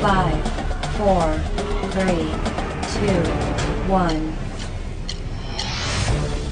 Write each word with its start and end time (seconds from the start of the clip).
Five, 0.00 0.32
four, 0.96 1.38
three, 1.90 2.30
two, 2.94 3.20
one. 3.90 4.32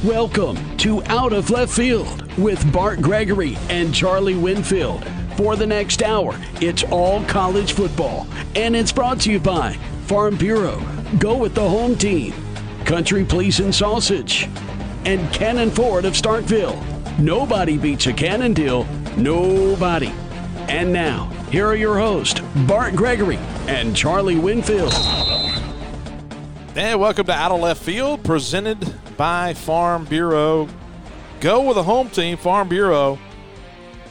Welcome 0.04 0.76
to 0.78 1.00
Out 1.04 1.32
of 1.32 1.48
Left 1.50 1.72
Field 1.72 2.36
with 2.36 2.72
Bart 2.72 3.00
Gregory 3.00 3.56
and 3.68 3.94
Charlie 3.94 4.34
Winfield. 4.34 5.06
For 5.36 5.54
the 5.54 5.64
next 5.64 6.02
hour, 6.02 6.34
it's 6.60 6.82
all 6.90 7.22
college 7.26 7.74
football, 7.74 8.26
and 8.56 8.74
it's 8.74 8.90
brought 8.90 9.20
to 9.20 9.30
you 9.30 9.38
by 9.38 9.74
Farm 10.06 10.36
Bureau, 10.36 10.82
Go 11.20 11.36
with 11.36 11.54
the 11.54 11.68
Home 11.68 11.96
Team, 11.96 12.34
Country 12.84 13.24
Pleasin' 13.24 13.72
Sausage, 13.72 14.48
and 15.04 15.32
Cannon 15.32 15.70
Ford 15.70 16.04
of 16.04 16.14
Starkville. 16.14 16.82
Nobody 17.20 17.78
beats 17.78 18.08
a 18.08 18.12
Cannon 18.12 18.54
deal. 18.54 18.86
Nobody. 19.16 20.12
And 20.68 20.92
now, 20.92 21.30
here 21.56 21.66
are 21.68 21.74
your 21.74 21.98
hosts, 21.98 22.38
Bart 22.66 22.94
Gregory 22.94 23.38
and 23.66 23.96
Charlie 23.96 24.36
Winfield. 24.38 24.92
And 26.74 27.00
welcome 27.00 27.24
to 27.24 27.32
Out 27.32 27.50
of 27.50 27.60
Left 27.62 27.82
Field, 27.82 28.22
presented 28.22 28.92
by 29.16 29.54
Farm 29.54 30.04
Bureau. 30.04 30.68
Go 31.40 31.62
with 31.62 31.78
a 31.78 31.82
home 31.82 32.10
team, 32.10 32.36
Farm 32.36 32.68
Bureau. 32.68 33.18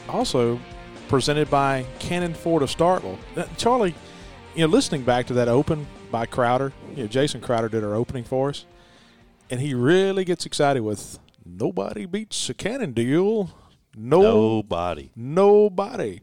Also 0.08 0.58
presented 1.06 1.48
by 1.48 1.86
Cannon 2.00 2.34
Ford 2.34 2.64
of 2.64 2.68
Starkville. 2.68 3.16
Uh, 3.36 3.44
Charlie, 3.56 3.94
you 4.56 4.62
know, 4.62 4.66
listening 4.66 5.04
back 5.04 5.28
to 5.28 5.34
that 5.34 5.46
open 5.46 5.86
by 6.10 6.26
Crowder, 6.26 6.72
you 6.96 7.04
know, 7.04 7.06
Jason 7.06 7.40
Crowder 7.40 7.68
did 7.68 7.84
our 7.84 7.94
opening 7.94 8.24
for 8.24 8.48
us, 8.48 8.64
and 9.50 9.60
he 9.60 9.72
really 9.72 10.24
gets 10.24 10.46
excited 10.46 10.80
with 10.80 11.20
nobody 11.44 12.06
beats 12.06 12.50
a 12.50 12.54
Cannon 12.54 12.90
deal. 12.90 13.50
No, 13.94 14.20
Nobody. 14.20 15.12
nobody. 15.14 16.22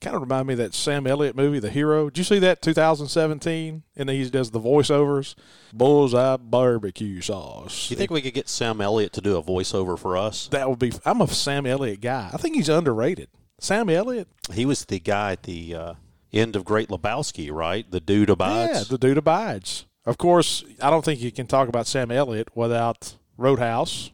Kind 0.00 0.14
of 0.14 0.22
remind 0.22 0.46
me 0.46 0.54
of 0.54 0.58
that 0.58 0.74
Sam 0.74 1.08
Elliott 1.08 1.34
movie, 1.34 1.58
The 1.58 1.70
Hero. 1.70 2.08
Did 2.08 2.18
you 2.18 2.24
see 2.24 2.38
that 2.38 2.62
2017? 2.62 3.82
And 3.96 4.10
he 4.10 4.30
does 4.30 4.52
the 4.52 4.60
voiceovers. 4.60 5.34
Bullseye 5.72 6.36
barbecue 6.36 7.20
sauce. 7.20 7.90
You 7.90 7.96
think 7.96 8.12
we 8.12 8.22
could 8.22 8.34
get 8.34 8.48
Sam 8.48 8.80
Elliott 8.80 9.12
to 9.14 9.20
do 9.20 9.36
a 9.36 9.42
voiceover 9.42 9.98
for 9.98 10.16
us? 10.16 10.46
that 10.48 10.68
would 10.70 10.78
be? 10.78 10.92
I'm 11.04 11.20
a 11.20 11.26
Sam 11.26 11.66
Elliott 11.66 12.00
guy. 12.00 12.30
I 12.32 12.36
think 12.36 12.54
he's 12.54 12.68
underrated. 12.68 13.28
Sam 13.58 13.90
Elliott. 13.90 14.28
He 14.52 14.64
was 14.64 14.84
the 14.84 15.00
guy 15.00 15.32
at 15.32 15.42
the 15.42 15.74
uh, 15.74 15.94
end 16.32 16.54
of 16.54 16.64
Great 16.64 16.88
Lebowski, 16.90 17.50
right? 17.50 17.90
The 17.90 18.00
dude 18.00 18.30
abides. 18.30 18.72
Yeah, 18.72 18.84
the 18.88 18.98
dude 18.98 19.18
abides. 19.18 19.86
Of 20.06 20.16
course, 20.16 20.64
I 20.80 20.90
don't 20.90 21.04
think 21.04 21.20
you 21.20 21.32
can 21.32 21.46
talk 21.46 21.68
about 21.68 21.86
Sam 21.88 22.10
Elliott 22.12 22.56
without 22.56 23.16
Roadhouse. 23.36 24.10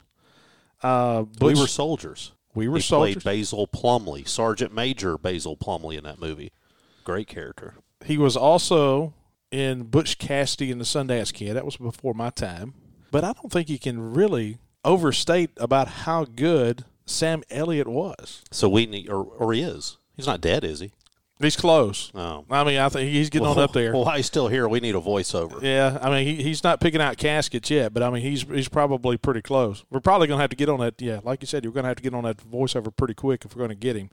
Uh, 0.83 1.25
we 1.41 1.55
were 1.55 1.67
soldiers. 1.67 2.33
We 2.55 2.69
were 2.69 2.77
he 2.77 2.83
soldiers. 2.83 3.23
played 3.23 3.39
Basil 3.41 3.67
Plumley, 3.67 4.25
Sergeant 4.25 4.73
Major 4.73 5.19
Basil 5.19 5.57
Plumley 5.57 5.97
in 5.97 6.05
that 6.05 6.21
movie. 6.21 6.53
Great 7.05 7.27
character. 7.27 7.75
He 8.05 8.17
was 8.17 8.37
also 8.37 9.15
in 9.51 9.85
Butch 9.85 10.19
Cassidy 10.19 10.71
and 10.71 10.81
the 10.81 10.85
Sundance 10.85 11.33
Kid. 11.33 11.55
That 11.55 11.65
was 11.65 11.77
before 11.77 12.15
my 12.15 12.31
time. 12.31 12.75
But 13.11 13.25
I 13.25 13.33
don't 13.33 13.51
think 13.53 13.69
you 13.69 13.79
can 13.79 14.15
really 14.15 14.59
overstate 14.85 15.51
about 15.57 15.89
how 15.89 16.25
good 16.25 16.85
Sam 17.07 17.43
Elliott 17.51 17.89
was. 17.89 18.43
So 18.51 18.69
we 18.69 18.87
need, 18.87 19.09
or, 19.09 19.25
or 19.25 19.53
he 19.53 19.63
is. 19.63 19.99
He's 20.17 20.27
not 20.27 20.41
dead, 20.41 20.65
is 20.65 20.81
he? 20.81 20.93
He's 21.45 21.57
close. 21.57 22.11
No. 22.15 22.45
I 22.51 22.65
mean, 22.65 22.79
I 22.79 22.89
think 22.89 23.11
he's 23.11 23.31
getting 23.31 23.47
on 23.47 23.59
up 23.59 23.73
there. 23.73 23.93
Well, 23.93 24.05
while 24.07 24.17
he's 24.17 24.27
still 24.27 24.49
here, 24.49 24.69
we 24.69 24.81
need 24.81 24.95
a 24.95 25.01
voiceover. 25.01 25.63
Yeah, 25.63 25.99
I 26.01 26.11
mean, 26.11 26.27
he, 26.27 26.43
he's 26.43 26.65
not 26.65 26.81
picking 26.81 27.01
out 27.01 27.17
caskets 27.17 27.71
yet, 27.71 27.93
but 27.93 28.03
I 28.03 28.11
mean, 28.11 28.23
he's 28.23 28.43
he's 28.43 28.69
probably 28.69 29.17
pretty 29.17 29.43
close. 29.43 29.85
We're 29.91 30.01
probably 30.01 30.27
going 30.27 30.39
to 30.39 30.43
have 30.43 30.51
to 30.51 30.57
get 30.57 30.69
on 30.69 30.81
that. 30.81 31.01
Yeah, 31.01 31.21
like 31.23 31.43
you 31.43 31.47
said, 31.47 31.65
you're 31.65 31.73
going 31.73 31.85
to 31.85 31.89
have 31.89 31.97
to 31.97 32.03
get 32.03 32.15
on 32.15 32.25
that 32.25 32.39
voiceover 32.39 32.95
pretty 32.95 33.15
quick 33.15 33.45
if 33.45 33.55
we're 33.55 33.61
going 33.61 33.71
to 33.71 33.75
get 33.75 33.97
him. 33.97 34.11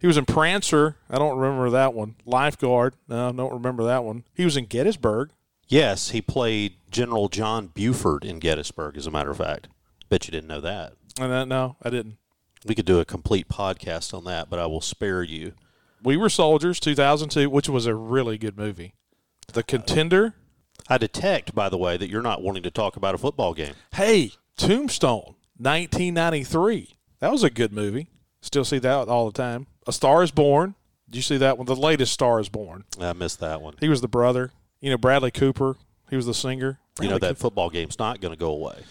He 0.00 0.06
was 0.06 0.16
in 0.16 0.26
Prancer. 0.26 0.96
I 1.08 1.18
don't 1.18 1.38
remember 1.38 1.70
that 1.70 1.94
one. 1.94 2.16
Lifeguard. 2.24 2.94
No, 3.08 3.28
I 3.28 3.32
don't 3.32 3.52
remember 3.52 3.84
that 3.84 4.04
one. 4.04 4.24
He 4.34 4.44
was 4.44 4.56
in 4.56 4.66
Gettysburg. 4.66 5.30
Yes, 5.68 6.10
he 6.10 6.20
played 6.20 6.74
General 6.90 7.28
John 7.28 7.68
Buford 7.68 8.24
in 8.24 8.38
Gettysburg, 8.38 8.96
as 8.96 9.06
a 9.06 9.10
matter 9.10 9.30
of 9.30 9.38
fact. 9.38 9.68
Bet 10.08 10.26
you 10.26 10.32
didn't 10.32 10.48
know 10.48 10.60
that. 10.60 10.92
And 11.18 11.32
that, 11.32 11.48
no, 11.48 11.76
I 11.82 11.90
didn't. 11.90 12.18
We 12.64 12.74
could 12.74 12.84
do 12.84 13.00
a 13.00 13.04
complete 13.04 13.48
podcast 13.48 14.14
on 14.14 14.24
that, 14.24 14.48
but 14.48 14.58
I 14.58 14.66
will 14.66 14.80
spare 14.80 15.22
you. 15.22 15.54
We 16.06 16.16
Were 16.16 16.28
Soldiers, 16.28 16.78
2002, 16.78 17.50
which 17.50 17.68
was 17.68 17.86
a 17.86 17.94
really 17.96 18.38
good 18.38 18.56
movie. 18.56 18.94
The 19.52 19.64
Contender. 19.64 20.34
I 20.88 20.98
detect, 20.98 21.52
by 21.52 21.68
the 21.68 21.76
way, 21.76 21.96
that 21.96 22.08
you're 22.08 22.22
not 22.22 22.42
wanting 22.42 22.62
to 22.62 22.70
talk 22.70 22.94
about 22.94 23.16
a 23.16 23.18
football 23.18 23.54
game. 23.54 23.74
Hey, 23.92 24.30
Tombstone, 24.56 25.34
1993. 25.56 26.94
That 27.18 27.32
was 27.32 27.42
a 27.42 27.50
good 27.50 27.72
movie. 27.72 28.06
Still 28.40 28.64
see 28.64 28.78
that 28.78 29.08
all 29.08 29.26
the 29.28 29.36
time. 29.36 29.66
A 29.88 29.92
Star 29.92 30.22
is 30.22 30.30
Born. 30.30 30.76
Did 31.10 31.16
you 31.16 31.22
see 31.22 31.38
that 31.38 31.58
one? 31.58 31.66
The 31.66 31.74
latest 31.74 32.12
Star 32.12 32.38
is 32.38 32.48
Born. 32.48 32.84
I 33.00 33.12
missed 33.12 33.40
that 33.40 33.60
one. 33.60 33.74
He 33.80 33.88
was 33.88 34.00
the 34.00 34.06
brother. 34.06 34.52
You 34.80 34.90
know, 34.90 34.98
Bradley 34.98 35.32
Cooper. 35.32 35.76
He 36.08 36.14
was 36.14 36.26
the 36.26 36.34
singer. 36.34 36.78
You 37.00 37.08
know 37.08 37.18
Bradley 37.18 37.28
that 37.30 37.38
football 37.38 37.68
game's 37.68 37.98
not 37.98 38.20
going 38.20 38.32
to 38.32 38.38
go 38.38 38.52
away. 38.52 38.84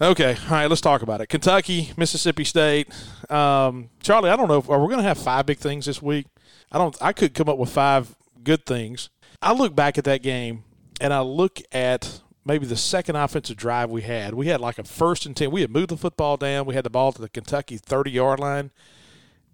Okay, 0.00 0.34
all 0.44 0.50
right. 0.50 0.66
Let's 0.66 0.80
talk 0.80 1.02
about 1.02 1.20
it. 1.20 1.26
Kentucky, 1.26 1.92
Mississippi 1.98 2.44
State. 2.44 2.88
Um, 3.30 3.90
Charlie, 4.02 4.30
I 4.30 4.36
don't 4.36 4.48
know. 4.48 4.58
If, 4.58 4.70
are 4.70 4.80
we 4.80 4.86
going 4.86 5.02
to 5.02 5.06
have 5.06 5.18
five 5.18 5.44
big 5.44 5.58
things 5.58 5.84
this 5.84 6.00
week? 6.00 6.26
I 6.74 6.78
don't. 6.78 6.96
I 7.00 7.12
could 7.12 7.34
come 7.34 7.48
up 7.48 7.56
with 7.56 7.70
five 7.70 8.16
good 8.42 8.66
things. 8.66 9.08
I 9.40 9.52
look 9.52 9.76
back 9.76 9.96
at 9.96 10.04
that 10.04 10.22
game 10.22 10.64
and 11.00 11.14
I 11.14 11.20
look 11.20 11.60
at 11.70 12.20
maybe 12.44 12.66
the 12.66 12.76
second 12.76 13.14
offensive 13.14 13.56
drive 13.56 13.90
we 13.90 14.02
had. 14.02 14.34
We 14.34 14.48
had 14.48 14.60
like 14.60 14.80
a 14.80 14.84
first 14.84 15.24
and 15.24 15.36
ten. 15.36 15.52
We 15.52 15.60
had 15.60 15.70
moved 15.70 15.90
the 15.90 15.96
football 15.96 16.36
down. 16.36 16.66
We 16.66 16.74
had 16.74 16.84
the 16.84 16.90
ball 16.90 17.12
to 17.12 17.22
the 17.22 17.28
Kentucky 17.28 17.76
thirty 17.76 18.10
yard 18.10 18.40
line, 18.40 18.72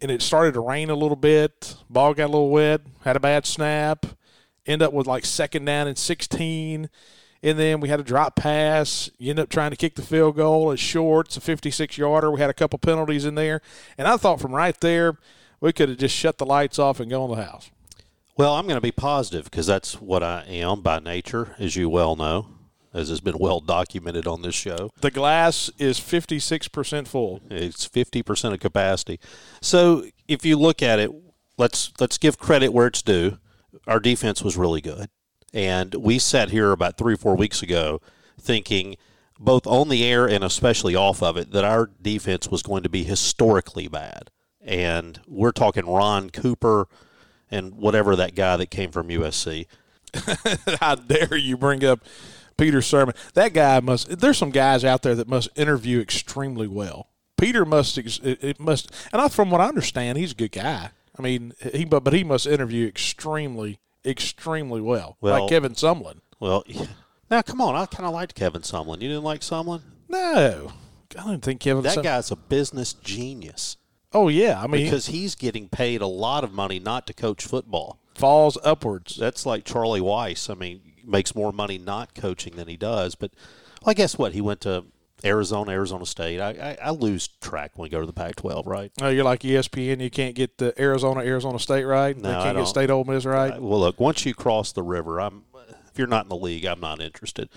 and 0.01 0.11
it 0.11 0.23
started 0.23 0.55
to 0.55 0.61
rain 0.61 0.89
a 0.89 0.95
little 0.95 1.15
bit. 1.15 1.77
Ball 1.91 2.15
got 2.15 2.25
a 2.25 2.33
little 2.33 2.49
wet. 2.49 2.81
Had 3.05 3.17
a 3.17 3.21
bad 3.21 3.45
snap. 3.45 4.07
End 4.65 4.81
up 4.81 4.95
with 4.95 5.07
like 5.07 5.27
second 5.27 5.67
down 5.67 5.89
and 5.89 5.99
sixteen. 5.99 6.89
And 7.43 7.59
then 7.59 7.81
we 7.81 7.91
had 7.91 8.01
a 8.01 8.05
drop 8.05 8.35
pass. 8.35 9.11
You 9.19 9.31
end 9.31 9.41
up 9.41 9.51
trying 9.51 9.73
to 9.73 9.77
kick 9.77 9.95
the 9.95 10.03
field 10.03 10.37
goal. 10.37 10.73
It's 10.73 10.83
short. 10.83 11.29
It's 11.29 11.39
a 11.39 11.41
56 11.41 11.97
yarder. 11.97 12.31
We 12.31 12.39
had 12.39 12.51
a 12.51 12.55
couple 12.55 12.79
penalties 12.79 13.25
in 13.25 13.35
there. 13.35 13.63
And 13.97 14.07
I 14.07 14.19
thought 14.19 14.43
from 14.43 14.55
right 14.55 14.79
there, 14.83 15.17
we 15.61 15.73
could 15.73 15.89
have 15.89 15.99
just 15.99 16.15
shut 16.15 16.39
the 16.39 16.47
lights 16.47 16.79
off 16.79 17.01
and 17.01 17.11
gone 17.11 17.29
to 17.31 17.37
the 17.37 17.45
house. 17.45 17.71
Well, 18.37 18.55
I'm 18.55 18.67
going 18.67 18.77
to 18.77 18.81
be 18.81 18.93
positive 18.93 19.45
because 19.45 19.67
that's 19.67 20.01
what 20.01 20.23
I 20.23 20.45
am 20.49 20.81
by 20.81 20.99
nature, 20.99 21.55
as 21.59 21.77
you 21.77 21.91
well 21.91 22.17
know, 22.17 22.47
as 22.95 23.11
has 23.11 23.21
been 23.21 23.37
well 23.39 23.61
documented 23.61 24.27
on 24.27 24.43
this 24.43 24.55
show. 24.55 24.91
The 25.01 25.11
glass 25.11 25.71
is 25.79 26.01
56% 26.01 27.07
full. 27.07 27.41
It's 27.51 27.87
50% 27.87 28.55
of 28.55 28.61
capacity. 28.61 29.21
So 29.61 30.07
if 30.27 30.45
you 30.47 30.57
look 30.57 30.83
at 30.83 30.99
it, 30.99 31.11
let's 31.59 31.93
let's 32.01 32.17
give 32.17 32.39
credit 32.39 32.73
where 32.73 32.87
it's 32.87 33.03
due. 33.03 33.39
Our 33.87 34.01
defense 34.01 34.43
was 34.43 34.57
really 34.57 34.81
good. 34.81 35.11
And 35.53 35.95
we 35.97 36.19
sat 36.19 36.51
here 36.51 36.71
about 36.71 36.97
three 36.97 37.15
or 37.15 37.19
four 37.19 37.37
weeks 37.37 37.63
ago 37.63 38.01
thinking, 38.41 38.97
both 39.39 39.67
on 39.67 39.89
the 39.89 40.05
air 40.05 40.27
and 40.27 40.43
especially 40.45 40.95
off 40.95 41.23
of 41.23 41.37
it, 41.37 41.51
that 41.51 41.65
our 41.65 41.91
defense 42.01 42.49
was 42.49 42.63
going 42.63 42.83
to 42.85 42.89
be 42.89 43.05
historically 43.05 43.89
bad. 43.89 44.31
And 44.63 45.21
we're 45.27 45.53
talking 45.53 45.87
Ron 45.87 46.31
Cooper 46.31 46.87
and 47.51 47.75
whatever 47.75 48.15
that 48.17 48.35
guy 48.35 48.57
that 48.57 48.71
came 48.71 48.91
from 48.91 49.09
USC. 49.09 49.67
How 50.81 50.97
dare 50.97 51.37
you 51.37 51.57
bring 51.57 51.85
up 51.85 52.01
Peter 52.57 52.79
Sirmon? 52.79 53.17
That 53.35 53.53
guy 53.53 53.81
must. 53.81 54.19
There's 54.19 54.39
some 54.39 54.51
guys 54.51 54.85
out 54.85 55.03
there 55.03 55.15
that 55.15 55.29
must 55.29 55.49
interview 55.57 56.01
extremely 56.01 56.67
well. 56.67 57.09
Peter 57.39 57.65
must. 57.65 57.97
It 57.97 58.61
must. 58.61 58.93
And 59.13 59.23
I, 59.23 59.29
from 59.29 59.51
what 59.51 59.61
I 59.61 59.69
understand, 59.69 60.19
he's 60.19 60.33
a 60.33 60.37
good 60.37 60.53
guy. 60.53 60.91
I 61.19 61.23
mean, 61.23 61.53
he 61.73 61.85
but 61.85 62.05
but 62.05 62.13
he 62.13 62.25
must 62.25 62.47
interview 62.47 62.87
extremely, 62.87 63.79
extremely 64.05 64.81
well. 64.81 65.17
Well- 65.21 65.41
like 65.43 65.51
Kevin 65.51 65.73
Sumlin. 65.75 66.21
Well, 66.39 66.65
now 67.31 67.43
come 67.43 67.61
on, 67.61 67.75
I 67.75 67.85
kind 67.87 68.07
of 68.07 68.15
liked 68.15 68.35
Kevin 68.35 68.63
Sumlin. 68.63 69.03
You 69.03 69.09
didn't 69.09 69.25
like 69.25 69.43
Sumlin? 69.43 69.83
No, 70.09 70.73
I 71.19 71.27
don't 71.27 71.43
think 71.43 71.61
Kevin. 71.61 71.83
That 71.83 71.95
Sum- 71.95 72.03
guy's 72.03 72.31
a 72.31 72.37
business 72.37 72.95
genius. 72.95 73.77
Oh 74.13 74.29
yeah, 74.29 74.61
I 74.61 74.67
mean, 74.67 74.85
because 74.85 75.07
he's 75.07 75.35
getting 75.35 75.69
paid 75.69 76.01
a 76.01 76.07
lot 76.07 76.43
of 76.45 76.53
money 76.53 76.79
not 76.79 77.07
to 77.07 77.13
coach 77.15 77.45
football. 77.45 77.99
falls 78.15 78.59
upwards. 78.65 79.17
That's 79.17 79.47
like 79.47 79.65
Charlie 79.65 80.01
Weis. 80.01 80.51
I 80.51 80.55
mean, 80.55 80.81
makes 81.05 81.35
more 81.35 81.53
money 81.53 81.79
not 81.79 82.15
coaching 82.15 82.57
than 82.57 82.69
he 82.69 82.77
does. 82.77 83.15
But 83.15 83.33
well, 83.83 83.91
I 83.91 83.95
guess 83.95 84.19
what 84.19 84.33
he 84.33 84.41
went 84.41 84.61
to 84.63 84.85
Arizona, 85.25 85.71
Arizona 85.73 86.07
State. 86.07 86.41
I, 86.41 86.51
I, 86.51 86.79
I 86.87 86.91
lose 86.91 87.29
track 87.41 87.73
when 87.77 87.85
we 87.85 87.89
go 87.91 88.01
to 88.01 88.07
the 88.07 88.13
Pac-12, 88.13 88.67
right? 88.67 88.91
Oh, 89.01 89.09
you're 89.11 89.25
like 89.25 89.41
ESPN. 89.41 90.01
You 90.01 90.11
can't 90.11 90.35
get 90.35 90.59
the 90.59 90.75
Arizona, 90.81 91.21
Arizona 91.21 91.59
State 91.59 91.85
right. 91.85 92.17
No, 92.17 92.23
they 92.31 92.35
I 92.35 92.43
can't 92.43 92.57
don't. 92.57 92.65
get 92.65 92.69
State 92.69 92.91
Ole 92.91 93.05
Miss 93.05 93.25
right. 93.25 93.53
Uh, 93.53 93.61
Well, 93.61 93.81
look, 93.81 94.01
once 94.01 94.25
you 94.27 94.35
cross 94.35 94.73
the 94.73 94.83
river, 94.83 95.21
I'm 95.21 95.45
if 95.93 95.99
you're 95.99 96.07
not 96.09 96.25
in 96.25 96.29
the 96.31 96.37
league, 96.37 96.65
I'm 96.65 96.81
not 96.81 97.01
interested. 97.01 97.49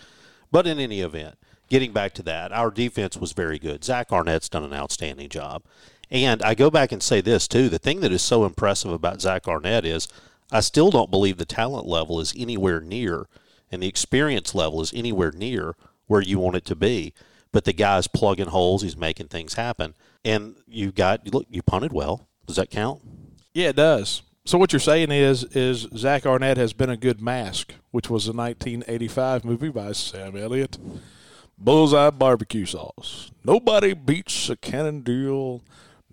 But 0.52 0.68
in 0.68 0.78
any 0.80 1.02
event, 1.02 1.36
getting 1.70 1.94
back 1.94 2.14
to 2.16 2.24
that, 2.24 2.52
our 2.52 2.70
defense 2.70 3.18
was 3.18 3.32
very 3.34 3.58
good. 3.60 3.84
Zach 3.84 4.12
Arnett's 4.12 4.50
done 4.50 4.64
an 4.64 4.74
outstanding 4.74 5.30
job. 5.30 5.64
And 6.14 6.44
I 6.44 6.54
go 6.54 6.70
back 6.70 6.92
and 6.92 7.02
say 7.02 7.20
this 7.20 7.48
too: 7.48 7.68
the 7.68 7.80
thing 7.80 8.00
that 8.02 8.12
is 8.14 8.22
so 8.22 8.46
impressive 8.46 8.92
about 8.92 9.20
Zach 9.20 9.48
Arnett 9.48 9.84
is 9.84 10.08
I 10.52 10.60
still 10.60 10.92
don't 10.92 11.12
believe 11.12 11.38
the 11.38 11.46
talent 11.46 11.88
level 11.88 12.20
is 12.20 12.34
anywhere 12.38 12.80
near, 12.80 13.26
and 13.72 13.82
the 13.82 13.88
experience 13.88 14.54
level 14.54 14.80
is 14.80 14.94
anywhere 14.94 15.32
near 15.32 15.76
where 16.06 16.22
you 16.22 16.38
want 16.38 16.56
it 16.56 16.66
to 16.66 16.76
be. 16.76 17.14
But 17.52 17.66
the 17.66 17.74
guy's 17.74 18.08
plugging 18.08 18.48
holes; 18.48 18.84
he's 18.84 18.96
making 18.96 19.28
things 19.30 19.56
happen. 19.56 19.96
And 20.24 20.56
you 20.68 20.92
got 20.92 21.28
look, 21.34 21.48
you 21.50 21.64
punted 21.64 21.92
well. 21.92 22.28
Does 22.46 22.58
that 22.58 22.70
count? 22.70 23.02
Yeah, 23.54 23.70
it 23.70 23.76
does. 23.76 24.22
So 24.46 24.58
what 24.58 24.74
you're 24.74 24.80
saying 24.80 25.12
is, 25.12 25.46
is 25.56 25.88
Zach 25.96 26.26
Arnett 26.26 26.58
has 26.58 26.74
been 26.74 26.90
a 26.90 26.98
good 26.98 27.22
mask, 27.22 27.74
which 27.92 28.10
was 28.10 28.28
a 28.28 28.34
1985 28.34 29.46
movie 29.46 29.70
by 29.70 29.94
Sam 29.94 30.36
Elliott. 30.36 30.78
Bullseye 31.58 32.10
barbecue 32.10 32.66
sauce. 32.66 33.32
Nobody 33.46 33.94
beats 33.94 34.50
a 34.50 34.58
Cannon 34.58 35.00
deal. 35.00 35.62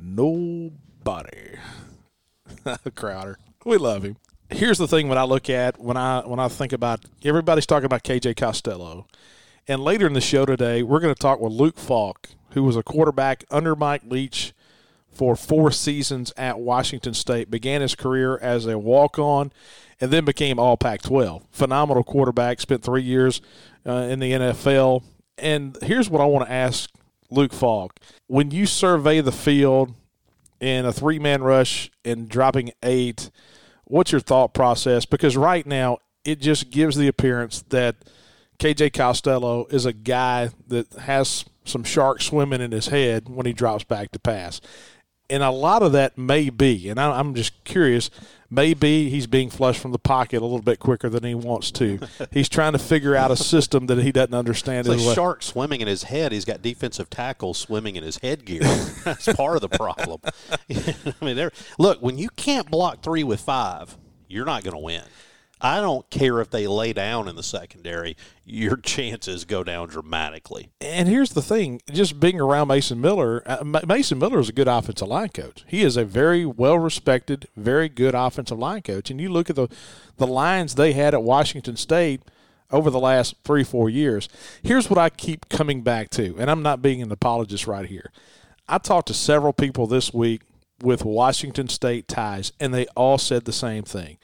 Nobody. 0.01 1.57
Crowder. 2.95 3.39
We 3.65 3.77
love 3.77 4.03
him. 4.05 4.17
Here's 4.49 4.79
the 4.79 4.89
thing 4.89 5.09
when 5.09 5.19
I 5.19 5.23
look 5.25 5.49
at 5.49 5.81
when 5.81 5.97
I 5.97 6.27
when 6.27 6.41
I 6.41 6.49
think 6.49 6.73
about 6.73 7.05
everybody's 7.25 7.67
talking 7.67 7.85
about 7.85 8.03
KJ 8.03 8.37
Costello. 8.37 9.07
And 9.69 9.85
later 9.85 10.07
in 10.07 10.15
the 10.15 10.21
show 10.21 10.45
today, 10.47 10.83
we're 10.83 11.01
going 11.01 11.15
to 11.15 11.21
talk 11.21 11.41
with 11.41 11.53
Luke 11.53 11.79
Falk, 11.79 12.31
who 12.55 12.65
was 12.65 12.77
a 12.77 12.83
quarterback 12.83 13.45
under 13.51 13.77
Mike 13.77 14.03
Leach 14.05 14.53
for 15.13 15.37
four 15.37 15.71
seasons 15.71 16.33
at 16.37 16.59
Washington 16.59 17.15
State, 17.15 17.51
began 17.51 17.81
his 17.81 17.95
career 17.95 18.39
as 18.39 18.67
a 18.67 18.79
walk 18.79 19.19
on, 19.19 19.53
and 20.01 20.11
then 20.11 20.25
became 20.25 20.59
All 20.59 20.77
Pac 20.77 21.03
12. 21.03 21.45
Phenomenal 21.51 22.03
quarterback, 22.03 22.61
spent 22.61 22.83
three 22.83 23.03
years 23.03 23.41
uh, 23.87 23.93
in 23.93 24.19
the 24.19 24.33
NFL. 24.33 25.05
And 25.39 25.77
here's 25.83 26.09
what 26.09 26.21
I 26.21 26.25
want 26.25 26.47
to 26.47 26.53
ask 26.53 26.91
Luke 27.31 27.53
Falk. 27.53 27.99
When 28.27 28.51
you 28.51 28.67
survey 28.67 29.21
the 29.21 29.33
field 29.33 29.95
in 30.61 30.85
a 30.85 30.93
three 30.93 31.19
man 31.19 31.43
rush 31.43 31.91
and 32.05 32.29
dropping 32.29 32.73
eight, 32.83 33.31
what's 33.85 34.13
your 34.13 34.21
thought 34.21 34.55
process? 34.55 35.05
Because 35.05 35.37
right 35.37 35.67
now, 35.67 35.99
it 36.25 36.41
just 36.41 36.71
gives 36.71 36.97
the 36.97 37.09
appearance 37.09 37.63
that 37.71 37.97
KJ 38.59 38.93
Costello 38.93 39.67
is 39.71 39.87
a 39.87 39.93
guy 39.93 40.51
that 40.69 40.93
has 40.93 41.47
some 41.65 41.85
sharks 41.85 42.27
swimming 42.27 42.61
in 42.61 42.73
his 42.73 42.89
head 42.89 43.29
when 43.29 43.47
he 43.47 43.53
drops 43.53 43.85
back 43.85 44.13
to 44.13 44.19
pass 44.19 44.61
and 45.31 45.43
a 45.43 45.51
lot 45.51 45.83
of 45.83 45.93
that 45.93 46.19
may 46.19 46.51
be, 46.51 46.89
and 46.89 47.01
I, 47.01 47.19
am 47.19 47.35
just 47.35 47.65
curious, 47.65 48.11
maybe 48.51 49.09
he's 49.09 49.27
being 49.27 49.49
flushed 49.49 49.81
from 49.81 49.93
the 49.93 49.99
pocket 49.99 50.39
a 50.39 50.45
little 50.45 50.63
bit 50.63 50.81
quicker 50.81 51.09
than 51.09 51.23
he 51.25 51.35
wants 51.35 51.71
to. 51.73 52.01
he's 52.31 52.49
trying 52.49 52.73
to 52.73 52.79
figure 52.79 53.15
out 53.15 53.31
a 53.31 53.37
system 53.37 53.87
that 53.87 53.99
he 53.99 54.13
doesn't 54.13 54.35
understand. 54.35 54.89
It's 54.89 55.05
like 55.05 55.15
shark 55.15 55.43
swimming 55.43 55.81
in 55.81 55.89
his 55.89 56.05
head. 56.05 56.33
He's 56.33 56.45
got 56.45 56.61
defensive 56.63 57.09
tackles 57.09 57.59
swimming 57.59 57.97
in 57.97 58.03
his 58.03 58.19
headgear. 58.19 58.61
That's 59.05 59.33
part 59.33 59.57
of 59.57 59.63
the 59.63 59.69
problem. 59.69 60.21
I 60.71 61.25
mean, 61.25 61.51
look, 61.79 62.03
when 62.03 62.19
you 62.19 62.29
can't 62.31 62.71
block 62.71 63.03
three 63.03 63.25
with 63.25 63.41
five, 63.41 63.97
you're 64.29 64.47
not 64.47 64.65
going 64.65 64.75
to 64.75 64.83
win. 64.83 65.03
I 65.61 65.81
don't 65.81 66.09
care 66.11 66.41
if 66.41 66.51
they 66.51 66.67
lay 66.67 66.93
down 66.93 67.29
in 67.29 67.37
the 67.37 67.43
secondary, 67.43 68.17
your 68.45 68.77
chances 68.83 69.45
go 69.45 69.63
down 69.63 69.89
dramatically. 69.89 70.71
And 70.81 71.09
here's 71.09 71.31
the 71.31 71.43
thing 71.43 71.81
just 71.93 72.19
being 72.19 72.41
around 72.41 72.69
Mason 72.69 73.01
Miller, 73.01 73.43
uh, 73.47 73.81
Mason 73.87 74.19
Miller 74.19 74.41
is 74.41 74.49
a 74.49 74.53
good 74.53 74.69
offensive 74.69 75.09
line 75.09 75.29
coach. 75.29 75.65
He 75.67 75.83
is 75.83 75.97
a 75.97 76.05
very 76.05 76.47
well 76.47 76.79
respected, 76.79 77.47
very 77.57 77.89
good 77.89 78.15
offensive 78.15 78.59
line 78.59 78.83
coach. 78.83 79.11
And 79.11 79.21
you 79.21 79.29
look 79.29 79.51
at 79.51 79.57
the, 79.57 79.69
the 80.17 80.27
lines 80.27 80.75
they 80.75 80.93
had 80.93 81.15
at 81.15 81.23
Washington 81.23 81.77
State 81.77 82.23
over 82.71 82.91
the 82.91 83.01
last 83.01 83.35
three, 83.45 83.65
four 83.65 83.91
years. 83.91 84.29
Here's 84.63 84.89
what 84.89 84.99
I 84.99 85.11
keep 85.11 85.49
coming 85.49 85.83
back 85.83 86.11
to, 86.11 86.37
and 86.39 86.51
I'm 86.51 86.63
not 86.63 86.83
being 86.83 87.03
an 87.03 87.13
apologist 87.13 87.67
right 87.67 87.87
here. 87.87 88.13
I 88.69 88.79
talked 88.79 89.09
to 89.09 89.15
several 89.15 89.53
people 89.53 89.87
this 89.87 90.15
week 90.15 90.43
with 90.83 91.05
Washington 91.05 91.69
State 91.69 92.09
ties, 92.09 92.53
and 92.61 92.73
they 92.73 92.87
all 92.97 93.19
said 93.19 93.45
the 93.45 93.53
same 93.53 93.83
thing. 93.83 94.19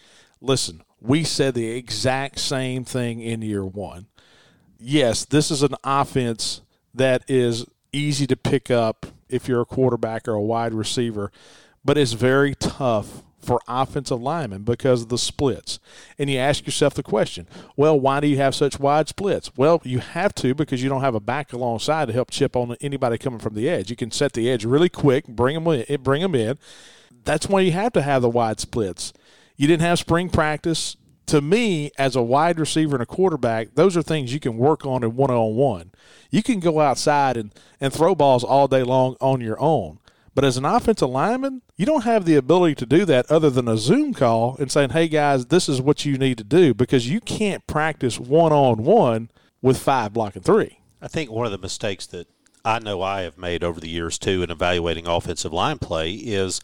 Listen, 0.47 0.83
we 1.01 1.25
said 1.25 1.55
the 1.55 1.71
exact 1.71 2.39
same 2.39 2.85
thing 2.85 3.21
in 3.21 3.43
year 3.43 3.65
one. 3.65 4.07
Yes, 4.79 5.25
this 5.25 5.51
is 5.51 5.65
an 5.65 5.75
offense 5.83 6.61
that 6.95 7.25
is 7.27 7.67
easy 7.93 8.29
to 8.29 8.37
pick 8.37 8.71
up 8.71 9.07
if 9.29 9.49
you're 9.49 9.63
a 9.63 9.67
quarterback 9.67 10.29
or 10.29 10.35
a 10.35 10.43
wide 10.43 10.73
receiver, 10.73 11.33
but 11.85 11.99
it's 11.99 12.13
very 12.13 12.55
tough 12.55 13.23
for 13.41 13.61
offensive 13.67 14.23
linemen 14.23 14.63
because 14.63 15.03
of 15.03 15.09
the 15.09 15.19
splits. 15.19 15.81
And 16.17 16.31
you 16.31 16.39
ask 16.39 16.65
yourself 16.65 16.95
the 16.95 17.03
question, 17.03 17.49
well, 17.77 17.99
why 17.99 18.21
do 18.21 18.29
you 18.29 18.37
have 18.37 18.55
such 18.55 18.79
wide 18.79 19.09
splits? 19.09 19.51
Well, 19.57 19.81
you 19.85 19.99
have 19.99 20.33
to 20.37 20.55
because 20.55 20.81
you 20.81 20.89
don't 20.89 21.01
have 21.01 21.17
a 21.17 21.21
back 21.21 21.53
alongside 21.53 22.07
to 22.07 22.13
help 22.13 22.31
chip 22.31 22.55
on 22.55 22.77
anybody 22.81 23.19
coming 23.19 23.41
from 23.41 23.55
the 23.55 23.69
edge. 23.69 23.91
You 23.91 23.97
can 23.97 24.13
set 24.13 24.33
the 24.33 24.49
edge 24.49 24.65
really 24.65 24.89
quick, 24.89 25.27
bring 25.27 25.55
them 25.55 25.67
in, 25.67 26.03
bring 26.03 26.23
them 26.23 26.37
in. 26.37 26.57
That's 27.25 27.49
why 27.49 27.63
you 27.63 27.73
have 27.73 27.93
to 27.95 28.03
have 28.03 28.23
the 28.23 28.29
wide 28.29 28.61
splits. 28.61 29.13
You 29.57 29.67
didn't 29.67 29.83
have 29.83 29.99
spring 29.99 30.29
practice. 30.29 30.97
To 31.27 31.41
me, 31.41 31.91
as 31.99 32.15
a 32.15 32.23
wide 32.23 32.61
receiver 32.61 32.95
and 32.95 33.03
a 33.03 33.07
quarterback, 33.07 33.75
those 33.75 33.97
are 33.97 34.03
things 34.03 34.33
you 34.33 34.39
can 34.39 34.57
work 34.57 34.87
on 34.87 35.03
in 35.03 35.17
one 35.17 35.31
on 35.31 35.57
one. 35.57 35.91
You 36.31 36.43
can 36.43 36.61
go 36.61 36.81
outside 36.81 37.37
and, 37.37 37.53
and 37.81 37.93
throw 37.93 38.15
balls 38.15 38.45
all 38.45 38.69
day 38.69 38.85
long 38.85 39.17
on 39.21 39.41
your 39.41 39.61
own. 39.61 39.99
But 40.37 40.45
as 40.45 40.57
an 40.59 40.67
offensive 40.67 41.09
lineman, 41.09 41.63
you 41.77 41.87
don't 41.87 42.05
have 42.05 42.27
the 42.27 42.37
ability 42.37 42.75
to 42.77 42.87
do 42.87 43.07
that 43.07 43.31
other 43.31 43.49
than 43.49 43.67
a 43.67 43.79
Zoom 43.79 44.13
call 44.13 44.57
and 44.61 44.71
saying, 44.71 44.91
hey 44.91 45.09
guys, 45.09 45.47
this 45.47 45.69
is 45.69 45.81
what 45.81 46.05
you 46.05 46.19
need 46.19 46.39
to 46.39 46.45
do 46.45 46.75
because 46.75 47.09
you 47.09 47.21
can't 47.21 47.67
practice 47.67 48.21
one 48.21 48.53
on 48.53 48.85
one 48.85 49.31
with 49.63 49.79
five 49.79 50.13
blocking 50.13 50.43
three. 50.43 50.81
I 51.01 51.09
think 51.09 51.31
one 51.31 51.47
of 51.47 51.53
the 51.53 51.59
mistakes 51.59 52.07
that 52.09 52.29
I 52.65 52.81
know 52.81 53.01
I 53.01 53.23
have 53.23 53.39
made 53.39 53.65
over 53.65 53.81
the 53.81 53.89
years 53.89 54.19
too 54.19 54.43
in 54.43 54.51
evaluating 54.51 55.07
offensive 55.07 55.55
line 55.55 55.79
play 55.79 56.13
is 56.13 56.61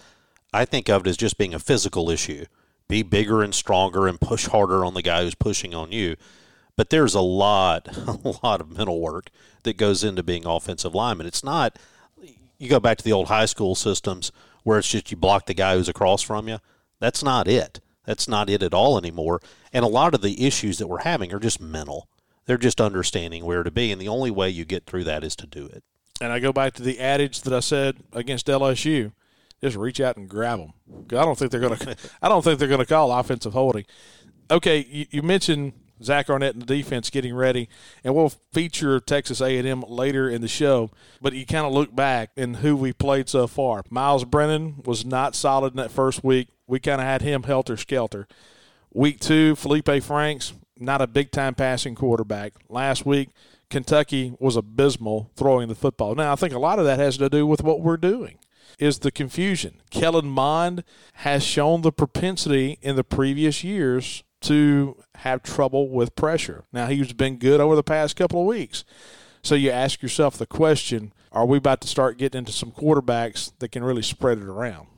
I 0.52 0.66
think 0.66 0.90
of 0.90 1.06
it 1.06 1.08
as 1.08 1.16
just 1.16 1.38
being 1.38 1.54
a 1.54 1.58
physical 1.58 2.10
issue 2.10 2.44
be 2.92 3.02
bigger 3.02 3.42
and 3.42 3.54
stronger 3.54 4.06
and 4.06 4.20
push 4.20 4.48
harder 4.48 4.84
on 4.84 4.92
the 4.92 5.00
guy 5.00 5.22
who's 5.22 5.34
pushing 5.34 5.74
on 5.74 5.92
you. 5.92 6.14
But 6.76 6.90
there's 6.90 7.14
a 7.14 7.22
lot, 7.22 7.88
a 8.06 8.34
lot 8.44 8.60
of 8.60 8.70
mental 8.70 9.00
work 9.00 9.30
that 9.62 9.78
goes 9.78 10.04
into 10.04 10.22
being 10.22 10.44
offensive 10.44 10.94
lineman. 10.94 11.26
It's 11.26 11.42
not, 11.42 11.78
you 12.58 12.68
go 12.68 12.78
back 12.78 12.98
to 12.98 13.04
the 13.04 13.12
old 13.12 13.28
high 13.28 13.46
school 13.46 13.74
systems 13.74 14.30
where 14.62 14.78
it's 14.78 14.90
just 14.90 15.10
you 15.10 15.16
block 15.16 15.46
the 15.46 15.54
guy 15.54 15.74
who's 15.74 15.88
across 15.88 16.20
from 16.20 16.48
you. 16.48 16.58
That's 16.98 17.24
not 17.24 17.48
it. 17.48 17.80
That's 18.04 18.28
not 18.28 18.50
it 18.50 18.62
at 18.62 18.74
all 18.74 18.98
anymore. 18.98 19.40
And 19.72 19.86
a 19.86 19.88
lot 19.88 20.12
of 20.12 20.20
the 20.20 20.44
issues 20.44 20.76
that 20.76 20.86
we're 20.86 20.98
having 20.98 21.32
are 21.32 21.40
just 21.40 21.62
mental. 21.62 22.08
They're 22.44 22.58
just 22.58 22.78
understanding 22.78 23.46
where 23.46 23.62
to 23.62 23.70
be. 23.70 23.90
And 23.90 24.02
the 24.02 24.08
only 24.08 24.30
way 24.30 24.50
you 24.50 24.66
get 24.66 24.84
through 24.84 25.04
that 25.04 25.24
is 25.24 25.34
to 25.36 25.46
do 25.46 25.64
it. 25.64 25.82
And 26.20 26.30
I 26.30 26.40
go 26.40 26.52
back 26.52 26.74
to 26.74 26.82
the 26.82 27.00
adage 27.00 27.40
that 27.40 27.54
I 27.54 27.60
said 27.60 27.96
against 28.12 28.48
LSU 28.48 29.12
just 29.62 29.76
reach 29.76 30.00
out 30.00 30.17
and 30.17 30.29
grab 30.29 30.59
them. 30.59 30.73
I 31.11 31.25
don't 31.25 31.38
think 31.38 31.50
they're 31.50 31.61
going 31.61 31.79
to. 31.79 31.97
I 32.20 32.29
don't 32.29 32.43
think 32.43 32.59
they're 32.59 32.69
going 32.69 32.81
to 32.81 32.87
call 32.87 33.12
offensive 33.12 33.53
holding. 33.53 33.85
Okay, 34.50 34.87
you, 34.91 35.06
you, 35.11 35.23
mentioned 35.23 35.73
Zach 36.03 36.29
Arnett 36.29 36.55
and 36.55 36.62
the 36.62 36.67
defense 36.67 37.11
getting 37.11 37.35
ready, 37.35 37.69
and 38.03 38.14
we'll 38.14 38.32
feature 38.53 38.99
Texas 39.00 39.41
A&M 39.41 39.82
later 39.88 40.29
in 40.29 40.41
the 40.41 40.49
show. 40.49 40.91
But 41.20 41.35
you 41.35 41.47
kind 41.47 41.64
of 41.64 41.73
look 41.73 41.94
back 41.94 42.31
and 42.37 42.56
who 42.56 42.76
we 42.76 42.93
played 42.93 43.29
so 43.29 43.47
far. 43.47 43.85
Myles 43.88 44.25
Brennan 44.25 44.82
was 44.85 45.05
not 45.06 45.35
solid 45.35 45.73
in 45.73 45.76
that 45.76 45.93
first 45.93 46.25
week. 46.25 46.49
We 46.67 46.81
kind 46.81 47.00
of 47.00 47.06
had 47.06 47.23
him 47.23 47.44
helter 47.44 47.76
skelter. 47.76 48.26
Week 48.93 49.20
two, 49.20 49.56
Felipe 49.56 50.03
Franks, 50.03 50.53
not 50.76 51.00
a 51.00 51.06
big 51.06 51.31
time 51.31 51.54
passing 51.54 51.95
quarterback. 51.95 52.52
Last 52.69 53.07
week, 53.07 53.31
Kentucky 53.71 54.35
was 54.38 54.57
abysmal 54.57 55.31
throwing 55.35 55.69
the 55.69 55.75
football. 55.75 56.14
Now, 56.14 56.33
I 56.33 56.37
think 56.37 56.52
a 56.52 56.59
lot 56.59 56.78
of 56.78 56.85
that 56.85 56.99
has 56.99 57.16
to 57.19 57.31
do 57.31 57.47
with 57.47 57.62
what 57.62 57.81
we're 57.81 57.97
doing 57.97 58.38
is 58.82 58.98
the 58.98 59.12
confusion. 59.12 59.80
Kellen 59.90 60.26
Mond 60.26 60.82
has 61.14 61.44
shown 61.44 61.82
the 61.82 61.92
propensity 61.92 62.78
in 62.82 62.96
the 62.96 63.04
previous 63.04 63.62
years 63.62 64.24
to 64.40 64.96
have 65.16 65.44
trouble 65.44 65.88
with 65.88 66.16
pressure. 66.16 66.64
Now, 66.72 66.86
he's 66.86 67.12
been 67.12 67.36
good 67.36 67.60
over 67.60 67.76
the 67.76 67.84
past 67.84 68.16
couple 68.16 68.40
of 68.40 68.46
weeks. 68.46 68.84
So 69.40 69.54
you 69.54 69.70
ask 69.70 70.02
yourself 70.02 70.36
the 70.36 70.46
question 70.46 71.12
are 71.30 71.46
we 71.46 71.58
about 71.58 71.80
to 71.80 71.88
start 71.88 72.18
getting 72.18 72.40
into 72.40 72.52
some 72.52 72.72
quarterbacks 72.72 73.52
that 73.60 73.70
can 73.70 73.84
really 73.84 74.02
spread 74.02 74.38
it 74.38 74.44
around? 74.44 74.88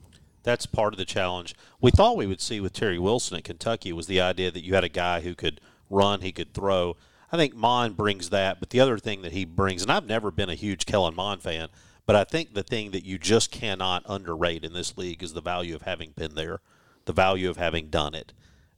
That's 0.43 0.67
part 0.67 0.95
of 0.95 0.99
the 0.99 1.05
challenge. 1.05 1.55
We 1.81 1.91
thought 1.91 2.17
we 2.17 2.27
would 2.27 2.41
see 2.41 2.61
with 2.61 2.73
Terry 2.73 2.99
Wilson 2.99 3.37
at 3.37 3.45
Kentucky 3.45 3.93
was 3.93 4.07
the 4.07 4.21
idea 4.21 4.51
that 4.51 4.65
you 4.65 4.75
had 4.75 4.83
a 4.83 4.89
guy 4.89 5.21
who 5.21 5.35
could 5.35 5.61
run, 5.91 6.23
he 6.23 6.33
could 6.33 6.53
throw. 6.53 6.97
I 7.31 7.37
think 7.37 7.55
Mond 7.55 7.97
brings 7.97 8.31
that, 8.31 8.61
but 8.61 8.71
the 8.71 8.81
other 8.81 8.99
thing 8.99 9.23
that 9.23 9.33
he 9.33 9.45
brings, 9.45 9.83
and 9.83 9.93
I've 9.93 10.07
never 10.07 10.31
been 10.31 10.51
a 10.51 10.55
huge 10.55 10.87
Kellen 10.87 11.15
Mond 11.15 11.43
fan, 11.43 11.69
but 12.07 12.17
I 12.17 12.25
think 12.25 12.55
the 12.55 12.63
thing 12.63 12.91
that 12.91 13.05
you 13.05 13.19
just 13.19 13.51
cannot 13.51 14.03
underrate 14.07 14.65
in 14.65 14.73
this 14.73 14.97
league 14.97 15.23
is 15.23 15.33
the 15.33 15.41
value 15.41 15.75
of 15.75 15.83
having 15.83 16.11
been 16.11 16.35
there, 16.35 16.61
the 17.05 17.13
value 17.13 17.49
of 17.49 17.57
having 17.57 17.89
done 17.89 18.15
it. 18.15 18.33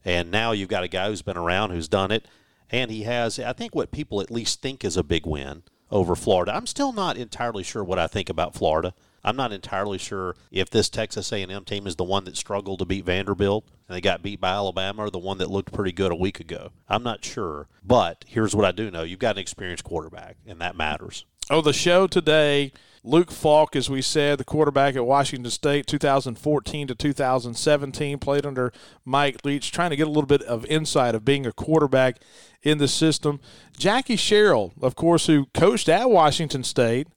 And 0.05 0.31
now 0.31 0.51
you've 0.51 0.69
got 0.69 0.83
a 0.83 0.87
guy 0.87 1.09
who's 1.09 1.21
been 1.21 1.37
around, 1.37 1.71
who's 1.71 1.87
done 1.87 2.11
it, 2.11 2.25
and 2.69 2.91
he 2.91 3.03
has, 3.03 3.39
I 3.39 3.53
think, 3.53 3.75
what 3.75 3.91
people 3.91 4.21
at 4.21 4.31
least 4.31 4.61
think 4.61 4.83
is 4.85 4.97
a 4.97 5.03
big 5.03 5.25
win 5.25 5.63
over 5.91 6.15
Florida. 6.15 6.55
I'm 6.55 6.67
still 6.67 6.91
not 6.91 7.17
entirely 7.17 7.63
sure 7.63 7.83
what 7.83 7.99
I 7.99 8.07
think 8.07 8.29
about 8.29 8.55
Florida. 8.55 8.93
I'm 9.23 9.35
not 9.35 9.51
entirely 9.51 9.97
sure 9.97 10.35
if 10.51 10.69
this 10.69 10.89
Texas 10.89 11.33
A&M 11.33 11.65
team 11.65 11.87
is 11.87 11.97
the 11.97 12.03
one 12.03 12.23
that 12.25 12.37
struggled 12.37 12.79
to 12.79 12.85
beat 12.85 13.05
Vanderbilt 13.05 13.65
and 13.87 13.95
they 13.95 14.01
got 14.01 14.21
beat 14.21 14.39
by 14.39 14.51
Alabama 14.51 15.03
or 15.05 15.09
the 15.09 15.17
one 15.19 15.37
that 15.39 15.51
looked 15.51 15.73
pretty 15.73 15.91
good 15.91 16.11
a 16.11 16.15
week 16.15 16.39
ago. 16.39 16.71
I'm 16.87 17.03
not 17.03 17.25
sure, 17.25 17.67
but 17.83 18.23
here's 18.27 18.55
what 18.55 18.65
I 18.65 18.71
do 18.71 18.89
know: 18.91 19.03
you've 19.03 19.19
got 19.19 19.35
an 19.35 19.41
experienced 19.41 19.83
quarterback, 19.83 20.37
and 20.45 20.61
that 20.61 20.77
matters. 20.77 21.25
Oh, 21.49 21.61
the 21.61 21.73
show 21.73 22.07
today 22.07 22.71
Luke 23.03 23.31
Falk, 23.31 23.75
as 23.75 23.89
we 23.89 24.01
said, 24.01 24.37
the 24.37 24.43
quarterback 24.43 24.95
at 24.95 25.05
Washington 25.05 25.49
State, 25.51 25.87
2014 25.87 26.87
to 26.87 26.95
2017, 26.95 28.19
played 28.19 28.45
under 28.45 28.73
Mike 29.05 29.43
Leach, 29.43 29.71
trying 29.71 29.89
to 29.91 29.95
get 29.95 30.07
a 30.07 30.11
little 30.11 30.25
bit 30.25 30.41
of 30.43 30.65
insight 30.65 31.15
of 31.15 31.23
being 31.25 31.45
a 31.45 31.51
quarterback 31.51 32.17
in 32.63 32.77
the 32.77 32.87
system. 32.87 33.39
Jackie 33.77 34.15
Sherrill, 34.15 34.73
of 34.81 34.95
course, 34.95 35.27
who 35.27 35.45
coached 35.53 35.87
at 35.87 36.09
Washington 36.09 36.63
State 36.63 37.07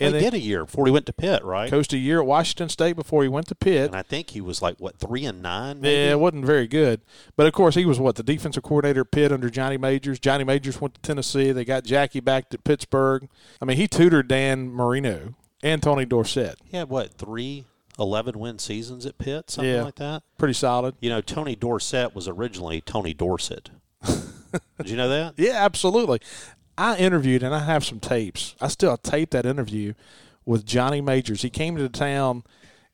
And 0.00 0.14
he 0.14 0.20
then 0.20 0.32
did 0.32 0.34
a 0.34 0.40
year 0.42 0.64
before 0.64 0.86
he 0.86 0.92
went 0.92 1.06
to 1.06 1.12
Pitt, 1.12 1.42
right? 1.44 1.68
coached 1.70 1.92
a 1.92 1.98
year 1.98 2.20
at 2.20 2.26
Washington 2.26 2.68
State 2.68 2.94
before 2.96 3.22
he 3.22 3.28
went 3.28 3.48
to 3.48 3.54
Pitt. 3.54 3.86
And 3.86 3.96
I 3.96 4.02
think 4.02 4.30
he 4.30 4.40
was 4.40 4.62
like 4.62 4.76
what 4.78 4.98
three 4.98 5.24
and 5.24 5.42
nine. 5.42 5.80
Maybe? 5.80 5.94
Yeah, 5.96 6.10
it 6.12 6.20
wasn't 6.20 6.44
very 6.44 6.66
good. 6.66 7.00
But 7.36 7.46
of 7.46 7.52
course, 7.52 7.74
he 7.74 7.84
was 7.84 7.98
what 7.98 8.16
the 8.16 8.22
defensive 8.22 8.62
coordinator 8.62 9.00
at 9.00 9.10
Pitt 9.10 9.32
under 9.32 9.50
Johnny 9.50 9.76
Majors. 9.76 10.18
Johnny 10.18 10.44
Majors 10.44 10.80
went 10.80 10.94
to 10.94 11.00
Tennessee. 11.00 11.50
They 11.52 11.64
got 11.64 11.84
Jackie 11.84 12.20
back 12.20 12.48
to 12.50 12.58
Pittsburgh. 12.58 13.28
I 13.60 13.64
mean, 13.64 13.76
he 13.76 13.88
tutored 13.88 14.28
Dan 14.28 14.70
Marino 14.70 15.34
and 15.62 15.82
Tony 15.82 16.04
Dorsett. 16.04 16.58
He 16.64 16.76
had 16.76 16.88
what 16.88 17.14
three 17.14 17.64
11 17.98 18.38
win 18.38 18.60
seasons 18.60 19.04
at 19.06 19.18
Pitt, 19.18 19.50
something 19.50 19.72
Yeah. 19.74 19.82
like 19.82 19.96
that. 19.96 20.22
Pretty 20.38 20.54
solid. 20.54 20.94
You 21.00 21.10
know, 21.10 21.20
Tony 21.20 21.56
Dorsett 21.56 22.14
was 22.14 22.28
originally 22.28 22.80
Tony 22.80 23.12
Dorset. 23.12 23.70
Did 24.78 24.88
you 24.88 24.96
know 24.96 25.08
that? 25.08 25.34
Yeah, 25.36 25.54
absolutely. 25.64 26.20
I 26.78 26.96
interviewed, 26.96 27.42
and 27.42 27.54
I 27.54 27.58
have 27.58 27.84
some 27.84 27.98
tapes. 27.98 28.54
I 28.60 28.68
still 28.68 28.96
tape 28.96 29.30
that 29.30 29.44
interview 29.44 29.94
with 30.46 30.64
Johnny 30.64 31.00
Majors. 31.00 31.42
He 31.42 31.50
came 31.50 31.76
to 31.76 31.88
town, 31.88 32.44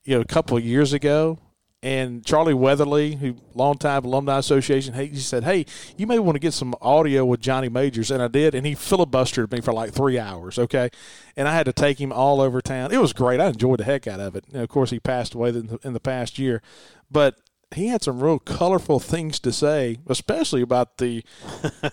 you 0.04 0.16
know, 0.16 0.22
a 0.22 0.24
couple 0.24 0.56
of 0.56 0.64
years 0.64 0.94
ago, 0.94 1.38
and 1.82 2.24
Charlie 2.24 2.54
Weatherly, 2.54 3.16
who 3.16 3.36
longtime 3.52 4.06
alumni 4.06 4.38
association, 4.38 4.94
he 4.94 5.08
he 5.08 5.18
said, 5.18 5.44
"Hey, 5.44 5.66
you 5.98 6.06
may 6.06 6.18
want 6.18 6.34
to 6.34 6.40
get 6.40 6.54
some 6.54 6.74
audio 6.80 7.26
with 7.26 7.40
Johnny 7.40 7.68
Majors," 7.68 8.10
and 8.10 8.22
I 8.22 8.28
did, 8.28 8.54
and 8.54 8.66
he 8.66 8.74
filibustered 8.74 9.52
me 9.52 9.60
for 9.60 9.74
like 9.74 9.92
three 9.92 10.18
hours. 10.18 10.58
Okay, 10.58 10.88
and 11.36 11.46
I 11.46 11.52
had 11.52 11.66
to 11.66 11.74
take 11.74 12.00
him 12.00 12.10
all 12.10 12.40
over 12.40 12.62
town. 12.62 12.90
It 12.90 13.02
was 13.02 13.12
great. 13.12 13.38
I 13.38 13.48
enjoyed 13.48 13.80
the 13.80 13.84
heck 13.84 14.06
out 14.06 14.18
of 14.18 14.34
it. 14.34 14.46
And 14.50 14.62
of 14.62 14.68
course, 14.70 14.88
he 14.88 14.98
passed 14.98 15.34
away 15.34 15.50
in 15.50 15.66
the, 15.66 15.78
in 15.84 15.92
the 15.92 16.00
past 16.00 16.38
year, 16.38 16.62
but 17.10 17.36
he 17.74 17.88
had 17.88 18.02
some 18.02 18.22
real 18.22 18.38
colorful 18.38 19.00
things 19.00 19.38
to 19.40 19.52
say, 19.52 19.98
especially 20.06 20.62
about 20.62 20.98
the 20.98 21.24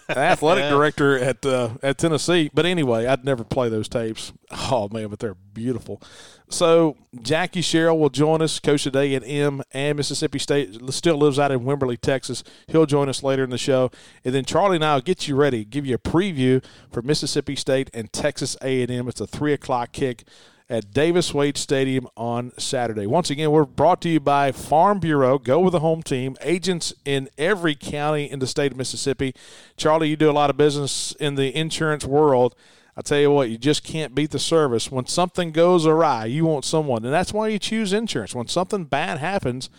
athletic 0.09 0.69
director 0.69 1.17
at 1.17 1.45
uh, 1.45 1.71
at 1.83 1.97
Tennessee. 1.97 2.49
But 2.53 2.65
anyway, 2.65 3.05
I'd 3.05 3.25
never 3.25 3.43
play 3.43 3.69
those 3.69 3.87
tapes. 3.87 4.33
Oh 4.51 4.89
man, 4.91 5.09
but 5.09 5.19
they're 5.19 5.35
beautiful. 5.53 6.01
So 6.49 6.97
Jackie 7.21 7.61
Sherrill 7.61 7.97
will 7.97 8.09
join 8.09 8.41
us, 8.41 8.59
coach 8.59 8.85
at 8.85 8.95
A 8.95 9.15
and 9.15 9.25
M 9.25 9.61
and 9.71 9.97
Mississippi 9.97 10.39
State. 10.39 10.79
Still 10.91 11.17
lives 11.17 11.39
out 11.39 11.51
in 11.51 11.61
Wimberley, 11.61 11.99
Texas. 11.99 12.43
He'll 12.67 12.85
join 12.85 13.09
us 13.09 13.23
later 13.23 13.43
in 13.43 13.49
the 13.49 13.57
show, 13.57 13.91
and 14.23 14.35
then 14.35 14.45
Charlie 14.45 14.75
and 14.75 14.85
I 14.85 14.95
will 14.95 15.01
get 15.01 15.27
you 15.27 15.35
ready, 15.35 15.65
give 15.65 15.85
you 15.85 15.95
a 15.95 15.99
preview 15.99 16.63
for 16.91 17.01
Mississippi 17.01 17.55
State 17.55 17.89
and 17.93 18.11
Texas 18.11 18.57
A 18.61 18.81
and 18.81 18.91
M. 18.91 19.07
It's 19.07 19.21
a 19.21 19.27
three 19.27 19.53
o'clock 19.53 19.91
kick 19.91 20.25
at 20.71 20.93
Davis 20.93 21.33
Wade 21.33 21.57
Stadium 21.57 22.07
on 22.15 22.53
Saturday. 22.57 23.05
Once 23.05 23.29
again, 23.29 23.51
we're 23.51 23.65
brought 23.65 24.01
to 24.03 24.09
you 24.09 24.21
by 24.21 24.53
Farm 24.53 24.99
Bureau. 24.99 25.37
Go 25.37 25.59
with 25.59 25.73
the 25.73 25.81
home 25.81 26.01
team. 26.01 26.37
Agents 26.39 26.93
in 27.03 27.27
every 27.37 27.75
county 27.75 28.31
in 28.31 28.39
the 28.39 28.47
state 28.47 28.71
of 28.71 28.77
Mississippi. 28.77 29.35
Charlie, 29.75 30.07
you 30.07 30.15
do 30.15 30.31
a 30.31 30.31
lot 30.31 30.49
of 30.49 30.55
business 30.55 31.11
in 31.19 31.35
the 31.35 31.53
insurance 31.53 32.05
world. 32.05 32.55
I 32.95 33.01
tell 33.01 33.19
you 33.19 33.31
what, 33.31 33.49
you 33.49 33.57
just 33.57 33.83
can't 33.83 34.15
beat 34.15 34.31
the 34.31 34.39
service. 34.39 34.89
When 34.89 35.07
something 35.07 35.51
goes 35.51 35.85
awry, 35.85 36.25
you 36.25 36.45
want 36.45 36.63
someone, 36.63 37.03
and 37.03 37.13
that's 37.13 37.33
why 37.33 37.49
you 37.49 37.59
choose 37.59 37.91
insurance. 37.91 38.33
When 38.33 38.47
something 38.47 38.85
bad 38.85 39.17
happens, 39.17 39.69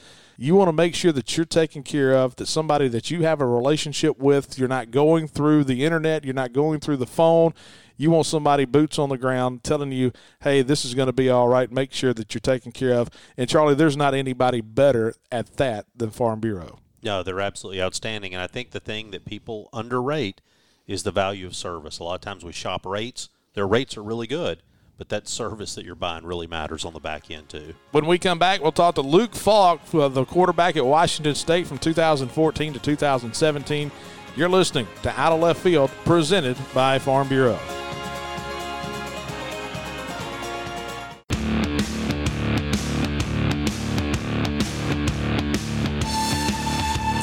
you 0.42 0.56
want 0.56 0.66
to 0.66 0.72
make 0.72 0.96
sure 0.96 1.12
that 1.12 1.36
you're 1.36 1.46
taken 1.46 1.84
care 1.84 2.14
of, 2.16 2.34
that 2.34 2.46
somebody 2.46 2.88
that 2.88 3.12
you 3.12 3.22
have 3.22 3.40
a 3.40 3.46
relationship 3.46 4.18
with, 4.18 4.58
you're 4.58 4.66
not 4.66 4.90
going 4.90 5.28
through 5.28 5.62
the 5.62 5.84
internet, 5.84 6.24
you're 6.24 6.34
not 6.34 6.52
going 6.52 6.80
through 6.80 6.96
the 6.96 7.06
phone. 7.06 7.54
You 7.96 8.10
want 8.10 8.26
somebody 8.26 8.64
boots 8.64 8.98
on 8.98 9.08
the 9.08 9.16
ground 9.16 9.62
telling 9.62 9.92
you, 9.92 10.10
hey, 10.40 10.62
this 10.62 10.84
is 10.84 10.94
going 10.94 11.06
to 11.06 11.12
be 11.12 11.30
all 11.30 11.46
right. 11.46 11.70
Make 11.70 11.92
sure 11.92 12.12
that 12.14 12.34
you're 12.34 12.40
taken 12.40 12.72
care 12.72 12.94
of. 12.94 13.08
And 13.36 13.48
Charlie, 13.48 13.76
there's 13.76 13.96
not 13.96 14.14
anybody 14.14 14.60
better 14.60 15.14
at 15.30 15.58
that 15.58 15.86
than 15.94 16.10
Farm 16.10 16.40
Bureau. 16.40 16.80
No, 17.04 17.22
they're 17.22 17.40
absolutely 17.40 17.80
outstanding. 17.80 18.34
And 18.34 18.42
I 18.42 18.48
think 18.48 18.72
the 18.72 18.80
thing 18.80 19.12
that 19.12 19.24
people 19.24 19.68
underrate 19.72 20.40
is 20.88 21.04
the 21.04 21.12
value 21.12 21.46
of 21.46 21.54
service. 21.54 22.00
A 22.00 22.04
lot 22.04 22.16
of 22.16 22.20
times 22.20 22.44
we 22.44 22.52
shop 22.52 22.84
rates, 22.84 23.28
their 23.54 23.68
rates 23.68 23.96
are 23.96 24.02
really 24.02 24.26
good, 24.26 24.64
but 25.02 25.08
that 25.08 25.26
service 25.26 25.74
that 25.74 25.84
you're 25.84 25.96
buying 25.96 26.24
really 26.24 26.46
matters 26.46 26.84
on 26.84 26.92
the 26.92 27.00
back 27.00 27.28
end, 27.28 27.48
too. 27.48 27.74
When 27.90 28.06
we 28.06 28.20
come 28.20 28.38
back, 28.38 28.62
we'll 28.62 28.70
talk 28.70 28.94
to 28.94 29.00
Luke 29.00 29.34
Falk, 29.34 29.80
uh, 29.92 30.06
the 30.06 30.24
quarterback 30.24 30.76
at 30.76 30.86
Washington 30.86 31.34
State 31.34 31.66
from 31.66 31.78
2014 31.78 32.72
to 32.72 32.78
2017. 32.78 33.90
You're 34.36 34.48
listening 34.48 34.86
to 35.02 35.10
Out 35.20 35.32
of 35.32 35.40
Left 35.40 35.58
Field, 35.58 35.90
presented 36.04 36.56
by 36.72 37.00
Farm 37.00 37.26
Bureau. 37.26 37.58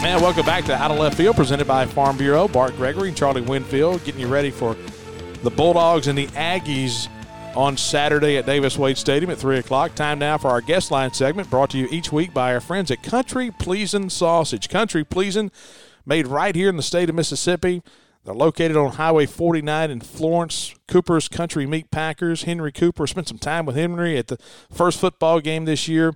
And 0.04 0.22
welcome 0.22 0.46
back 0.46 0.66
to 0.66 0.76
Out 0.76 0.92
of 0.92 1.00
Left 1.00 1.16
Field, 1.16 1.38
presented 1.38 1.66
by 1.66 1.86
Farm 1.86 2.18
Bureau. 2.18 2.50
Bart 2.50 2.76
Gregory 2.76 3.08
and 3.08 3.16
Charlie 3.16 3.40
Winfield 3.40 4.04
getting 4.04 4.20
you 4.20 4.28
ready 4.28 4.52
for 4.52 4.76
the 5.44 5.50
Bulldogs 5.50 6.08
and 6.08 6.18
the 6.18 6.28
Aggies 6.28 7.08
on 7.56 7.78
Saturday 7.78 8.38
at 8.38 8.46
Davis 8.46 8.78
Wade 8.78 8.98
Stadium 8.98 9.32
at 9.32 9.38
3 9.38 9.60
o'clock. 9.60 9.96
Time 9.96 10.20
now 10.20 10.38
for 10.38 10.50
our 10.50 10.62
guest 10.62 10.92
line 10.92 11.14
segment 11.14 11.50
brought 11.50 11.70
to 11.72 11.78
you 11.78 11.88
each 11.92 12.12
week 12.12 12.34
by 12.34 12.54
our 12.54 12.60
friends 12.60 12.92
at 12.92 13.04
Country 13.04 13.52
Pleasin' 13.52 14.10
Sausage. 14.10 14.70
Country 14.70 15.04
Pleasin', 15.04 15.52
made 16.06 16.28
right 16.28 16.56
here 16.56 16.70
in 16.70 16.78
the 16.78 16.84
state 16.84 17.10
of 17.10 17.16
Mississippi. 17.16 17.84
They're 18.26 18.34
located 18.34 18.76
on 18.76 18.94
Highway 18.94 19.26
49 19.26 19.92
in 19.92 20.02
Florence. 20.02 20.74
Cooper's 20.88 21.28
Country 21.28 21.66
Meat 21.66 21.90
Packers. 21.92 22.44
Henry 22.44 22.72
Cooper 22.72 23.08
spent 23.08 23.28
some 23.28 23.38
time 23.38 23.66
with 23.66 23.76
Henry 23.76 24.18
at 24.18 24.28
the 24.28 24.38
first 24.72 25.00
football 25.00 25.40
game 25.40 25.66
this 25.66 25.88
year. 25.88 26.14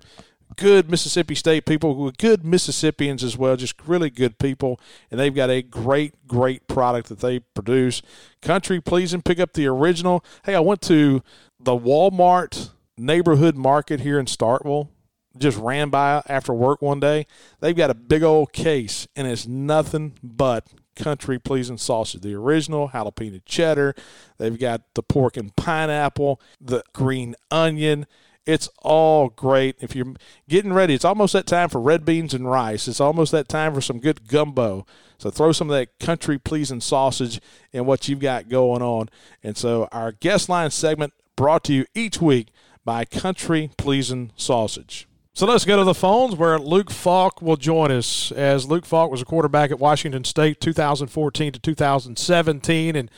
Good 0.56 0.90
Mississippi 0.90 1.34
State 1.34 1.66
people, 1.66 2.10
good 2.12 2.44
Mississippians 2.44 3.24
as 3.24 3.36
well, 3.36 3.56
just 3.56 3.74
really 3.86 4.10
good 4.10 4.38
people. 4.38 4.80
And 5.10 5.18
they've 5.18 5.34
got 5.34 5.50
a 5.50 5.62
great, 5.62 6.26
great 6.26 6.66
product 6.68 7.08
that 7.08 7.20
they 7.20 7.40
produce. 7.40 8.02
Country 8.42 8.80
Pleasing, 8.80 9.22
pick 9.22 9.38
up 9.38 9.52
the 9.54 9.66
original. 9.66 10.24
Hey, 10.44 10.54
I 10.54 10.60
went 10.60 10.82
to 10.82 11.22
the 11.58 11.76
Walmart 11.76 12.70
neighborhood 12.96 13.56
market 13.56 14.00
here 14.00 14.18
in 14.18 14.26
Starkville 14.26 14.88
just 15.36 15.58
ran 15.58 15.90
by 15.90 16.22
after 16.28 16.52
work 16.52 16.80
one 16.80 17.00
day. 17.00 17.26
They've 17.60 17.76
got 17.76 17.90
a 17.90 17.94
big 17.94 18.22
old 18.22 18.52
case, 18.52 19.08
and 19.16 19.26
it's 19.26 19.46
nothing 19.46 20.14
but 20.22 20.68
country 20.94 21.38
pleasing 21.38 21.78
sausage. 21.78 22.22
The 22.22 22.34
original 22.34 22.90
jalapeno 22.90 23.42
cheddar. 23.44 23.94
They've 24.38 24.58
got 24.58 24.82
the 24.94 25.02
pork 25.02 25.36
and 25.36 25.54
pineapple, 25.56 26.40
the 26.60 26.84
green 26.92 27.34
onion. 27.50 28.06
It's 28.46 28.68
all 28.82 29.28
great. 29.30 29.76
If 29.80 29.96
you're 29.96 30.14
getting 30.48 30.72
ready, 30.72 30.94
it's 30.94 31.04
almost 31.04 31.32
that 31.32 31.46
time 31.46 31.68
for 31.68 31.80
red 31.80 32.04
beans 32.04 32.34
and 32.34 32.50
rice. 32.50 32.86
It's 32.86 33.00
almost 33.00 33.32
that 33.32 33.48
time 33.48 33.74
for 33.74 33.80
some 33.80 34.00
good 34.00 34.28
gumbo. 34.28 34.86
So 35.18 35.30
throw 35.30 35.52
some 35.52 35.70
of 35.70 35.76
that 35.76 35.98
country 35.98 36.38
pleasing 36.38 36.80
sausage 36.80 37.40
in 37.72 37.86
what 37.86 38.08
you've 38.08 38.20
got 38.20 38.48
going 38.48 38.82
on. 38.82 39.08
And 39.42 39.56
so 39.56 39.88
our 39.92 40.12
guest 40.12 40.48
line 40.48 40.70
segment 40.70 41.14
brought 41.36 41.64
to 41.64 41.72
you 41.72 41.86
each 41.94 42.20
week 42.20 42.48
by 42.84 43.04
Country 43.04 43.70
Pleasing 43.78 44.32
Sausage. 44.36 45.08
So 45.32 45.46
let's 45.46 45.64
go 45.64 45.76
to 45.76 45.84
the 45.84 45.94
phones 45.94 46.36
where 46.36 46.58
Luke 46.58 46.90
Falk 46.90 47.42
will 47.42 47.56
join 47.56 47.90
us. 47.90 48.30
As 48.30 48.68
Luke 48.68 48.86
Falk 48.86 49.10
was 49.10 49.22
a 49.22 49.24
quarterback 49.24 49.70
at 49.70 49.80
Washington 49.80 50.22
State 50.22 50.60
2014 50.60 51.52
to 51.52 51.58
2017. 51.58 52.94
And 52.94 53.10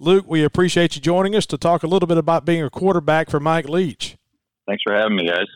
Luke, 0.00 0.24
we 0.26 0.42
appreciate 0.42 0.96
you 0.96 1.02
joining 1.02 1.36
us 1.36 1.46
to 1.46 1.58
talk 1.58 1.82
a 1.82 1.86
little 1.86 2.08
bit 2.08 2.18
about 2.18 2.44
being 2.44 2.62
a 2.62 2.70
quarterback 2.70 3.30
for 3.30 3.38
Mike 3.38 3.68
Leach. 3.68 4.13
Thanks 4.66 4.82
for 4.82 4.94
having 4.94 5.16
me, 5.16 5.28
guys. 5.28 5.46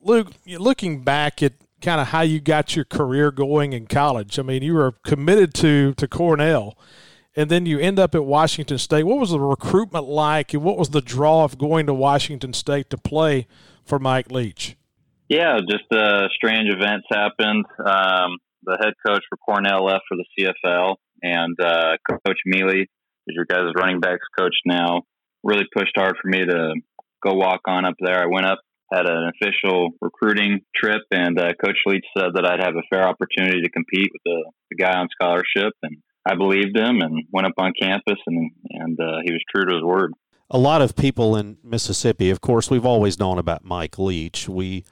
Luke, 0.00 0.32
looking 0.46 1.02
back 1.02 1.42
at 1.42 1.54
kind 1.80 2.00
of 2.00 2.08
how 2.08 2.20
you 2.22 2.40
got 2.40 2.76
your 2.76 2.84
career 2.84 3.30
going 3.30 3.72
in 3.72 3.86
college, 3.86 4.38
I 4.38 4.42
mean, 4.42 4.62
you 4.62 4.74
were 4.74 4.92
committed 5.04 5.54
to, 5.54 5.94
to 5.94 6.08
Cornell 6.08 6.76
and 7.34 7.50
then 7.50 7.66
you 7.66 7.78
end 7.78 7.98
up 7.98 8.14
at 8.14 8.24
Washington 8.24 8.78
State. 8.78 9.04
What 9.04 9.18
was 9.18 9.30
the 9.30 9.40
recruitment 9.40 10.06
like 10.06 10.52
and 10.52 10.62
what 10.62 10.76
was 10.76 10.90
the 10.90 11.00
draw 11.00 11.44
of 11.44 11.58
going 11.58 11.86
to 11.86 11.94
Washington 11.94 12.52
State 12.52 12.90
to 12.90 12.98
play 12.98 13.46
for 13.84 13.98
Mike 13.98 14.30
Leach? 14.30 14.76
Yeah, 15.28 15.58
just 15.68 15.90
uh, 15.92 16.28
strange 16.34 16.68
events 16.72 17.06
happened. 17.10 17.64
Um, 17.78 18.36
the 18.64 18.76
head 18.80 18.92
coach 19.06 19.22
for 19.28 19.38
Cornell 19.38 19.84
left 19.86 20.02
for 20.08 20.16
the 20.16 20.26
CFL, 20.38 20.96
and 21.22 21.58
uh, 21.58 21.96
Coach 22.08 22.38
Mele, 22.44 22.84
who's 23.26 23.34
your 23.34 23.46
guys' 23.46 23.72
running 23.74 24.00
backs 24.00 24.26
coach 24.38 24.54
now, 24.66 25.02
really 25.42 25.64
pushed 25.74 25.92
hard 25.96 26.16
for 26.20 26.28
me 26.28 26.44
to 26.44 26.74
go 27.22 27.34
walk 27.34 27.60
on 27.66 27.84
up 27.84 27.94
there. 28.00 28.22
I 28.22 28.26
went 28.26 28.46
up, 28.46 28.60
had 28.92 29.06
an 29.06 29.30
official 29.34 29.90
recruiting 30.00 30.60
trip, 30.74 31.02
and 31.10 31.38
uh, 31.38 31.52
Coach 31.64 31.78
Leach 31.86 32.04
said 32.16 32.30
that 32.34 32.44
I'd 32.44 32.60
have 32.60 32.76
a 32.76 32.82
fair 32.90 33.06
opportunity 33.06 33.62
to 33.62 33.70
compete 33.70 34.10
with 34.12 34.22
the, 34.24 34.50
the 34.70 34.76
guy 34.76 34.98
on 34.98 35.08
scholarship, 35.10 35.72
and 35.82 35.96
I 36.26 36.34
believed 36.34 36.76
him 36.76 37.00
and 37.00 37.24
went 37.32 37.46
up 37.46 37.54
on 37.58 37.72
campus, 37.80 38.18
and 38.26 38.50
and 38.70 39.00
uh, 39.00 39.18
he 39.24 39.32
was 39.32 39.42
true 39.54 39.64
to 39.64 39.74
his 39.74 39.82
word. 39.82 40.12
A 40.50 40.58
lot 40.58 40.82
of 40.82 40.94
people 40.94 41.34
in 41.34 41.56
Mississippi, 41.64 42.28
of 42.30 42.42
course, 42.42 42.70
we've 42.70 42.84
always 42.84 43.18
known 43.18 43.38
about 43.38 43.64
Mike 43.64 43.98
Leach. 43.98 44.48
We, 44.48 44.84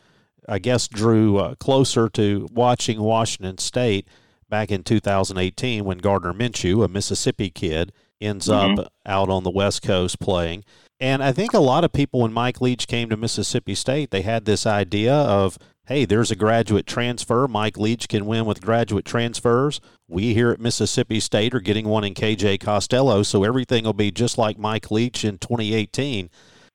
I 0.49 0.59
guess, 0.59 0.89
drew 0.89 1.37
uh, 1.37 1.55
closer 1.57 2.09
to 2.09 2.49
watching 2.51 3.01
Washington 3.03 3.59
State 3.59 4.09
back 4.49 4.71
in 4.71 4.83
2018 4.83 5.85
when 5.85 5.99
Gardner 5.99 6.33
Minshew, 6.33 6.83
a 6.83 6.89
Mississippi 6.89 7.51
kid, 7.51 7.93
ends 8.21 8.49
up 8.49 8.93
out 9.07 9.29
on 9.29 9.45
the 9.45 9.51
West 9.51 9.83
Coast 9.83 10.19
playing. 10.19 10.65
And 11.01 11.23
I 11.23 11.33
think 11.33 11.55
a 11.55 11.61
lot 11.61 11.83
of 11.83 11.93
people, 11.93 12.21
when 12.21 12.33
Mike 12.33 12.61
Leach 12.61 12.87
came 12.87 13.09
to 13.09 13.17
Mississippi 13.17 13.75
State, 13.75 14.11
they 14.11 14.21
had 14.21 14.45
this 14.45 14.67
idea 14.67 15.15
of, 15.15 15.57
hey, 15.87 16.05
there's 16.05 16.31
a 16.31 16.37
graduate 16.37 16.87
transfer. 16.87 17.49
Mike 17.49 17.79
Leach 17.79 18.07
can 18.07 18.27
win 18.27 18.45
with 18.45 18.61
graduate 18.61 19.07
transfers. 19.07 19.81
We 20.09 20.35
here 20.35 20.51
at 20.51 20.61
Mississippi 20.61 21.19
State 21.19 21.55
are 21.55 21.61
getting 21.61 21.89
one 21.89 22.05
in 22.05 22.13
KJ 22.13 22.61
Costello, 22.61 23.23
so 23.23 23.45
everything 23.45 23.85
will 23.85 23.95
be 23.95 24.11
just 24.11 24.37
like 24.37 24.59
Mike 24.59 24.91
Leach 24.91 25.25
in 25.25 25.39
2018. 25.39 26.29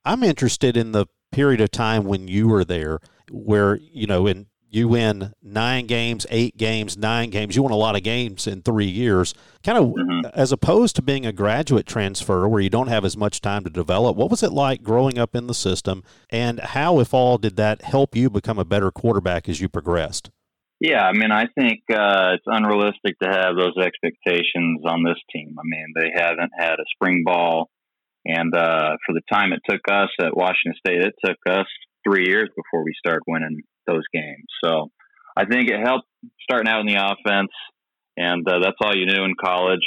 I'm 0.04 0.24
interested 0.24 0.76
in 0.76 0.92
the 0.92 1.06
period 1.32 1.62
of 1.62 1.70
time 1.70 2.06
when 2.06 2.28
you 2.28 2.48
were 2.48 2.66
there, 2.66 3.00
where 3.30 3.76
you 3.76 4.08
know, 4.08 4.26
in 4.26 4.48
you 4.76 4.90
win 4.90 5.34
nine 5.42 5.88
games, 5.88 6.26
eight 6.30 6.58
games, 6.58 6.98
nine 6.98 7.30
games. 7.30 7.56
You 7.56 7.64
won 7.64 7.72
a 7.72 7.78
lot 7.78 7.96
of 7.96 8.04
games 8.04 8.46
in 8.46 8.62
three 8.62 8.86
years. 8.86 9.34
Kind 9.64 9.78
of 9.78 9.86
mm-hmm. 9.86 10.28
as 10.34 10.52
opposed 10.52 10.96
to 10.98 11.02
being 11.02 11.26
a 11.26 11.32
graduate 11.32 11.86
transfer 11.86 12.48
where 12.48 12.62
you 12.62 12.70
don't 12.70 12.88
have 12.90 13.06
as 13.06 13.16
much 13.16 13.42
time 13.42 13.64
to 13.64 13.70
develop. 13.70 14.18
What 14.18 14.30
was 14.30 14.44
it 14.44 14.52
like 14.52 14.84
growing 14.84 15.18
up 15.18 15.36
in 15.36 15.48
the 15.48 15.54
system, 15.54 16.04
and 16.30 16.60
how, 16.60 17.00
if 17.00 17.14
all, 17.14 17.38
did 17.38 17.56
that 17.56 17.84
help 17.84 18.16
you 18.16 18.30
become 18.30 18.60
a 18.60 18.66
better 18.66 18.92
quarterback 18.92 19.48
as 19.48 19.62
you 19.62 19.70
progressed? 19.70 20.30
Yeah, 20.82 21.04
I 21.04 21.14
mean, 21.14 21.32
I 21.32 21.46
think 21.58 21.80
uh, 21.90 22.36
it's 22.36 22.44
unrealistic 22.46 23.18
to 23.24 23.30
have 23.30 23.56
those 23.56 23.78
expectations 23.82 24.82
on 24.86 25.04
this 25.04 25.18
team. 25.32 25.56
I 25.58 25.64
mean, 25.64 25.94
they 25.96 26.12
haven't 26.14 26.52
had 26.58 26.74
a 26.74 26.86
spring 26.94 27.24
ball, 27.26 27.70
and 28.26 28.54
uh, 28.54 28.98
for 29.06 29.14
the 29.14 29.22
time 29.32 29.54
it 29.54 29.62
took 29.70 29.82
us 29.90 30.10
at 30.20 30.36
Washington 30.36 30.74
State, 30.86 31.02
it 31.02 31.16
took 31.24 31.38
us 31.50 31.68
three 32.04 32.28
years 32.28 32.50
before 32.56 32.84
we 32.84 32.94
started 33.00 33.24
winning 33.26 33.62
those 33.88 34.04
games. 34.14 34.46
So 34.64 34.90
I 35.36 35.46
think 35.46 35.70
it 35.70 35.80
helped 35.84 36.08
starting 36.42 36.72
out 36.72 36.82
in 36.82 36.88
the 36.88 36.96
offense, 36.96 37.52
and 38.18 38.48
uh, 38.48 38.60
that's 38.60 38.78
all 38.82 38.96
you 38.96 39.06
knew 39.06 39.24
in 39.24 39.36
college. 39.40 39.86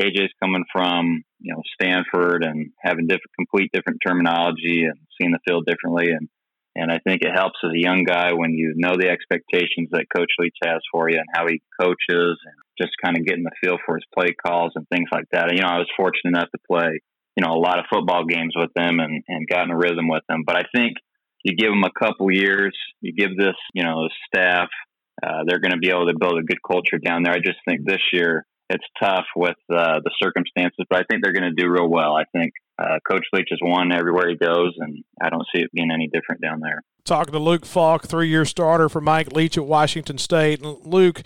KJ's 0.00 0.32
coming 0.42 0.64
from 0.72 1.24
you 1.40 1.54
know 1.54 1.62
Stanford 1.74 2.44
and 2.44 2.70
having 2.80 3.06
different, 3.06 3.34
complete 3.36 3.70
different 3.72 4.00
terminology 4.06 4.84
and 4.84 4.98
seeing 5.18 5.32
the 5.32 5.40
field 5.46 5.66
differently, 5.66 6.10
and 6.10 6.28
and 6.74 6.90
I 6.90 6.98
think 7.06 7.22
it 7.22 7.34
helps 7.34 7.58
as 7.64 7.70
a 7.70 7.80
young 7.80 8.04
guy 8.04 8.32
when 8.32 8.52
you 8.52 8.74
know 8.76 8.96
the 8.98 9.08
expectations 9.08 9.88
that 9.92 10.06
Coach 10.14 10.30
Leach 10.38 10.56
has 10.64 10.80
for 10.90 11.10
you 11.10 11.18
and 11.18 11.28
how 11.34 11.46
he 11.46 11.60
coaches, 11.80 12.38
and 12.44 12.56
just 12.80 12.92
kind 13.02 13.16
of 13.16 13.26
getting 13.26 13.44
the 13.44 13.50
feel 13.62 13.78
for 13.84 13.96
his 13.96 14.04
play 14.16 14.34
calls 14.34 14.72
and 14.74 14.88
things 14.88 15.08
like 15.12 15.26
that. 15.32 15.48
And, 15.48 15.58
you 15.58 15.62
know, 15.62 15.68
I 15.68 15.78
was 15.78 15.90
fortunate 15.96 16.30
enough 16.36 16.50
to 16.50 16.58
play 16.66 17.00
you 17.36 17.44
know 17.44 17.52
a 17.52 17.60
lot 17.60 17.78
of 17.78 17.86
football 17.92 18.24
games 18.24 18.54
with 18.56 18.72
them 18.74 19.00
and 19.00 19.22
and 19.28 19.48
got 19.48 19.64
in 19.64 19.70
a 19.70 19.76
rhythm 19.76 20.08
with 20.08 20.22
them, 20.28 20.44
but 20.46 20.56
I 20.56 20.64
think 20.74 20.96
you 21.42 21.56
give 21.56 21.70
them 21.70 21.84
a 21.84 21.90
couple 21.98 22.30
years, 22.30 22.76
you 23.00 23.12
give 23.12 23.36
this, 23.36 23.56
you 23.74 23.82
know, 23.82 24.08
staff, 24.26 24.68
uh, 25.22 25.44
they're 25.46 25.60
going 25.60 25.72
to 25.72 25.78
be 25.78 25.90
able 25.90 26.06
to 26.06 26.18
build 26.18 26.38
a 26.38 26.42
good 26.42 26.62
culture 26.66 26.98
down 26.98 27.22
there. 27.22 27.32
I 27.32 27.38
just 27.38 27.58
think 27.68 27.84
this 27.84 28.00
year 28.12 28.46
it's 28.70 28.84
tough 29.00 29.26
with 29.36 29.56
uh, 29.70 30.00
the 30.02 30.10
circumstances, 30.22 30.86
but 30.88 30.98
I 30.98 31.02
think 31.10 31.22
they're 31.22 31.34
going 31.34 31.54
to 31.54 31.62
do 31.62 31.70
real 31.70 31.88
well. 31.88 32.16
I 32.16 32.24
think 32.36 32.52
uh, 32.78 32.98
Coach 33.08 33.24
Leach 33.32 33.48
has 33.50 33.58
won 33.60 33.92
everywhere 33.92 34.30
he 34.30 34.36
goes, 34.36 34.72
and 34.78 35.04
I 35.20 35.28
don't 35.28 35.46
see 35.54 35.62
it 35.62 35.70
being 35.72 35.90
any 35.92 36.08
different 36.08 36.40
down 36.40 36.60
there. 36.60 36.82
Talking 37.04 37.32
to 37.32 37.38
Luke 37.38 37.66
Falk, 37.66 38.06
three-year 38.06 38.44
starter 38.44 38.88
for 38.88 39.00
Mike 39.00 39.32
Leach 39.32 39.58
at 39.58 39.66
Washington 39.66 40.18
State. 40.18 40.62
Luke, 40.62 41.22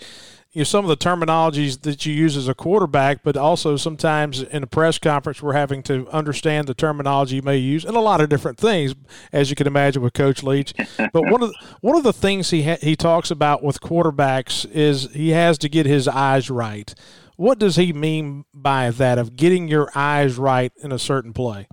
you 0.57 0.61
know, 0.61 0.63
some 0.63 0.83
of 0.83 0.89
the 0.89 0.97
terminologies 0.97 1.81
that 1.81 2.03
you 2.07 2.11
use 2.11 2.35
as 2.35 2.47
a 2.47 2.55
quarterback, 2.55 3.21
but 3.21 3.37
also 3.37 3.77
sometimes 3.77 4.41
in 4.41 4.63
a 4.63 4.65
press 4.65 4.97
conference, 4.97 5.39
we're 5.39 5.53
having 5.53 5.83
to 5.83 6.09
understand 6.09 6.67
the 6.67 6.73
terminology 6.73 7.35
you 7.35 7.43
may 7.43 7.57
use 7.57 7.85
and 7.85 7.95
a 7.95 7.99
lot 7.99 8.21
of 8.21 8.29
different 8.29 8.57
things, 8.57 8.95
as 9.31 9.51
you 9.51 9.55
can 9.55 9.67
imagine 9.67 10.01
with 10.01 10.13
Coach 10.13 10.41
Leach. 10.41 10.73
but 10.97 11.29
one 11.29 11.43
of 11.43 11.51
the, 11.51 11.57
one 11.81 11.95
of 11.95 12.01
the 12.01 12.11
things 12.11 12.49
he 12.49 12.63
ha- 12.63 12.79
he 12.81 12.95
talks 12.95 13.29
about 13.29 13.61
with 13.61 13.81
quarterbacks 13.81 14.67
is 14.71 15.11
he 15.11 15.29
has 15.29 15.59
to 15.59 15.69
get 15.69 15.85
his 15.85 16.07
eyes 16.07 16.49
right. 16.49 16.91
What 17.35 17.59
does 17.59 17.75
he 17.75 17.93
mean 17.93 18.45
by 18.51 18.89
that 18.89 19.19
of 19.19 19.35
getting 19.35 19.67
your 19.67 19.91
eyes 19.93 20.39
right 20.39 20.71
in 20.81 20.91
a 20.91 20.97
certain 20.97 21.33
play? 21.33 21.67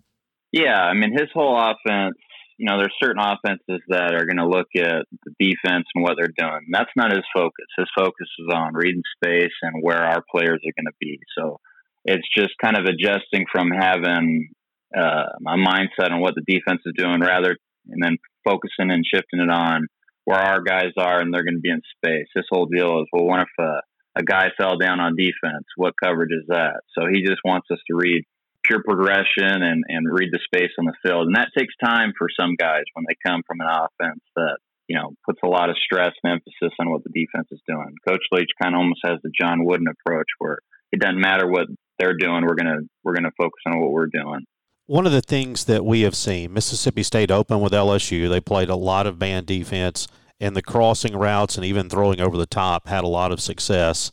Yeah, 0.53 0.79
I 0.79 0.93
mean 0.93 1.12
his 1.19 1.31
whole 1.33 1.59
offense 1.59 2.19
you 2.56 2.66
know, 2.66 2.78
there's 2.78 2.94
certain 3.02 3.23
offenses 3.23 3.82
that 3.88 4.14
are 4.14 4.26
going 4.26 4.38
to 4.38 4.46
look 4.46 4.68
at 4.76 5.06
the 5.25 5.34
defense 5.38 5.87
and 5.94 6.04
what 6.04 6.14
they're 6.16 6.34
doing. 6.37 6.66
That's 6.70 6.90
not 6.96 7.11
his 7.12 7.25
focus. 7.34 7.66
His 7.76 7.88
focus 7.96 8.28
is 8.38 8.49
on 8.52 8.75
reading 8.75 9.02
space 9.16 9.52
and 9.62 9.82
where 9.82 10.02
our 10.04 10.23
players 10.30 10.62
are 10.64 10.76
going 10.76 10.87
to 10.87 10.99
be. 11.00 11.18
So 11.37 11.58
it's 12.04 12.28
just 12.37 12.52
kind 12.62 12.76
of 12.76 12.84
adjusting 12.84 13.46
from 13.50 13.70
having 13.70 14.50
uh, 14.96 15.26
a 15.46 15.56
mindset 15.56 16.12
on 16.12 16.20
what 16.20 16.34
the 16.34 16.44
defense 16.46 16.82
is 16.87 16.94
doing 16.96 17.20
rather, 17.20 17.56
and 17.88 18.02
then 18.02 18.18
focusing 18.44 18.90
and 18.90 19.04
shifting 19.04 19.40
it 19.40 19.50
on 19.50 19.87
where 20.25 20.38
our 20.38 20.62
guys 20.62 20.92
are 20.96 21.20
and 21.20 21.34
they're 21.34 21.44
going 21.44 21.56
to 21.56 21.61
be 21.61 21.70
in 21.70 21.82
space. 21.96 22.28
This 22.34 22.46
whole 22.50 22.66
deal 22.66 23.00
is, 23.00 23.08
well, 23.12 23.26
what 23.26 23.40
if 23.40 23.49
a, 23.58 24.20
a 24.20 24.23
guy 24.23 24.46
fell 24.56 24.78
down 24.78 25.00
on 25.00 25.16
defense? 25.16 25.66
What 25.76 25.94
coverage 26.02 26.30
is 26.30 26.46
that? 26.49 26.80
So 26.96 27.06
he 27.12 27.23
just 27.23 27.40
wants 27.44 27.66
us 27.70 27.80
to 27.88 27.96
read 27.96 28.25
pure 28.64 28.83
progression 28.83 29.62
and, 29.62 29.85
and 29.88 30.07
read 30.11 30.31
the 30.33 30.40
space 30.44 30.70
on 30.79 30.87
the 30.87 30.94
field. 31.03 31.27
And 31.27 31.37
that 31.37 31.50
takes 31.57 31.74
time 31.83 32.12
for 32.16 32.29
some 32.38 32.57
guys 32.59 32.85
when 32.94 33.05
they 33.09 33.16
come 33.27 33.42
from 33.46 33.61
an 33.61 33.68
offense 33.68 34.20
that, 34.37 34.59
you 34.88 34.96
know, 34.96 35.12
puts 35.27 35.40
a 35.44 35.48
lot 35.48 35.70
of 35.70 35.77
stress 35.77 36.12
and 36.22 36.33
emphasis 36.33 36.77
on 36.81 36.90
what 36.90 37.05
the 37.05 37.11
defense 37.14 37.48
is 37.50 37.61
doing. 37.66 37.94
Coach 38.07 38.24
Leach 38.33 38.50
kind 38.61 38.74
of 38.74 38.81
almost 38.81 39.00
has 39.05 39.18
the 39.22 39.31
John 39.38 39.64
Wooden 39.64 39.87
approach 39.88 40.29
where 40.38 40.59
it 40.92 41.00
doesn't 41.00 41.20
matter 41.20 41.48
what 41.48 41.66
they're 41.98 42.16
doing, 42.16 42.44
we're 42.44 42.55
gonna 42.57 42.81
we're 43.03 43.14
gonna 43.14 43.31
focus 43.38 43.62
on 43.66 43.81
what 43.81 43.90
we're 43.90 44.07
doing. 44.07 44.40
One 44.87 45.07
of 45.07 45.12
the 45.12 45.22
things 45.22 45.64
that 45.64 45.85
we 45.85 46.03
have 46.03 46.14
seen, 46.14 46.53
Mississippi 46.53 47.03
State 47.03 47.31
open 47.31 47.61
with 47.61 47.72
LSU, 47.72 48.29
they 48.29 48.40
played 48.40 48.68
a 48.68 48.77
lot 48.77 49.07
of 49.07 49.18
man 49.18 49.44
defense 49.44 50.07
and 50.40 50.55
the 50.55 50.62
crossing 50.62 51.16
routes 51.16 51.57
and 51.57 51.64
even 51.64 51.88
throwing 51.88 52.20
over 52.20 52.37
the 52.37 52.46
top 52.46 52.88
had 52.88 53.05
a 53.05 53.09
lot 53.09 53.33
of 53.33 53.40
success 53.40 54.12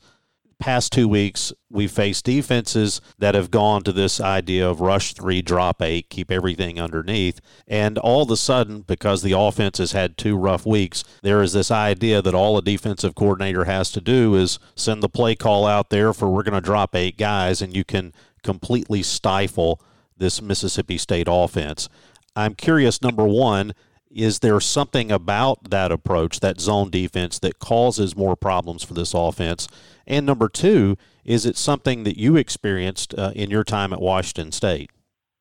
past 0.62 0.94
two 0.94 1.08
weeks, 1.08 1.52
we've 1.70 1.92
faced 1.92 2.24
defenses 2.24 3.02
that 3.18 3.36
have 3.36 3.52
gone 3.52 3.84
to 3.84 3.92
this 3.92 4.22
idea 4.22 4.70
of 4.70 4.80
rush 4.80 5.14
three, 5.14 5.42
drop 5.42 5.82
eight, 5.82 6.10
keep 6.10 6.32
everything 6.32 6.80
underneath. 6.80 7.42
And 7.68 7.98
all 7.98 8.22
of 8.24 8.32
a 8.32 8.38
sudden, 8.38 8.82
because 8.82 9.22
the 9.22 9.38
offense 9.38 9.80
has 9.80 9.92
had 9.92 10.18
two 10.18 10.38
rough 10.38 10.66
weeks, 10.66 11.04
there 11.24 11.42
is 11.42 11.52
this 11.52 11.72
idea 11.72 12.22
that 12.22 12.34
all 12.34 12.58
a 12.58 12.62
defensive 12.62 13.16
coordinator 13.16 13.66
has 13.66 13.92
to 13.92 14.02
do 14.02 14.36
is 14.36 14.60
send 14.76 15.04
the 15.04 15.10
play 15.10 15.36
call 15.36 15.66
out 15.66 15.90
there 15.90 16.14
for 16.14 16.30
we're 16.30 16.44
going 16.44 16.54
to 16.54 16.62
drop 16.62 16.96
eight 16.96 17.18
guys, 17.18 17.62
and 17.62 17.76
you 17.76 17.84
can 17.84 18.14
completely 18.44 19.04
stifle 19.04 19.82
this 20.16 20.42
Mississippi 20.42 20.98
State 20.98 21.28
offense. 21.30 21.90
I'm 22.36 22.54
curious, 22.56 23.02
number 23.02 23.26
one, 23.26 23.74
is 24.14 24.40
there 24.40 24.60
something 24.60 25.12
about 25.12 25.70
that 25.70 25.92
approach, 25.92 26.40
that 26.40 26.60
zone 26.60 26.90
defense, 26.90 27.40
that 27.40 27.60
causes 27.60 28.16
more 28.16 28.36
problems 28.36 28.84
for 28.84 28.94
this 28.94 29.14
offense? 29.14 29.68
And 30.06 30.26
number 30.26 30.50
two, 30.50 30.98
is 31.24 31.46
it 31.46 31.58
something 31.58 32.04
that 32.04 32.18
you 32.18 32.36
experienced 32.36 33.14
uh, 33.18 33.32
in 33.36 33.50
your 33.50 33.64
time 33.64 33.94
at 33.94 34.02
Washington 34.02 34.52
State? 34.52 34.90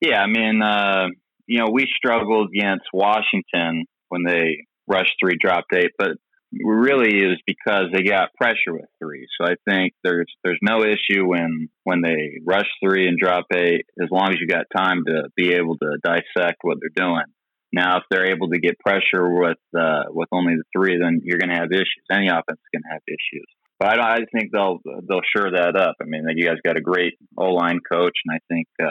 Yeah, 0.01 0.23
I 0.23 0.27
mean, 0.27 0.63
uh, 0.63 1.09
you 1.47 1.59
know, 1.59 1.71
we 1.73 1.87
struggled 1.97 2.51
against 2.55 2.87
Washington 2.93 3.87
when 4.09 4.23
they 4.25 4.67
rushed 4.87 5.15
three, 5.23 5.37
dropped 5.41 5.73
eight, 5.75 5.91
but 5.99 6.13
really 6.53 7.23
it 7.23 7.27
was 7.27 7.41
because 7.47 7.87
they 7.93 8.03
got 8.03 8.35
pressure 8.35 8.73
with 8.73 8.87
three. 8.99 9.27
So 9.39 9.47
I 9.47 9.55
think 9.69 9.95
there's 10.03 10.27
there's 10.43 10.59
no 10.63 10.83
issue 10.83 11.27
when 11.27 11.69
when 11.85 12.03
they 12.03 12.39
rush 12.45 12.67
three 12.83 13.07
and 13.07 13.19
drop 13.19 13.47
eight, 13.55 13.87
as 14.03 14.09
long 14.11 14.31
as 14.31 14.37
you 14.41 14.47
got 14.47 14.67
time 14.75 15.05
to 15.07 15.25
be 15.37 15.53
able 15.55 15.77
to 15.79 15.99
dissect 16.03 16.59
what 16.63 16.79
they're 16.81 17.07
doing. 17.07 17.25
Now, 17.73 17.99
if 17.99 18.05
they're 18.11 18.33
able 18.33 18.49
to 18.51 18.59
get 18.59 18.79
pressure 18.81 19.31
with 19.31 19.59
uh, 19.79 20.11
with 20.11 20.29
only 20.33 20.55
the 20.55 20.65
three, 20.75 20.99
then 20.99 21.21
you're 21.23 21.39
going 21.39 21.51
to 21.51 21.57
have 21.57 21.71
issues. 21.73 22.05
Any 22.11 22.29
offense 22.29 22.59
is 22.59 22.73
going 22.73 22.83
to 22.83 22.93
have 22.93 23.03
issues. 23.07 23.47
But 23.79 23.99
I, 23.99 24.17
I 24.17 24.19
think 24.33 24.51
they'll 24.53 24.81
they'll 24.85 25.27
sure 25.37 25.51
that 25.53 25.77
up. 25.77 25.97
I 26.03 26.05
mean, 26.05 26.25
you 26.35 26.47
guys 26.47 26.59
got 26.65 26.77
a 26.77 26.83
great 26.83 27.15
O 27.39 27.53
line 27.53 27.79
coach, 27.91 28.17
and 28.27 28.37
I 28.37 28.41
think 28.53 28.67
uh, 28.83 28.91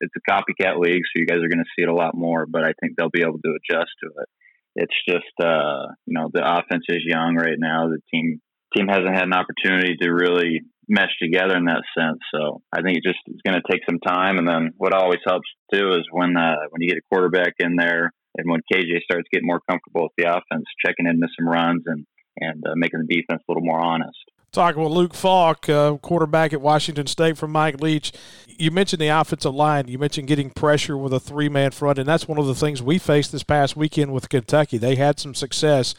it's 0.00 0.14
a 0.16 0.30
copycat 0.30 0.78
league, 0.78 1.02
so 1.04 1.20
you 1.20 1.26
guys 1.26 1.38
are 1.38 1.52
going 1.52 1.64
to 1.64 1.70
see 1.76 1.82
it 1.82 1.88
a 1.88 1.94
lot 1.94 2.16
more. 2.16 2.46
But 2.46 2.64
I 2.64 2.72
think 2.80 2.96
they'll 2.96 3.10
be 3.10 3.22
able 3.22 3.40
to 3.44 3.56
adjust 3.56 3.90
to 4.02 4.10
it. 4.22 4.28
It's 4.76 4.96
just 5.08 5.34
uh, 5.42 5.92
you 6.06 6.14
know 6.14 6.30
the 6.32 6.46
offense 6.46 6.84
is 6.88 7.02
young 7.04 7.34
right 7.34 7.58
now. 7.58 7.88
The 7.88 8.00
team 8.12 8.40
team 8.74 8.86
hasn't 8.86 9.14
had 9.14 9.26
an 9.26 9.34
opportunity 9.34 9.96
to 10.00 10.10
really 10.10 10.62
mesh 10.88 11.10
together 11.20 11.56
in 11.56 11.66
that 11.66 11.82
sense. 11.96 12.18
So 12.34 12.62
I 12.72 12.82
think 12.82 12.98
it 12.98 13.04
just 13.04 13.18
is 13.26 13.40
going 13.44 13.60
to 13.60 13.70
take 13.70 13.82
some 13.88 13.98
time. 13.98 14.38
And 14.38 14.48
then 14.48 14.70
what 14.76 14.92
always 14.92 15.20
helps 15.26 15.48
too 15.72 15.90
is 15.94 16.06
when 16.10 16.36
uh, 16.36 16.56
when 16.70 16.80
you 16.80 16.88
get 16.88 16.98
a 16.98 17.08
quarterback 17.12 17.54
in 17.58 17.76
there 17.76 18.12
and 18.36 18.50
when 18.50 18.60
KJ 18.72 19.02
starts 19.02 19.28
getting 19.32 19.46
more 19.46 19.60
comfortable 19.68 20.02
with 20.02 20.12
the 20.16 20.28
offense, 20.28 20.64
checking 20.84 21.06
in, 21.06 21.18
missing 21.18 21.46
runs, 21.46 21.82
and 21.86 22.06
and 22.38 22.62
uh, 22.66 22.72
making 22.76 23.00
the 23.00 23.14
defense 23.14 23.42
a 23.48 23.52
little 23.52 23.64
more 23.64 23.80
honest. 23.80 24.16
Talking 24.52 24.82
with 24.82 24.92
Luke 24.92 25.14
Falk, 25.14 25.68
uh, 25.68 25.96
quarterback 25.98 26.52
at 26.52 26.60
Washington 26.60 27.06
State 27.06 27.38
from 27.38 27.52
Mike 27.52 27.80
Leach. 27.80 28.12
You 28.48 28.72
mentioned 28.72 29.00
the 29.00 29.08
offensive 29.08 29.54
line. 29.54 29.86
You 29.86 29.98
mentioned 29.98 30.26
getting 30.26 30.50
pressure 30.50 30.96
with 30.96 31.12
a 31.12 31.20
three 31.20 31.48
man 31.48 31.70
front, 31.70 31.98
and 31.98 32.08
that's 32.08 32.26
one 32.26 32.38
of 32.38 32.46
the 32.46 32.54
things 32.54 32.82
we 32.82 32.98
faced 32.98 33.30
this 33.30 33.44
past 33.44 33.76
weekend 33.76 34.12
with 34.12 34.28
Kentucky. 34.28 34.76
They 34.76 34.96
had 34.96 35.20
some 35.20 35.34
success 35.34 35.94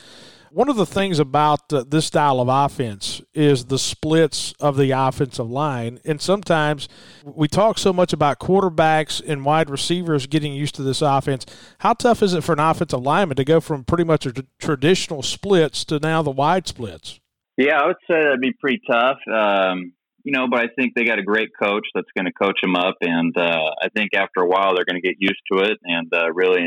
one 0.54 0.70
of 0.70 0.76
the 0.76 0.86
things 0.86 1.18
about 1.20 1.72
uh, 1.72 1.84
this 1.88 2.06
style 2.06 2.40
of 2.40 2.48
offense 2.50 3.22
is 3.34 3.66
the 3.66 3.80
splits 3.80 4.54
of 4.60 4.76
the 4.78 4.92
offensive 4.92 5.50
line. 5.50 6.00
And 6.04 6.22
sometimes 6.22 6.90
we 7.24 7.48
talk 7.48 7.78
so 7.78 7.94
much 7.94 8.12
about 8.12 8.40
quarterbacks 8.40 9.22
and 9.26 9.46
wide 9.46 9.70
receivers 9.70 10.28
getting 10.28 10.54
used 10.54 10.76
to 10.76 10.84
this 10.84 11.02
offense. 11.02 11.46
How 11.80 11.94
tough 11.94 12.22
is 12.22 12.34
it 12.34 12.44
for 12.44 12.54
an 12.54 12.60
offensive 12.60 13.02
lineman 13.02 13.38
to 13.38 13.46
go 13.46 13.62
from 13.62 13.86
pretty 13.86 14.04
much 14.04 14.26
a 14.26 14.34
t- 14.34 14.44
traditional 14.60 15.24
splits 15.24 15.86
to 15.86 16.00
now 16.00 16.22
the 16.22 16.32
wide 16.32 16.68
splits? 16.68 17.20
Yeah, 17.58 17.82
I 17.82 17.88
would 17.88 17.98
say 18.10 18.22
that'd 18.22 18.42
be 18.42 18.54
pretty 18.60 18.82
tough. 18.90 19.18
Um, 19.32 19.94
you 20.24 20.34
know, 20.34 20.48
but 20.50 20.60
I 20.60 20.68
think 20.76 20.94
they 20.96 21.06
got 21.06 21.20
a 21.20 21.24
great 21.24 21.50
coach 21.62 21.88
that's 21.96 22.08
going 22.16 22.26
to 22.26 22.34
coach 22.34 22.60
them 22.62 22.76
up, 22.76 22.96
and 23.02 23.36
uh, 23.36 23.72
I 23.82 23.90
think 23.96 24.12
after 24.16 24.42
a 24.42 24.48
while 24.48 24.76
they're 24.76 24.86
going 24.86 25.02
to 25.02 25.08
get 25.08 25.16
used 25.18 25.42
to 25.52 25.60
it 25.64 25.80
and 25.84 26.12
uh, 26.14 26.32
really 26.32 26.62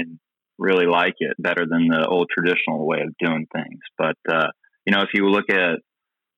really 0.59 0.87
like 0.87 1.15
it 1.19 1.37
better 1.39 1.67
than 1.69 1.89
the 1.89 2.07
old 2.07 2.29
traditional 2.33 2.87
way 2.87 3.01
of 3.01 3.15
doing 3.19 3.47
things. 3.55 3.81
But 3.99 4.17
uh, 4.29 4.49
you 4.87 4.93
know, 4.93 5.03
if 5.03 5.11
you 5.15 5.29
look 5.29 5.51
at 5.51 5.81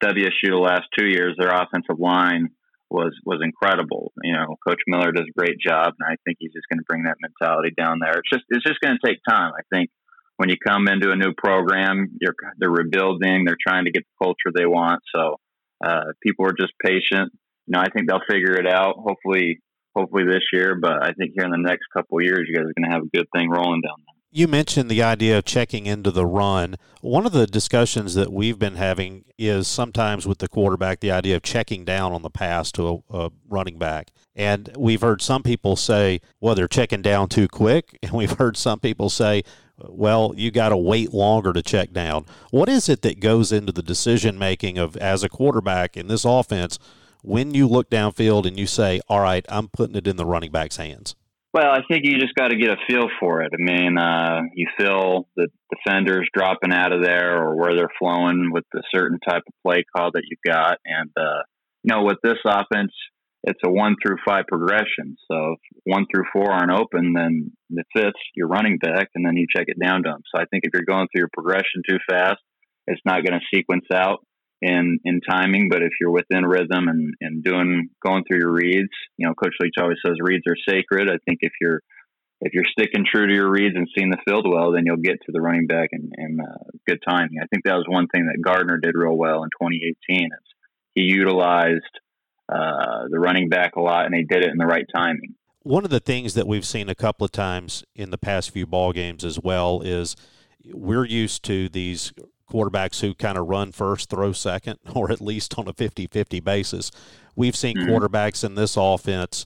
WSU 0.02 0.50
the 0.50 0.57
last 0.57 0.85
two 0.98 1.07
years, 1.07 1.37
their 1.38 1.50
offensive 1.50 1.98
line 1.98 2.48
was 2.90 3.12
was 3.24 3.40
incredible. 3.42 4.12
You 4.22 4.33
know, 4.33 4.57
Coach 4.66 4.81
Miller 4.87 5.12
does 5.12 5.26
a 5.29 5.38
great 5.38 5.59
job, 5.59 5.94
and 5.98 6.07
I 6.07 6.16
think 6.24 6.38
he's 6.40 6.52
just 6.52 6.68
going 6.70 6.79
to 6.79 6.85
bring 6.88 7.05
that 7.05 7.16
mentality 7.20 7.74
down 7.76 7.98
there. 8.00 8.18
It's 8.18 8.31
just 8.33 8.44
it's 8.48 8.64
just 8.64 8.81
going 8.81 8.96
to 9.00 9.07
take 9.07 9.18
time. 9.29 9.52
I 9.59 9.62
think 9.74 9.90
when 10.37 10.48
you 10.48 10.57
come 10.57 10.87
into 10.88 11.11
a 11.11 11.16
new 11.16 11.33
program, 11.37 12.16
you're 12.20 12.35
they're 12.59 12.70
rebuilding, 12.70 13.44
they're 13.44 13.57
trying 13.61 13.87
to 13.87 13.90
get 13.90 14.05
the 14.05 14.24
culture 14.24 14.52
they 14.55 14.66
want. 14.66 15.02
So 15.14 15.37
uh, 15.85 16.12
people 16.22 16.46
are 16.46 16.55
just 16.59 16.72
patient. 16.83 17.33
You 17.66 17.72
know, 17.72 17.81
I 17.81 17.90
think 17.90 18.09
they'll 18.09 18.20
figure 18.29 18.55
it 18.55 18.66
out. 18.66 18.94
Hopefully, 18.96 19.61
hopefully 19.96 20.24
this 20.24 20.44
year. 20.52 20.76
But 20.80 21.02
I 21.02 21.12
think 21.12 21.32
here 21.35 21.44
in 21.44 21.50
the 21.50 21.59
next 21.59 21.87
couple 21.92 22.22
years, 22.22 22.46
you 22.48 22.54
guys 22.54 22.64
are 22.64 22.74
going 22.78 22.90
to 22.90 22.94
have 22.94 23.02
a 23.02 23.16
good 23.16 23.26
thing 23.35 23.48
rolling 23.50 23.80
down 23.80 23.96
there. 23.98 24.16
You 24.30 24.48
mentioned 24.48 24.90
the 24.90 25.02
idea 25.02 25.38
of 25.38 25.46
checking 25.46 25.87
into 25.87 26.11
the 26.11 26.26
run. 26.26 26.76
One 27.00 27.24
of 27.24 27.32
the 27.32 27.46
discussions 27.46 28.14
that 28.14 28.30
we've 28.30 28.59
been 28.59 28.74
having 28.74 29.24
is 29.38 29.66
sometimes 29.66 30.26
with 30.26 30.38
the 30.38 30.48
quarterback, 30.48 31.00
the 31.00 31.11
idea 31.11 31.37
of 31.37 31.42
checking 31.42 31.87
down 31.87 32.12
on 32.12 32.20
the 32.20 32.28
pass 32.28 32.70
to 32.72 33.02
a, 33.11 33.18
a 33.18 33.30
running 33.48 33.78
back. 33.78 34.11
And 34.35 34.70
we've 34.76 35.00
heard 35.00 35.22
some 35.22 35.42
people 35.42 35.74
say, 35.74 36.20
well, 36.38 36.54
they're 36.54 36.68
checking 36.68 37.00
down 37.00 37.28
too 37.28 37.48
quick. 37.48 37.98
And 38.02 38.12
we've 38.12 38.38
heard 38.38 38.56
some 38.56 38.78
people 38.78 39.09
say, 39.09 39.42
well, 39.78 40.35
you 40.37 40.50
got 40.50 40.68
to 40.68 40.76
wait 40.76 41.14
longer 41.14 41.52
to 41.52 41.62
check 41.62 41.92
down. 41.92 42.26
What 42.50 42.68
is 42.68 42.88
it 42.88 43.02
that 43.02 43.20
goes 43.20 43.52
into 43.52 43.72
the 43.72 43.82
decision 43.82 44.38
making 44.38 44.76
of 44.76 44.96
as 44.98 45.22
a 45.24 45.28
quarterback 45.28 45.96
in 45.96 46.09
this 46.09 46.24
offense 46.24 46.78
when 47.22 47.55
you 47.55 47.66
look 47.66 47.90
downfield 47.90 48.46
and 48.46 48.59
you 48.59 48.66
say, 48.66 49.00
all 49.09 49.20
right, 49.20 49.44
I'm 49.48 49.68
putting 49.68 49.96
it 49.96 50.07
in 50.07 50.16
the 50.16 50.26
running 50.26 50.50
back's 50.50 50.76
hands? 50.76 51.14
Well, 51.52 51.70
I 51.70 51.81
think 51.88 52.05
you 52.05 52.18
just 52.18 52.35
got 52.35 52.48
to 52.48 52.57
get 52.57 52.68
a 52.68 52.76
feel 52.87 53.07
for 53.18 53.40
it. 53.40 53.52
I 53.55 53.57
mean, 53.57 53.96
uh, 53.96 54.42
you 54.55 54.66
feel 54.79 55.26
the 55.37 55.48
defenders 55.74 56.29
dropping 56.35 56.72
out 56.72 56.92
of 56.92 57.02
there 57.02 57.42
or 57.42 57.57
where 57.57 57.74
they're 57.74 57.88
flowing 57.98 58.50
with 58.52 58.64
the 58.72 58.83
certain 58.94 59.18
type 59.26 59.42
of 59.46 59.55
play 59.64 59.83
call 59.96 60.11
that 60.12 60.24
you've 60.29 60.55
got. 60.55 60.79
And, 60.85 61.11
uh, 61.16 61.42
you 61.83 61.94
know, 61.94 62.02
with 62.02 62.18
this 62.22 62.37
offense, 62.44 62.92
it's 63.44 63.61
a 63.64 63.70
one 63.70 63.96
through 64.02 64.18
five 64.26 64.44
progression. 64.48 65.16
So 65.31 65.55
if 65.55 65.59
one 65.85 66.05
through 66.12 66.24
four 66.33 66.50
aren't 66.52 66.79
open, 66.79 67.14
then 67.14 67.52
the 67.70 67.85
fifth's 67.94 68.20
your 68.35 68.48
running 68.48 68.76
back, 68.76 69.09
and 69.14 69.24
then 69.24 69.37
you 69.37 69.46
check 69.57 69.66
it 69.68 69.81
down 69.81 70.02
to 70.02 70.11
them. 70.11 70.22
So 70.35 70.42
I 70.42 70.44
think 70.50 70.64
if 70.64 70.72
you're 70.74 70.83
going 70.83 71.07
through 71.09 71.20
your 71.20 71.31
progression 71.33 71.83
too 71.88 71.98
fast, 72.11 72.40
it's 72.87 73.00
not 73.07 73.24
going 73.24 73.38
to 73.38 73.57
sequence 73.57 73.87
out 73.94 74.18
in 74.62 74.99
in 75.05 75.21
timing. 75.29 75.69
But 75.69 75.83
if 75.83 75.92
you're 76.01 76.11
within 76.11 76.45
rhythm 76.45 76.88
and 76.88 77.14
and 77.21 77.42
doing 77.42 77.90
going 78.05 78.25
through 78.25 78.40
your 78.40 78.53
reads, 78.53 78.90
you 79.16 79.27
know, 79.27 79.35
Coach 79.35 79.55
Leach 79.61 79.75
always 79.81 79.99
says 80.05 80.16
reads 80.21 80.45
are 80.49 80.57
sacred. 80.69 81.09
I 81.09 81.19
think 81.27 81.38
if 81.42 81.53
you're 81.61 81.81
if 82.40 82.53
you're 82.53 82.64
sticking 82.64 83.05
true 83.11 83.27
to 83.27 83.35
your 83.35 83.51
reads 83.51 83.77
and 83.77 83.88
seeing 83.97 84.11
the 84.11 84.19
field 84.27 84.47
well, 84.49 84.73
then 84.73 84.85
you'll 84.85 84.97
get 84.97 85.19
to 85.25 85.33
the 85.33 85.40
running 85.40 85.66
back 85.66 85.90
in, 85.92 86.11
in 86.19 86.38
uh, 86.40 86.64
good 86.87 86.99
timing. 87.07 87.38
I 87.42 87.47
think 87.47 87.64
that 87.64 87.75
was 87.75 87.87
one 87.88 88.09
thing 88.09 88.27
that 88.27 88.42
Gardner 88.42 88.79
did 88.79 88.95
real 88.95 89.16
well 89.16 89.42
in 89.42 89.49
2018. 89.61 90.27
Is 90.27 90.31
he 90.95 91.03
utilized 91.03 91.81
uh, 92.49 93.09
the 93.11 93.19
running 93.19 93.49
back 93.49 93.77
a 93.77 93.81
lot, 93.81 94.07
and 94.07 94.14
he 94.14 94.25
did 94.25 94.45
it 94.45 94.51
in 94.51 94.59
the 94.59 94.66
right 94.66 94.87
timing. 94.95 95.35
One 95.62 95.85
of 95.85 95.90
the 95.90 96.01
things 96.01 96.35
that 96.35 96.47
we've 96.47 96.64
seen 96.64 96.88
a 96.88 96.95
couple 96.95 97.25
of 97.25 97.33
times 97.33 97.85
in 97.95 98.11
the 98.11 98.19
past 98.19 98.51
few 98.51 98.66
ball 98.66 98.92
games 98.92 99.25
as 99.25 99.40
well 99.40 99.81
is 99.81 100.14
we're 100.73 101.05
used 101.07 101.42
to 101.45 101.69
these 101.69 102.12
quarterbacks 102.50 103.00
who 103.00 103.14
kind 103.14 103.38
of 103.38 103.46
run 103.46 103.72
first, 103.72 104.11
throw 104.11 104.32
second, 104.32 104.78
or 104.94 105.11
at 105.11 105.20
least 105.20 105.59
on 105.59 105.68
a 105.68 105.72
50 105.72 106.06
50 106.06 106.40
basis. 106.40 106.90
We've 107.35 107.56
seen 107.56 107.76
mm-hmm. 107.76 107.90
quarterbacks 107.90 108.44
in 108.44 108.54
this 108.54 108.76
offense 108.76 109.44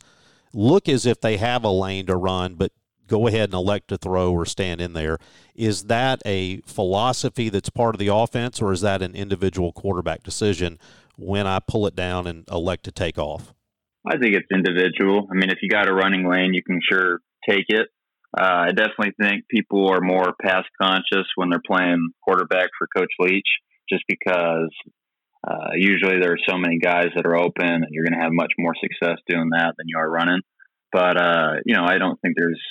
look 0.52 0.88
as 0.88 1.06
if 1.06 1.20
they 1.20 1.36
have 1.36 1.64
a 1.64 1.70
lane 1.70 2.06
to 2.06 2.16
run, 2.16 2.54
but 2.54 2.72
go 3.06 3.26
ahead 3.26 3.44
and 3.44 3.54
elect 3.54 3.88
to 3.88 3.98
throw 3.98 4.32
or 4.32 4.46
stand 4.46 4.80
in 4.80 4.92
there. 4.92 5.18
Is 5.54 5.84
that 5.84 6.22
a 6.24 6.60
philosophy 6.62 7.48
that's 7.48 7.70
part 7.70 7.94
of 7.94 7.98
the 7.98 8.08
offense, 8.08 8.62
or 8.62 8.72
is 8.72 8.80
that 8.82 9.02
an 9.02 9.14
individual 9.14 9.72
quarterback 9.72 10.22
decision 10.22 10.78
when 11.16 11.46
I 11.46 11.58
pull 11.58 11.86
it 11.86 11.96
down 11.96 12.26
and 12.26 12.48
elect 12.50 12.84
to 12.84 12.92
take 12.92 13.18
off? 13.18 13.52
I 14.06 14.16
think 14.16 14.34
it's 14.34 14.46
individual. 14.52 15.28
I 15.30 15.34
mean, 15.34 15.50
if 15.50 15.58
you 15.60 15.68
got 15.68 15.88
a 15.88 15.92
running 15.92 16.26
lane, 16.26 16.54
you 16.54 16.62
can 16.62 16.80
sure 16.88 17.20
take 17.48 17.66
it. 17.68 17.88
Uh, 18.38 18.66
I 18.68 18.72
definitely 18.72 19.12
think 19.20 19.44
people 19.48 19.90
are 19.90 20.00
more 20.00 20.34
pass 20.40 20.64
conscious 20.80 21.26
when 21.34 21.50
they're 21.50 21.62
playing 21.66 22.10
quarterback 22.22 22.68
for 22.78 22.86
Coach 22.96 23.10
Leach, 23.18 23.48
just 23.88 24.04
because 24.08 24.70
uh, 25.46 25.70
usually 25.74 26.20
there 26.20 26.32
are 26.32 26.48
so 26.48 26.56
many 26.56 26.78
guys 26.78 27.08
that 27.16 27.26
are 27.26 27.36
open, 27.36 27.66
and 27.66 27.86
you're 27.90 28.04
going 28.04 28.18
to 28.18 28.22
have 28.22 28.32
much 28.32 28.52
more 28.58 28.74
success 28.80 29.18
doing 29.28 29.50
that 29.50 29.74
than 29.76 29.86
you 29.86 29.98
are 29.98 30.10
running. 30.10 30.40
But 30.92 31.16
uh, 31.16 31.54
you 31.64 31.74
know, 31.74 31.84
I 31.84 31.98
don't 31.98 32.20
think 32.20 32.34
there's 32.36 32.62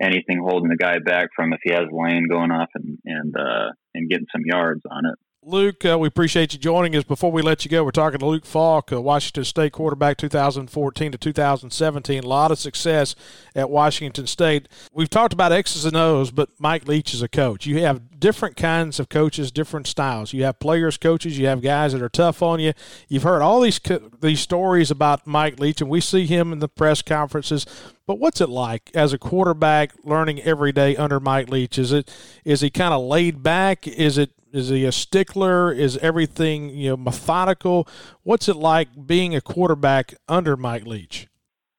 anything 0.00 0.40
holding 0.42 0.68
the 0.68 0.76
guy 0.76 0.98
back 0.98 1.28
from 1.34 1.52
if 1.52 1.60
he 1.62 1.72
has 1.72 1.84
lane 1.90 2.26
going 2.28 2.50
off 2.50 2.68
and 2.74 2.98
and 3.04 3.34
uh, 3.36 3.70
and 3.94 4.10
getting 4.10 4.26
some 4.32 4.42
yards 4.44 4.82
on 4.90 5.06
it. 5.06 5.18
Luke, 5.48 5.84
uh, 5.84 5.96
we 5.96 6.08
appreciate 6.08 6.52
you 6.52 6.58
joining 6.58 6.96
us. 6.96 7.04
Before 7.04 7.30
we 7.30 7.40
let 7.40 7.64
you 7.64 7.70
go, 7.70 7.84
we're 7.84 7.92
talking 7.92 8.18
to 8.18 8.26
Luke 8.26 8.44
Falk, 8.44 8.90
Washington 8.90 9.44
State 9.44 9.70
quarterback 9.70 10.16
2014 10.16 11.12
to 11.12 11.16
2017. 11.18 12.24
A 12.24 12.26
lot 12.26 12.50
of 12.50 12.58
success 12.58 13.14
at 13.54 13.70
Washington 13.70 14.26
State. 14.26 14.68
We've 14.92 15.08
talked 15.08 15.32
about 15.32 15.52
X's 15.52 15.84
and 15.84 15.96
O's, 15.96 16.32
but 16.32 16.48
Mike 16.58 16.88
Leach 16.88 17.14
is 17.14 17.22
a 17.22 17.28
coach. 17.28 17.64
You 17.64 17.78
have 17.82 18.18
different 18.18 18.56
kinds 18.56 18.98
of 18.98 19.08
coaches, 19.08 19.52
different 19.52 19.86
styles. 19.86 20.32
You 20.32 20.42
have 20.42 20.58
players, 20.58 20.96
coaches. 20.96 21.38
You 21.38 21.46
have 21.46 21.62
guys 21.62 21.92
that 21.92 22.02
are 22.02 22.08
tough 22.08 22.42
on 22.42 22.58
you. 22.58 22.72
You've 23.08 23.22
heard 23.22 23.40
all 23.40 23.60
these 23.60 23.78
these 24.20 24.40
stories 24.40 24.90
about 24.90 25.28
Mike 25.28 25.60
Leach, 25.60 25.80
and 25.80 25.88
we 25.88 26.00
see 26.00 26.26
him 26.26 26.52
in 26.52 26.58
the 26.58 26.66
press 26.66 27.02
conferences. 27.02 27.66
But 28.04 28.18
what's 28.18 28.40
it 28.40 28.48
like 28.48 28.90
as 28.94 29.12
a 29.12 29.18
quarterback 29.18 29.92
learning 30.02 30.40
every 30.42 30.72
day 30.72 30.96
under 30.96 31.20
Mike 31.20 31.50
Leach? 31.50 31.78
Is 31.78 31.92
it 31.92 32.12
is 32.44 32.62
he 32.62 32.70
kind 32.70 32.92
of 32.92 33.04
laid 33.04 33.44
back? 33.44 33.86
Is 33.86 34.18
it 34.18 34.32
is 34.56 34.70
he 34.70 34.84
a 34.84 34.92
stickler? 34.92 35.70
Is 35.72 35.98
everything 35.98 36.70
you 36.70 36.90
know 36.90 36.96
methodical? 36.96 37.86
What's 38.22 38.48
it 38.48 38.56
like 38.56 38.88
being 39.06 39.34
a 39.34 39.40
quarterback 39.40 40.14
under 40.28 40.56
Mike 40.56 40.86
Leach? 40.86 41.28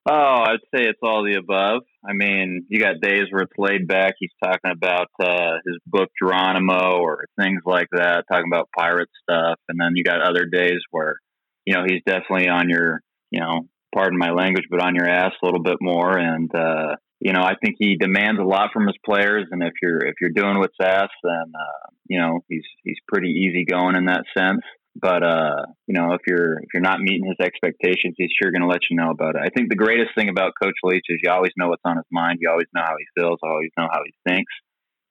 Oh, 0.09 0.43
I'd 0.45 0.61
say 0.73 0.83
it's 0.83 0.99
all 1.03 1.23
the 1.23 1.35
above. 1.37 1.81
I 2.07 2.13
mean, 2.13 2.65
you 2.69 2.79
got 2.79 3.01
days 3.01 3.25
where 3.29 3.43
it's 3.43 3.57
laid 3.57 3.87
back. 3.87 4.13
He's 4.19 4.31
talking 4.41 4.71
about 4.71 5.07
uh, 5.19 5.57
his 5.65 5.79
book 5.85 6.09
Geronimo 6.21 6.99
or 7.01 7.25
things 7.37 7.61
like 7.65 7.87
that, 7.91 8.23
talking 8.31 8.49
about 8.49 8.69
pirate 8.77 9.09
stuff, 9.23 9.59
and 9.67 9.77
then 9.79 9.93
you 9.95 10.03
got 10.03 10.21
other 10.21 10.45
days 10.45 10.79
where 10.91 11.17
you 11.65 11.73
know 11.73 11.83
he's 11.85 12.01
definitely 12.05 12.47
on 12.47 12.69
your 12.69 13.01
you 13.31 13.39
know 13.39 13.67
pardon 13.93 14.19
my 14.19 14.31
language, 14.31 14.65
but 14.69 14.81
on 14.81 14.95
your 14.95 15.09
ass 15.09 15.33
a 15.41 15.45
little 15.45 15.63
bit 15.63 15.77
more. 15.81 16.17
And 16.17 16.53
uh, 16.55 16.95
you 17.19 17.33
know, 17.33 17.41
I 17.41 17.55
think 17.61 17.75
he 17.79 17.97
demands 17.97 18.39
a 18.39 18.45
lot 18.45 18.69
from 18.71 18.85
his 18.85 18.97
players. 19.03 19.47
And 19.51 19.63
if 19.63 19.73
you're 19.81 20.05
if 20.05 20.15
you're 20.21 20.29
doing 20.29 20.59
what's 20.59 20.77
asked, 20.81 21.19
then 21.23 21.51
uh, 21.53 21.86
you 22.09 22.19
know 22.19 22.39
he's 22.47 22.65
he's 22.83 22.97
pretty 23.07 23.29
easygoing 23.29 23.95
in 23.95 24.05
that 24.05 24.25
sense. 24.37 24.61
But 24.99 25.21
uh, 25.21 25.61
you 25.85 25.93
know, 25.93 26.13
if 26.13 26.21
you're 26.27 26.59
if 26.59 26.69
you're 26.73 26.81
not 26.81 26.99
meeting 26.99 27.27
his 27.27 27.39
expectations, 27.39 28.15
he's 28.17 28.33
sure 28.41 28.51
going 28.51 28.65
to 28.65 28.67
let 28.67 28.89
you 28.89 28.97
know 28.97 29.11
about 29.11 29.35
it. 29.35 29.41
I 29.45 29.49
think 29.55 29.69
the 29.69 29.75
greatest 29.77 30.15
thing 30.15 30.29
about 30.29 30.53
Coach 30.61 30.77
Leach 30.83 31.05
is 31.09 31.19
you 31.21 31.29
always 31.29 31.53
know 31.55 31.69
what's 31.69 31.85
on 31.85 31.97
his 31.97 32.09
mind. 32.11 32.39
You 32.41 32.49
always 32.49 32.67
know 32.73 32.81
how 32.83 32.95
he 32.97 33.05
feels. 33.13 33.39
I 33.43 33.47
always 33.47 33.71
know 33.77 33.87
how 33.91 34.01
he 34.03 34.13
thinks. 34.27 34.51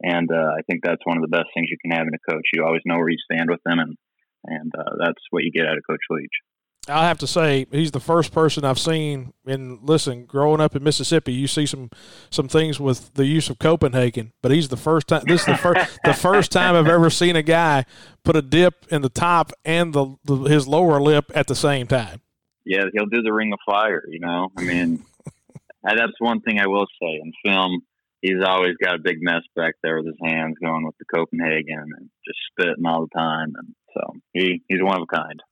And 0.03 0.29
uh, 0.31 0.53
I 0.59 0.61
think 0.69 0.81
that's 0.83 1.05
one 1.05 1.17
of 1.17 1.23
the 1.23 1.33
best 1.33 1.49
things 1.55 1.69
you 1.71 1.79
can 1.81 1.97
have 1.97 2.07
in 2.07 2.15
a 2.15 2.31
coach. 2.31 2.45
You 2.53 2.65
always 2.65 2.83
know 2.85 2.97
where 2.97 3.09
you 3.09 3.19
stand 3.31 3.49
with 3.49 3.61
them, 3.65 3.79
and 3.79 3.97
and 4.45 4.73
uh, 4.77 4.99
that's 4.99 5.23
what 5.31 5.45
you 5.45 5.51
get 5.51 5.67
out 5.67 5.79
of 5.79 5.87
Coach 5.89 6.05
Leach. 6.11 6.37
I 6.88 7.09
have 7.09 7.18
to 7.18 7.27
say 7.27 7.66
he's 7.70 7.90
the 7.90 8.01
first 8.01 8.33
person 8.33 8.64
I've 8.64 8.79
seen. 8.79 9.33
And 9.46 9.81
listen, 9.83 10.25
growing 10.25 10.61
up 10.61 10.77
in 10.77 10.83
Mississippi, 10.83 11.33
you 11.33 11.46
see 11.46 11.66
some 11.66 11.90
some 12.31 12.49
things 12.49 12.79
with 12.79 13.14
the 13.14 13.27
use 13.27 13.51
of 13.51 13.59
Copenhagen, 13.59 14.33
but 14.42 14.53
he's 14.53 14.68
the 14.68 14.77
first 14.77 15.09
time. 15.09 15.22
This 15.27 15.40
is 15.42 15.46
the 15.46 15.57
first 15.57 15.99
the 16.05 16.14
first 16.14 16.53
time 16.53 16.75
I've 16.75 16.88
ever 16.88 17.11
seen 17.11 17.37
a 17.37 17.42
guy 17.42 17.85
put 18.25 18.37
a 18.37 18.42
dip 18.42 18.87
in 18.90 19.03
the 19.03 19.09
top 19.09 19.53
and 19.64 19.92
the, 19.92 20.16
the 20.25 20.37
his 20.44 20.66
lower 20.68 21.01
lip 21.01 21.31
at 21.35 21.46
the 21.46 21.55
same 21.55 21.87
time. 21.87 22.20
Yeah, 22.64 22.85
he'll 22.92 23.07
do 23.07 23.22
the 23.22 23.33
Ring 23.33 23.53
of 23.53 23.59
Fire. 23.64 24.05
You 24.09 24.20
know, 24.20 24.49
I 24.57 24.62
mean, 24.62 25.05
that's 25.83 26.18
one 26.18 26.40
thing 26.40 26.59
I 26.59 26.66
will 26.66 26.87
say 27.01 27.20
in 27.22 27.33
film. 27.44 27.83
He's 28.22 28.42
always 28.44 28.75
got 28.83 28.96
a 28.96 28.99
big 28.99 29.18
mess 29.20 29.42
back 29.55 29.75
there 29.83 29.99
with 29.99 30.07
his 30.07 30.16
hands 30.22 30.57
going 30.61 30.85
with 30.85 30.96
the 30.99 31.05
Copenhagen 31.14 31.85
and 31.96 32.11
just 32.27 32.38
spitting 32.51 32.87
all 32.87 33.03
the 33.03 33.18
time, 33.18 33.53
and 33.57 33.75
so 33.94 34.14
he 34.33 34.62
he's 34.68 34.83
one 34.83 34.96
of 34.96 35.07
a 35.11 35.16
kind. 35.16 35.42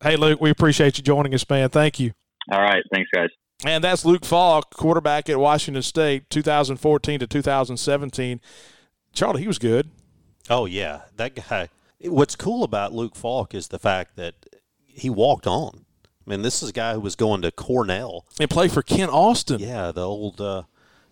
Hey, 0.00 0.14
Luke, 0.14 0.40
we 0.40 0.50
appreciate 0.50 0.96
you 0.96 1.02
joining 1.02 1.34
us, 1.34 1.48
man. 1.50 1.70
Thank 1.70 1.98
you. 1.98 2.12
All 2.52 2.60
right. 2.60 2.84
Thanks, 2.92 3.10
guys. 3.12 3.30
And 3.64 3.82
that's 3.82 4.04
Luke 4.04 4.24
Falk, 4.24 4.70
quarterback 4.72 5.28
at 5.28 5.40
Washington 5.40 5.82
State, 5.82 6.30
2014 6.30 7.18
to 7.18 7.26
2017. 7.26 8.40
Charlie, 9.12 9.40
he 9.40 9.48
was 9.48 9.58
good. 9.58 9.90
Oh, 10.48 10.66
yeah. 10.66 11.02
That 11.16 11.34
guy. 11.34 11.68
What's 12.00 12.36
cool 12.36 12.62
about 12.62 12.92
Luke 12.92 13.16
Falk 13.16 13.56
is 13.56 13.68
the 13.68 13.80
fact 13.80 14.14
that 14.14 14.34
he 14.86 15.10
walked 15.10 15.48
on. 15.48 15.84
I 16.24 16.30
mean, 16.30 16.42
this 16.42 16.62
is 16.62 16.68
a 16.68 16.72
guy 16.72 16.94
who 16.94 17.00
was 17.00 17.16
going 17.16 17.42
to 17.42 17.50
Cornell. 17.50 18.24
And 18.38 18.48
played 18.48 18.70
for 18.70 18.82
Kent 18.82 19.10
Austin. 19.10 19.58
Yeah, 19.58 19.90
the 19.90 20.06
old. 20.06 20.40
Uh, 20.40 20.62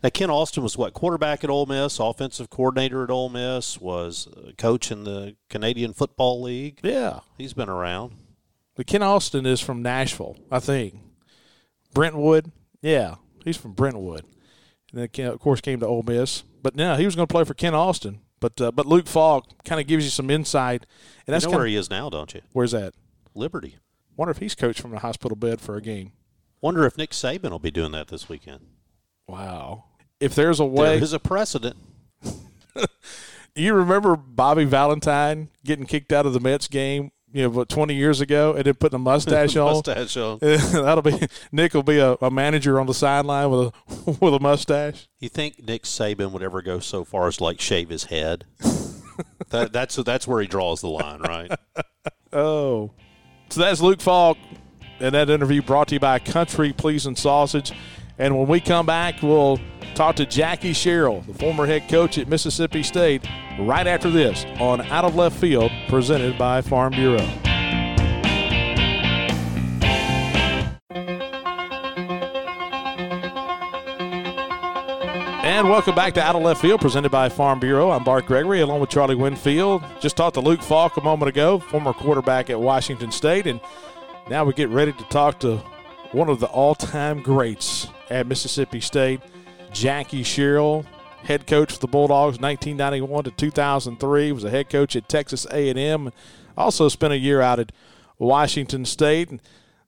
now, 0.05 0.11
Kent 0.11 0.31
Austin 0.31 0.62
was 0.62 0.79
what 0.79 0.92
quarterback 0.92 1.42
at 1.42 1.51
Ole 1.51 1.66
Miss, 1.66 1.99
offensive 1.99 2.51
coordinator 2.51 3.03
at 3.03 3.11
Ole 3.11 3.31
Miss, 3.31 3.81
was 3.81 4.29
coach 4.59 4.92
in 4.92 5.03
the 5.03 5.35
Canadian 5.51 5.92
Football 5.92 6.42
League. 6.42 6.79
Yeah, 6.85 7.20
he's 7.37 7.55
been 7.55 7.68
around. 7.68 8.12
The 8.77 8.85
Kent 8.85 9.03
Austin 9.03 9.47
is 9.47 9.61
from 9.61 9.83
Nashville, 9.83 10.37
I 10.51 10.61
think. 10.61 10.95
Brentwood, 11.95 12.53
yeah, 12.83 13.17
he's 13.45 13.57
from 13.57 13.73
Brentwood. 13.73 14.25
And 14.93 15.09
then, 15.12 15.27
of 15.27 15.41
course, 15.41 15.61
came 15.61 15.81
to 15.81 15.87
Ole 15.87 16.03
Miss. 16.03 16.45
But 16.62 16.77
now 16.77 16.97
he 16.97 17.05
was 17.05 17.17
going 17.17 17.27
to 17.27 17.33
play 17.33 17.45
for 17.45 17.55
Kent 17.55 17.75
Austin. 17.75 18.21
But 18.41 18.61
uh, 18.61 18.71
but 18.71 18.87
Luke 18.87 19.07
Falk 19.07 19.65
kind 19.65 19.81
of 19.81 19.87
gives 19.87 20.05
you 20.05 20.11
some 20.11 20.31
insight. 20.31 20.85
And 21.27 21.35
that's 21.35 21.45
you 21.45 21.51
know 21.51 21.59
where 21.59 21.67
he 21.67 21.77
is 21.77 21.89
now, 21.91 22.11
don't 22.11 22.33
you? 22.35 22.43
Where's 22.53 22.73
that? 22.73 22.95
Liberty. 23.35 23.79
Wonder 24.17 24.31
if 24.31 24.39
he's 24.39 24.55
coached 24.55 24.81
from 24.81 24.95
a 24.95 24.99
hospital 24.99 25.37
bed 25.37 25.61
for 25.61 25.77
a 25.77 25.83
game. 25.83 26.12
Wonder 26.61 26.85
if 26.85 26.97
Nick 26.97 27.11
Saban 27.11 27.51
will 27.51 27.59
be 27.59 27.71
doing 27.71 27.93
that 27.93 28.09
this 28.09 28.29
weekend. 28.29 28.67
Wow. 29.29 29.85
If 30.21 30.35
there's 30.35 30.61
a 30.61 30.65
way, 30.65 30.95
There 30.95 31.03
is 31.03 31.12
a 31.12 31.19
precedent. 31.19 31.77
you 33.55 33.75
remember 33.75 34.17
Bobby 34.17 34.65
Valentine 34.65 35.51
getting 35.65 35.87
kicked 35.87 36.12
out 36.12 36.25
of 36.25 36.33
the 36.33 36.41
Mets 36.41 36.69
game, 36.69 37.12
you 37.37 37.42
know, 37.42 37.51
what, 37.51 37.68
20 37.68 37.94
years 37.94 38.22
ago, 38.22 38.55
and 38.55 38.64
then 38.64 38.72
putting 38.72 38.96
a 38.96 38.99
mustache 38.99 39.55
on. 39.57 39.75
Mustache 39.75 40.16
on. 40.16 40.38
That'll 40.40 41.03
be 41.03 41.29
Nick 41.53 41.75
will 41.75 41.83
be 41.83 41.99
a, 41.99 42.12
a 42.22 42.31
manager 42.31 42.81
on 42.81 42.87
the 42.87 42.94
sideline 42.94 43.51
with 43.51 43.61
a 43.61 44.11
with 44.25 44.33
a 44.33 44.40
mustache. 44.40 45.07
You 45.20 45.29
think 45.29 45.62
Nick 45.62 45.83
Saban 45.83 46.31
would 46.31 46.42
ever 46.42 46.62
go 46.62 46.79
so 46.79 47.05
far 47.05 47.29
as 47.29 47.38
like 47.38 47.61
shave 47.61 47.90
his 47.90 48.05
head? 48.05 48.46
that, 49.51 49.70
that's 49.70 49.96
that's 49.96 50.27
where 50.27 50.40
he 50.40 50.46
draws 50.46 50.81
the 50.81 50.88
line, 50.88 51.20
right? 51.20 51.53
Oh, 52.33 52.92
so 53.51 53.61
that's 53.61 53.83
Luke 53.83 54.01
Falk, 54.01 54.38
and 54.99 55.14
that 55.14 55.29
interview 55.29 55.61
brought 55.61 55.88
to 55.88 55.96
you 55.96 56.01
by 56.01 56.18
Country 56.18 56.72
Pleasing 56.72 57.16
Sausage. 57.16 57.70
And 58.18 58.38
when 58.38 58.49
we 58.49 58.61
come 58.61 58.87
back, 58.87 59.22
we'll 59.22 59.61
talk 59.96 60.14
to 60.14 60.26
Jackie 60.26 60.74
Sherrill, 60.74 61.22
the 61.22 61.32
former 61.32 61.64
head 61.64 61.88
coach 61.88 62.18
at 62.18 62.28
Mississippi 62.28 62.82
State, 62.82 63.26
right 63.59 63.87
after 63.87 64.11
this 64.11 64.44
on 64.61 64.82
Out 64.82 65.06
of 65.06 65.16
Left 65.16 65.35
Field, 65.35 65.72
presented 65.88 66.37
by 66.37 66.61
Farm 66.61 66.92
Bureau. 66.92 67.26
And 75.42 75.70
welcome 75.70 75.94
back 75.94 76.12
to 76.14 76.22
Out 76.22 76.37
of 76.37 76.42
Left 76.42 76.61
Field, 76.61 76.82
presented 76.82 77.11
by 77.11 77.30
Farm 77.30 77.59
Bureau. 77.59 77.90
I'm 77.90 78.04
Bart 78.04 78.26
Gregory, 78.26 78.61
along 78.61 78.80
with 78.80 78.90
Charlie 78.90 79.14
Winfield. 79.14 79.82
Just 80.00 80.18
talked 80.18 80.35
to 80.35 80.40
Luke 80.40 80.61
Falk 80.61 80.98
a 80.98 81.00
moment 81.00 81.30
ago, 81.30 81.59
former 81.59 81.94
quarterback 81.94 82.50
at 82.50 82.61
Washington 82.61 83.11
State, 83.11 83.46
and 83.46 83.61
now 84.28 84.44
we 84.44 84.52
get 84.52 84.68
ready 84.68 84.92
to 84.92 85.04
talk 85.04 85.40
to 85.40 85.56
one 86.12 86.28
of 86.28 86.38
the 86.38 86.46
all-time 86.48 87.22
greats 87.22 87.88
at 88.11 88.26
Mississippi 88.26 88.80
State, 88.80 89.22
Jackie 89.72 90.22
Sherrill, 90.22 90.87
head 91.24 91.46
coach 91.46 91.72
for 91.72 91.79
the 91.81 91.87
Bulldogs, 91.87 92.38
1991 92.38 93.24
to 93.24 93.31
2003. 93.31 94.33
Was 94.33 94.44
a 94.44 94.50
head 94.50 94.70
coach 94.70 94.96
at 94.96 95.09
Texas 95.09 95.46
A&M. 95.50 96.12
Also 96.57 96.88
spent 96.88 97.12
a 97.12 97.18
year 97.18 97.40
out 97.40 97.61
at 97.61 97.72
Washington 98.18 98.85
State. 98.85 99.40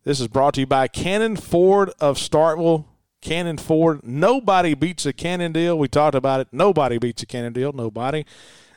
This 0.04 0.20
is 0.20 0.28
brought 0.28 0.54
to 0.54 0.60
you 0.60 0.66
by 0.66 0.88
Cannon 0.88 1.36
Ford 1.36 1.90
of 2.00 2.16
Starkville. 2.16 2.84
Cannon 3.20 3.58
Ford. 3.58 4.00
Nobody 4.04 4.74
beats 4.74 5.04
a 5.04 5.12
Cannon 5.12 5.52
deal. 5.52 5.78
We 5.78 5.88
talked 5.88 6.14
about 6.14 6.40
it. 6.40 6.48
Nobody 6.52 6.98
beats 6.98 7.22
a 7.22 7.26
Cannon 7.26 7.52
deal. 7.52 7.72
Nobody. 7.72 8.24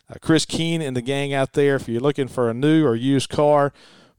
Uh, 0.09 0.15
Chris 0.19 0.45
Keene 0.45 0.81
and 0.81 0.95
the 0.95 1.01
gang 1.01 1.33
out 1.33 1.53
there. 1.53 1.75
If 1.75 1.87
you're 1.87 2.01
looking 2.01 2.27
for 2.27 2.49
a 2.49 2.53
new 2.53 2.85
or 2.85 2.95
used 2.95 3.29
car, 3.29 3.71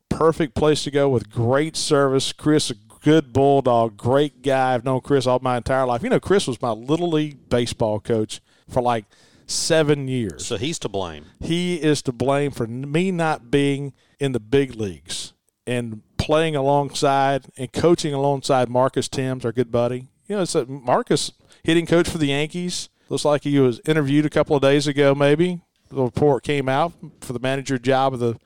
perfect 0.09 0.55
place 0.55 0.85
to 0.85 0.91
go 0.91 1.09
with 1.09 1.29
great 1.31 1.77
service. 1.77 2.33
Chris, 2.33 2.71
a 2.71 2.75
good 3.03 3.33
bulldog, 3.33 3.97
great 3.97 4.43
guy. 4.43 4.75
I've 4.75 4.85
known 4.85 5.01
Chris 5.01 5.27
all 5.27 5.41
my 5.43 5.57
entire 5.57 5.87
life. 5.87 6.03
You 6.03 6.11
know, 6.11 6.21
Chris 6.21 6.47
was 6.47 6.63
my 6.63 6.71
little 6.71 7.11
league 7.11 7.49
baseball 7.49 8.01
coach 8.01 8.41
for 8.69 8.81
like 8.81 9.05
seven 9.47 10.09
years. 10.09 10.47
So 10.47 10.57
he's 10.57 10.79
to 10.81 10.89
blame. 10.89 11.27
He 11.41 11.77
is 11.83 12.03
to 12.03 12.13
blame 12.13 12.51
for 12.53 12.67
me 12.67 13.11
not 13.11 13.51
being 13.51 13.93
in 14.19 14.33
the 14.33 14.41
big 14.41 14.77
leagues 14.77 15.33
and 15.67 16.03
playing 16.17 16.57
alongside 16.57 17.47
and 17.57 17.73
coaching 17.73 18.15
alongside 18.15 18.69
Marcus 18.69 19.09
Thames, 19.09 19.45
our 19.45 19.53
good 19.53 19.71
buddy. 19.71 20.09
You 20.27 20.37
know, 20.37 20.43
it's 20.43 20.55
a 20.55 20.65
Marcus 20.67 21.33
hitting 21.65 21.87
coach 21.87 22.09
for 22.09 22.19
the 22.19 22.27
Yankees. 22.27 22.89
Looks 23.09 23.25
like 23.25 23.45
he 23.45 23.59
was 23.59 23.81
interviewed 23.87 24.25
a 24.25 24.31
couple 24.31 24.57
of 24.57 24.63
days 24.63 24.87
ago, 24.87 25.15
maybe. 25.15 25.61
The 25.91 26.03
report 26.03 26.45
came 26.45 26.69
out 26.69 26.93
for 27.21 27.35
the 27.35 27.41
manager 27.41 27.79
job 27.79 28.15
of 28.15 28.21
the 28.21 28.39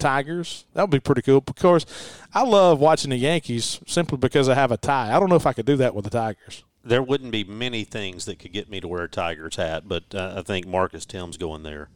Tigers. 0.00 0.64
That 0.74 0.82
would 0.82 0.90
be 0.90 1.00
pretty 1.00 1.22
cool. 1.22 1.44
Of 1.46 1.54
course, 1.56 1.86
I 2.34 2.42
love 2.42 2.80
watching 2.80 3.10
the 3.10 3.16
Yankees 3.16 3.80
simply 3.86 4.18
because 4.18 4.48
I 4.48 4.54
have 4.54 4.72
a 4.72 4.76
tie. 4.76 5.14
I 5.14 5.20
don't 5.20 5.28
know 5.28 5.36
if 5.36 5.46
I 5.46 5.52
could 5.52 5.66
do 5.66 5.76
that 5.76 5.94
with 5.94 6.04
the 6.04 6.10
Tigers. 6.10 6.64
There 6.82 7.02
wouldn't 7.02 7.30
be 7.30 7.44
many 7.44 7.84
things 7.84 8.24
that 8.24 8.38
could 8.38 8.52
get 8.52 8.70
me 8.70 8.80
to 8.80 8.88
wear 8.88 9.04
a 9.04 9.08
Tigers 9.08 9.56
hat, 9.56 9.84
but 9.86 10.14
uh, 10.14 10.34
I 10.38 10.42
think 10.42 10.66
Marcus 10.66 11.04
Thames 11.04 11.36
going 11.36 11.62
there 11.62 11.90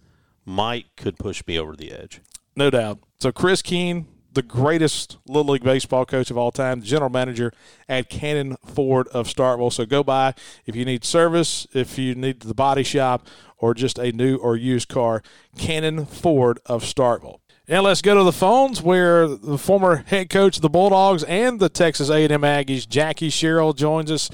might 0.45 0.95
could 0.97 1.19
push 1.19 1.43
me 1.47 1.59
over 1.59 1.75
the 1.75 1.91
edge. 1.91 2.21
No 2.55 2.71
doubt. 2.71 2.99
So 3.19 3.33
Chris 3.33 3.63
Keene, 3.63 4.07
the 4.33 4.43
greatest 4.43 5.17
Little 5.27 5.53
League 5.53 5.63
baseball 5.63 6.05
coach 6.05 6.31
of 6.31 6.37
all 6.37 6.53
time, 6.53 6.83
general 6.83 7.11
manager 7.11 7.53
at 7.89 8.11
Cannon 8.11 8.57
Ford 8.67 9.09
of 9.09 9.27
Starkville. 9.27 9.73
So 9.73 9.87
go 9.87 10.03
by 10.03 10.35
if 10.67 10.77
you 10.77 10.85
need 10.85 11.05
service, 11.05 11.67
if 11.73 11.99
you 11.99 12.15
need 12.15 12.41
the 12.41 12.55
body 12.55 12.83
shop, 12.83 13.27
or 13.59 13.75
just 13.75 13.99
a 13.99 14.13
new 14.13 14.37
or 14.37 14.57
used 14.57 14.89
car, 14.89 15.23
Cannon 15.57 16.05
Ford 16.05 16.59
of 16.67 16.83
Starkville. 16.85 17.39
And 17.67 17.83
let's 17.83 18.03
go 18.03 18.15
to 18.15 18.23
the 18.23 18.33
phones 18.33 18.83
where 18.83 19.27
the 19.27 19.57
former 19.57 20.05
head 20.07 20.29
coach 20.29 20.57
of 20.57 20.63
the 20.63 20.69
Bulldogs 20.69 21.23
and 21.25 21.59
the 21.59 21.71
Texas 21.71 22.11
A&M 22.11 22.43
Aggies, 22.43 22.87
Jackie 22.87 23.31
Sherrill, 23.31 23.73
joins 23.73 24.11
us. 24.11 24.29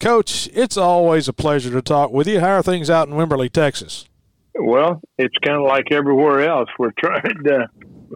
Coach, 0.00 0.48
it's 0.54 0.78
always 0.78 1.28
a 1.28 1.34
pleasure 1.34 1.70
to 1.70 1.82
talk 1.82 2.10
with 2.10 2.26
you. 2.26 2.40
How 2.40 2.52
are 2.52 2.62
things 2.62 2.88
out 2.88 3.06
in 3.06 3.14
Wimberley, 3.14 3.50
Texas? 3.50 4.06
Well, 4.54 5.02
it's 5.18 5.36
kind 5.44 5.58
of 5.58 5.66
like 5.68 5.92
everywhere 5.92 6.48
else. 6.48 6.70
We're 6.78 6.92
trying 6.98 7.42
to 7.44 7.68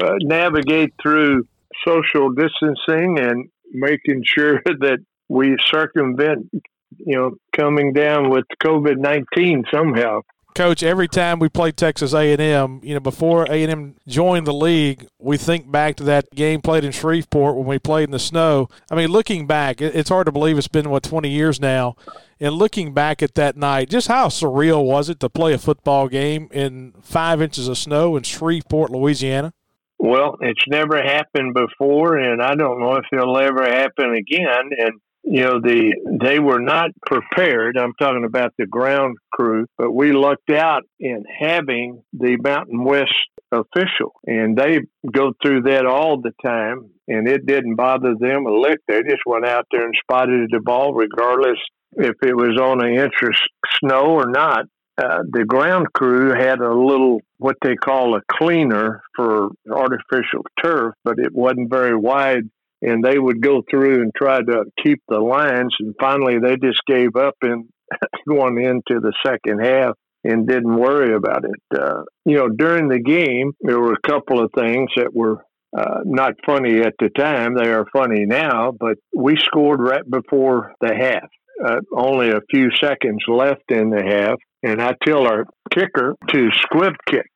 uh, 0.03 0.15
navigate 0.23 0.95
through 1.03 1.47
social 1.87 2.31
distancing 2.31 3.19
and 3.19 3.51
making 3.73 4.23
sure 4.25 4.63
that 4.65 4.99
we 5.29 5.57
circumvent, 5.67 6.49
you 6.97 7.17
know, 7.17 7.33
coming 7.55 7.93
down 7.93 8.31
with 8.31 8.45
COVID 8.63 8.97
nineteen 8.97 9.65
somehow. 9.71 10.23
Coach, 10.59 10.83
every 10.83 11.07
time 11.07 11.39
we 11.39 11.49
play 11.49 11.71
Texas 11.71 12.13
A&M, 12.13 12.81
you 12.83 12.93
know, 12.93 12.99
before 12.99 13.45
A&M 13.45 13.95
joined 14.09 14.45
the 14.45 14.53
league, 14.53 15.07
we 15.21 15.37
think 15.37 15.71
back 15.71 15.95
to 15.99 16.03
that 16.03 16.29
game 16.35 16.63
played 16.63 16.83
in 16.83 16.91
Shreveport 16.91 17.55
when 17.55 17.65
we 17.65 17.79
played 17.79 18.09
in 18.09 18.11
the 18.11 18.19
snow. 18.19 18.69
I 18.91 18.97
mean, 18.97 19.09
looking 19.09 19.47
back, 19.47 19.81
it's 19.81 20.09
hard 20.09 20.27
to 20.27 20.33
believe 20.33 20.59
it's 20.59 20.67
been 20.67 20.91
what 20.91 21.05
20 21.05 21.31
years 21.31 21.61
now. 21.61 21.95
And 22.41 22.57
looking 22.57 22.93
back 22.93 23.23
at 23.23 23.37
that 23.37 23.57
night, 23.57 23.89
just 23.89 24.09
how 24.09 24.27
surreal 24.27 24.85
was 24.85 25.09
it 25.09 25.21
to 25.21 25.29
play 25.29 25.53
a 25.53 25.59
football 25.59 26.09
game 26.09 26.49
in 26.51 26.93
five 27.03 27.41
inches 27.41 27.69
of 27.69 27.79
snow 27.79 28.17
in 28.17 28.25
Shreveport, 28.25 28.91
Louisiana? 28.91 29.53
Well, 30.01 30.39
it's 30.41 30.65
never 30.67 31.01
happened 31.01 31.55
before, 31.55 32.17
and 32.17 32.43
I 32.43 32.57
don't 32.57 32.81
know 32.81 32.97
if 32.97 33.05
it'll 33.13 33.39
ever 33.39 33.63
happen 33.63 34.13
again. 34.13 34.71
And 34.77 35.01
you 35.31 35.43
know 35.43 35.61
the 35.61 35.95
they 36.21 36.39
were 36.39 36.61
not 36.61 36.91
prepared. 37.07 37.77
I'm 37.77 37.93
talking 38.01 38.25
about 38.25 38.55
the 38.59 38.67
ground 38.67 39.17
crew 39.33 39.67
but 39.77 39.93
we 39.93 40.13
lucked 40.13 40.51
out 40.51 40.83
in 40.99 41.25
having 41.39 42.03
the 42.13 42.37
mountain 42.37 42.85
west 42.85 43.13
official 43.53 44.13
and 44.27 44.57
they 44.57 44.81
go 45.11 45.33
through 45.43 45.63
that 45.63 45.87
all 45.87 46.21
the 46.21 46.33
time 46.45 46.91
and 47.07 47.29
it 47.29 47.47
didn't 47.47 47.77
bother 47.77 48.15
them 48.19 48.47
a 48.47 48.53
lick. 48.53 48.79
They 48.89 49.03
just 49.03 49.23
went 49.27 49.47
out 49.47 49.67
there 49.71 49.85
and 49.85 49.95
spotted 50.03 50.49
the 50.51 50.61
ball 50.61 50.95
regardless 50.95 51.59
if 51.93 52.15
it 52.23 52.37
was 52.37 52.59
on 52.61 52.85
an 52.85 52.95
inch 52.95 53.15
of 53.23 53.35
snow 53.79 54.07
or 54.07 54.31
not. 54.31 54.67
Uh, 54.99 55.23
the 55.31 55.45
ground 55.45 55.87
crew 55.93 56.33
had 56.35 56.59
a 56.59 56.75
little 56.75 57.21
what 57.37 57.57
they 57.63 57.77
call 57.77 58.17
a 58.17 58.21
cleaner 58.33 59.01
for 59.15 59.51
artificial 59.71 60.45
turf 60.63 60.95
but 61.05 61.19
it 61.19 61.33
wasn't 61.33 61.71
very 61.71 61.97
wide 61.97 62.43
and 62.83 63.05
they 63.05 63.19
would 63.19 63.41
go 63.41 63.63
through 63.69 64.03
and 64.03 64.13
try 64.17 64.39
to 64.39 64.65
keep 64.85 65.03
the 65.09 65.19
lines 65.19 65.75
and 65.81 65.95
finally 66.01 66.39
they 66.39 66.57
just 66.57 66.81
gave 66.87 67.17
up 67.17 67.35
and 67.43 67.69
going 68.29 68.63
into 68.63 69.01
the 69.01 69.13
second 69.25 69.61
half 69.61 69.95
and 70.25 70.47
didn't 70.47 70.77
worry 70.77 71.15
about 71.15 71.45
it. 71.45 71.81
Uh, 71.81 72.03
you 72.25 72.37
know 72.37 72.49
during 72.49 72.89
the 72.89 73.01
game 73.01 73.53
there 73.61 73.81
were 73.81 73.95
a 73.95 74.09
couple 74.09 74.43
of 74.43 74.51
things 74.57 74.91
that 74.97 75.13
were 75.13 75.45
uh, 75.77 76.01
not 76.05 76.33
funny 76.47 76.81
at 76.81 76.95
the 76.99 77.11
time. 77.11 77.55
They 77.55 77.71
are 77.71 77.87
funny 77.93 78.25
now 78.27 78.73
but 78.79 78.97
we 79.15 79.37
scored 79.37 79.81
right 79.81 80.09
before 80.09 80.73
the 80.81 80.95
half. 80.95 81.29
Uh, 81.65 81.81
only 81.97 82.31
a 82.31 82.41
few 82.51 82.71
seconds 82.81 83.25
left 83.27 83.65
in 83.71 83.91
the 83.91 84.03
half 84.05 84.39
and 84.63 84.81
i 84.81 84.93
tell 85.05 85.27
our 85.27 85.45
kicker 85.73 86.15
to 86.29 86.51
squib 86.53 86.95
kick. 87.07 87.31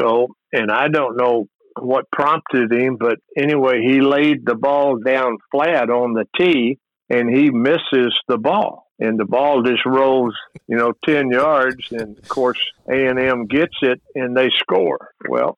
So 0.00 0.28
and 0.52 0.70
i 0.70 0.88
don't 0.88 1.16
know 1.16 1.46
what 1.82 2.10
prompted 2.10 2.72
him, 2.72 2.96
but 2.98 3.18
anyway, 3.36 3.82
he 3.82 4.00
laid 4.00 4.44
the 4.44 4.54
ball 4.54 4.98
down 4.98 5.38
flat 5.50 5.90
on 5.90 6.14
the 6.14 6.26
tee 6.38 6.78
and 7.10 7.34
he 7.34 7.50
misses 7.50 8.18
the 8.28 8.38
ball. 8.38 8.86
And 9.00 9.18
the 9.18 9.24
ball 9.24 9.62
just 9.62 9.86
rolls, 9.86 10.34
you 10.66 10.76
know, 10.76 10.92
10 11.06 11.30
yards. 11.30 11.92
And 11.92 12.18
of 12.18 12.28
course, 12.28 12.58
A&M 12.90 13.46
gets 13.46 13.76
it 13.82 14.00
and 14.14 14.36
they 14.36 14.50
score. 14.58 15.10
Well, 15.28 15.56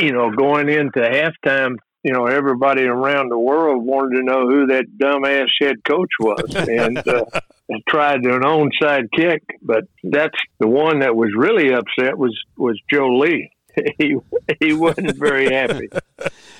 you 0.00 0.12
know, 0.12 0.30
going 0.30 0.70
into 0.70 1.00
halftime, 1.00 1.76
you 2.02 2.12
know, 2.12 2.26
everybody 2.26 2.84
around 2.84 3.30
the 3.30 3.38
world 3.38 3.84
wanted 3.84 4.16
to 4.16 4.22
know 4.22 4.48
who 4.48 4.66
that 4.68 4.86
dumbass 4.96 5.48
head 5.60 5.84
coach 5.84 6.10
was. 6.18 6.54
And, 6.68 7.06
uh, 7.06 7.24
tried 7.88 8.24
an 8.24 8.42
onside 8.42 9.08
kick, 9.14 9.42
but 9.62 9.84
that's 10.02 10.38
the 10.58 10.68
one 10.68 11.00
that 11.00 11.14
was 11.14 11.30
really 11.36 11.72
upset 11.72 12.16
was 12.16 12.36
was 12.56 12.80
Joe 12.90 13.18
Lee. 13.18 13.50
he 13.98 14.16
he 14.60 14.72
wasn't 14.72 15.16
very 15.16 15.52
happy. 15.52 15.88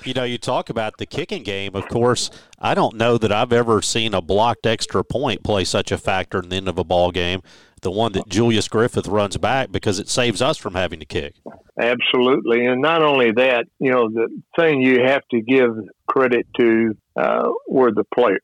You 0.05 0.13
know, 0.13 0.23
you 0.23 0.37
talk 0.37 0.69
about 0.69 0.97
the 0.97 1.05
kicking 1.05 1.43
game. 1.43 1.75
Of 1.75 1.89
course, 1.89 2.31
I 2.57 2.73
don't 2.73 2.95
know 2.95 3.17
that 3.17 3.33
I've 3.33 3.51
ever 3.51 3.81
seen 3.81 4.13
a 4.13 4.21
blocked 4.21 4.65
extra 4.65 5.03
point 5.03 5.43
play 5.43 5.65
such 5.65 5.91
a 5.91 5.97
factor 5.97 6.39
in 6.39 6.47
the 6.47 6.55
end 6.55 6.69
of 6.69 6.77
a 6.77 6.85
ball 6.85 7.11
game. 7.11 7.41
the 7.81 7.91
one 7.91 8.13
that 8.13 8.27
Julius 8.29 8.69
Griffith 8.69 9.07
runs 9.07 9.35
back 9.37 9.73
because 9.73 9.99
it 9.99 10.07
saves 10.07 10.41
us 10.41 10.57
from 10.57 10.75
having 10.75 11.01
to 11.01 11.05
kick. 11.05 11.35
Absolutely. 11.79 12.65
And 12.65 12.81
not 12.81 13.01
only 13.03 13.31
that, 13.31 13.65
you 13.79 13.91
know, 13.91 14.09
the 14.09 14.27
thing 14.57 14.81
you 14.81 15.01
have 15.05 15.21
to 15.31 15.41
give 15.41 15.71
credit 16.07 16.45
to 16.59 16.95
uh, 17.15 17.49
were 17.67 17.91
the 17.91 18.03
players. 18.15 18.39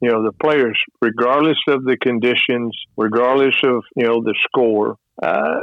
You 0.00 0.10
know, 0.10 0.24
the 0.24 0.32
players, 0.32 0.80
regardless 1.00 1.58
of 1.68 1.84
the 1.84 1.96
conditions, 1.96 2.76
regardless 2.96 3.54
of, 3.62 3.84
you 3.96 4.04
know, 4.04 4.22
the 4.22 4.34
score, 4.44 4.96
uh, 5.22 5.60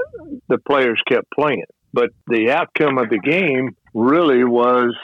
the 0.48 0.58
players 0.60 1.02
kept 1.08 1.30
playing. 1.32 1.66
But 1.94 2.10
the 2.28 2.52
outcome 2.52 2.98
of 2.98 3.10
the 3.10 3.20
game 3.20 3.76
really 3.94 4.44
was 4.44 4.96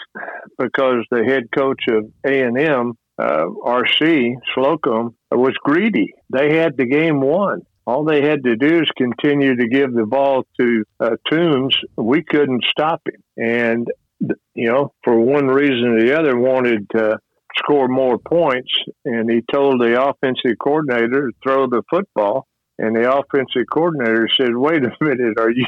because 0.59 1.05
the 1.09 1.23
head 1.23 1.43
coach 1.55 1.81
of 1.89 2.11
A&M, 2.25 2.93
uh, 3.17 3.45
RC 3.65 4.35
Slocum, 4.53 5.15
was 5.31 5.53
greedy. 5.63 6.13
They 6.31 6.55
had 6.55 6.77
the 6.77 6.85
game 6.85 7.21
won 7.21 7.61
all 7.87 8.03
they 8.03 8.21
had 8.21 8.43
to 8.43 8.55
do 8.55 8.81
is 8.81 8.89
continue 8.97 9.55
to 9.55 9.67
give 9.67 9.93
the 9.93 10.05
ball 10.05 10.43
to 10.59 10.83
uh, 10.99 11.11
Toombs. 11.29 11.75
We 11.95 12.23
couldn't 12.23 12.63
stop 12.69 13.01
him. 13.05 13.21
And, 13.37 13.87
you 14.55 14.71
know, 14.71 14.91
for 15.03 15.19
one 15.19 15.47
reason 15.47 15.89
or 15.89 16.03
the 16.03 16.17
other, 16.17 16.37
wanted 16.37 16.89
to 16.95 17.19
score 17.57 17.87
more 17.87 18.17
points. 18.17 18.71
And 19.05 19.29
he 19.29 19.41
told 19.53 19.79
the 19.79 20.01
offensive 20.01 20.57
coordinator 20.59 21.29
to 21.29 21.31
throw 21.43 21.67
the 21.67 21.83
football. 21.89 22.47
And 22.77 22.95
the 22.95 23.11
offensive 23.11 23.67
coordinator 23.71 24.27
said, 24.35 24.55
"Wait 24.55 24.83
a 24.83 24.91
minute, 24.99 25.39
are 25.39 25.49
you 25.49 25.65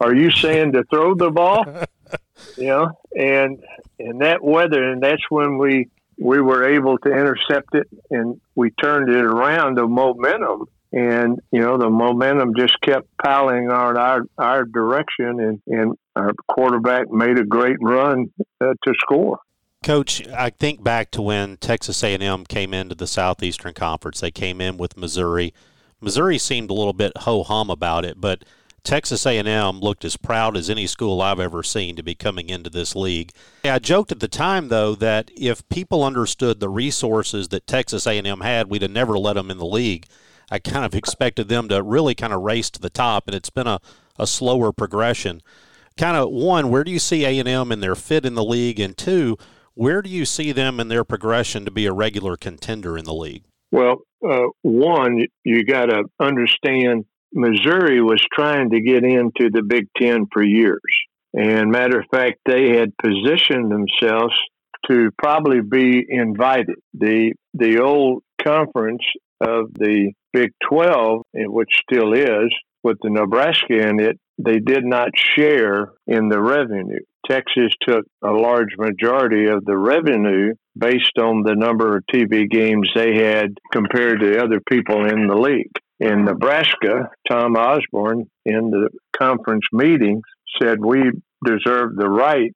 are 0.00 0.14
you 0.14 0.30
saying 0.30 0.72
to 0.72 0.84
throw 0.84 1.14
the 1.14 1.30
ball?" 1.30 1.64
you 2.56 2.66
know, 2.66 2.90
and 3.16 3.62
and 3.98 4.20
that 4.20 4.44
weather, 4.44 4.82
and 4.92 5.02
that's 5.02 5.22
when 5.30 5.56
we 5.56 5.88
we 6.18 6.40
were 6.40 6.64
able 6.64 6.98
to 6.98 7.10
intercept 7.10 7.74
it, 7.74 7.88
and 8.10 8.40
we 8.54 8.70
turned 8.72 9.08
it 9.08 9.24
around. 9.24 9.78
The 9.78 9.86
momentum 9.86 10.66
and 10.92 11.40
you 11.52 11.60
know 11.60 11.78
the 11.78 11.88
momentum 11.88 12.54
just 12.56 12.80
kept 12.80 13.06
piling 13.22 13.70
on 13.70 13.96
our 13.96 14.22
our 14.38 14.64
direction, 14.64 15.40
and 15.40 15.62
and 15.66 15.96
our 16.16 16.32
quarterback 16.48 17.10
made 17.10 17.38
a 17.38 17.44
great 17.44 17.76
run 17.80 18.32
uh, 18.60 18.74
to 18.84 18.94
score. 18.98 19.38
Coach, 19.82 20.28
I 20.28 20.50
think 20.50 20.82
back 20.82 21.10
to 21.12 21.22
when 21.22 21.56
Texas 21.56 22.04
A&M 22.04 22.44
came 22.44 22.74
into 22.74 22.94
the 22.94 23.06
Southeastern 23.06 23.72
Conference. 23.72 24.20
They 24.20 24.30
came 24.30 24.60
in 24.60 24.76
with 24.76 24.94
Missouri. 24.94 25.54
Missouri 26.00 26.38
seemed 26.38 26.70
a 26.70 26.74
little 26.74 26.92
bit 26.92 27.12
ho 27.18 27.42
hum 27.42 27.70
about 27.70 28.04
it, 28.04 28.20
but 28.20 28.44
Texas 28.82 29.26
A&M 29.26 29.80
looked 29.80 30.04
as 30.04 30.16
proud 30.16 30.56
as 30.56 30.70
any 30.70 30.86
school 30.86 31.20
I've 31.20 31.40
ever 31.40 31.62
seen 31.62 31.96
to 31.96 32.02
be 32.02 32.14
coming 32.14 32.48
into 32.48 32.70
this 32.70 32.96
league. 32.96 33.32
I 33.64 33.78
joked 33.78 34.10
at 34.10 34.20
the 34.20 34.28
time 34.28 34.68
though 34.68 34.94
that 34.94 35.30
if 35.36 35.68
people 35.68 36.02
understood 36.02 36.60
the 36.60 36.68
resources 36.68 37.48
that 37.48 37.66
Texas 37.66 38.06
A&M 38.06 38.40
had, 38.40 38.70
we'd 38.70 38.82
have 38.82 38.90
never 38.90 39.18
let 39.18 39.34
them 39.34 39.50
in 39.50 39.58
the 39.58 39.66
league. 39.66 40.06
I 40.50 40.58
kind 40.58 40.84
of 40.84 40.94
expected 40.94 41.48
them 41.48 41.68
to 41.68 41.82
really 41.82 42.14
kind 42.14 42.32
of 42.32 42.42
race 42.42 42.70
to 42.70 42.80
the 42.80 42.90
top, 42.90 43.28
and 43.28 43.34
it's 43.34 43.50
been 43.50 43.68
a, 43.68 43.80
a 44.18 44.26
slower 44.26 44.72
progression. 44.72 45.42
Kind 45.96 46.16
of 46.16 46.30
one, 46.30 46.70
where 46.70 46.82
do 46.82 46.90
you 46.90 46.98
see 46.98 47.24
A 47.24 47.38
and 47.38 47.82
their 47.82 47.94
fit 47.94 48.24
in 48.24 48.34
the 48.34 48.44
league, 48.44 48.80
and 48.80 48.96
two, 48.96 49.38
where 49.74 50.02
do 50.02 50.10
you 50.10 50.24
see 50.24 50.50
them 50.50 50.80
in 50.80 50.88
their 50.88 51.04
progression 51.04 51.64
to 51.64 51.70
be 51.70 51.86
a 51.86 51.92
regular 51.92 52.36
contender 52.36 52.98
in 52.98 53.04
the 53.04 53.14
league? 53.14 53.44
Well, 53.72 53.98
uh, 54.28 54.48
one, 54.62 55.26
you 55.44 55.64
got 55.64 55.86
to 55.86 56.04
understand 56.20 57.04
Missouri 57.32 58.02
was 58.02 58.24
trying 58.32 58.70
to 58.70 58.80
get 58.80 59.04
into 59.04 59.50
the 59.50 59.62
Big 59.62 59.86
Ten 59.96 60.26
for 60.32 60.42
years. 60.42 60.80
And 61.32 61.70
matter 61.70 62.00
of 62.00 62.06
fact, 62.10 62.38
they 62.44 62.76
had 62.76 62.96
positioned 62.98 63.70
themselves 63.70 64.34
to 64.88 65.10
probably 65.16 65.60
be 65.60 66.04
invited. 66.08 66.76
The 66.94 67.34
the 67.54 67.80
old 67.80 68.22
conference 68.42 69.04
of 69.40 69.72
the 69.74 70.12
Big 70.32 70.50
12, 70.68 71.22
which 71.34 71.80
still 71.88 72.12
is, 72.12 72.54
with 72.82 72.98
the 73.02 73.10
Nebraska 73.10 73.88
in 73.88 74.00
it, 74.00 74.18
they 74.38 74.58
did 74.58 74.84
not 74.84 75.10
share 75.16 75.92
in 76.06 76.28
the 76.28 76.40
revenue. 76.40 77.00
Texas 77.28 77.72
took 77.82 78.04
a 78.22 78.30
large 78.30 78.76
majority 78.78 79.46
of 79.46 79.64
the 79.64 79.76
revenue 79.76 80.54
based 80.76 81.18
on 81.18 81.42
the 81.42 81.54
number 81.54 81.96
of 81.96 82.04
TV 82.12 82.48
games 82.48 82.90
they 82.94 83.14
had 83.14 83.50
compared 83.72 84.20
to 84.20 84.42
other 84.42 84.60
people 84.68 85.06
in 85.06 85.26
the 85.26 85.36
league. 85.36 85.72
In 85.98 86.24
Nebraska, 86.24 87.10
Tom 87.28 87.56
Osborne 87.56 88.26
in 88.46 88.70
the 88.70 88.88
conference 89.18 89.66
meetings 89.72 90.22
said, 90.60 90.78
We 90.82 91.10
deserve 91.44 91.96
the 91.96 92.08
right, 92.08 92.54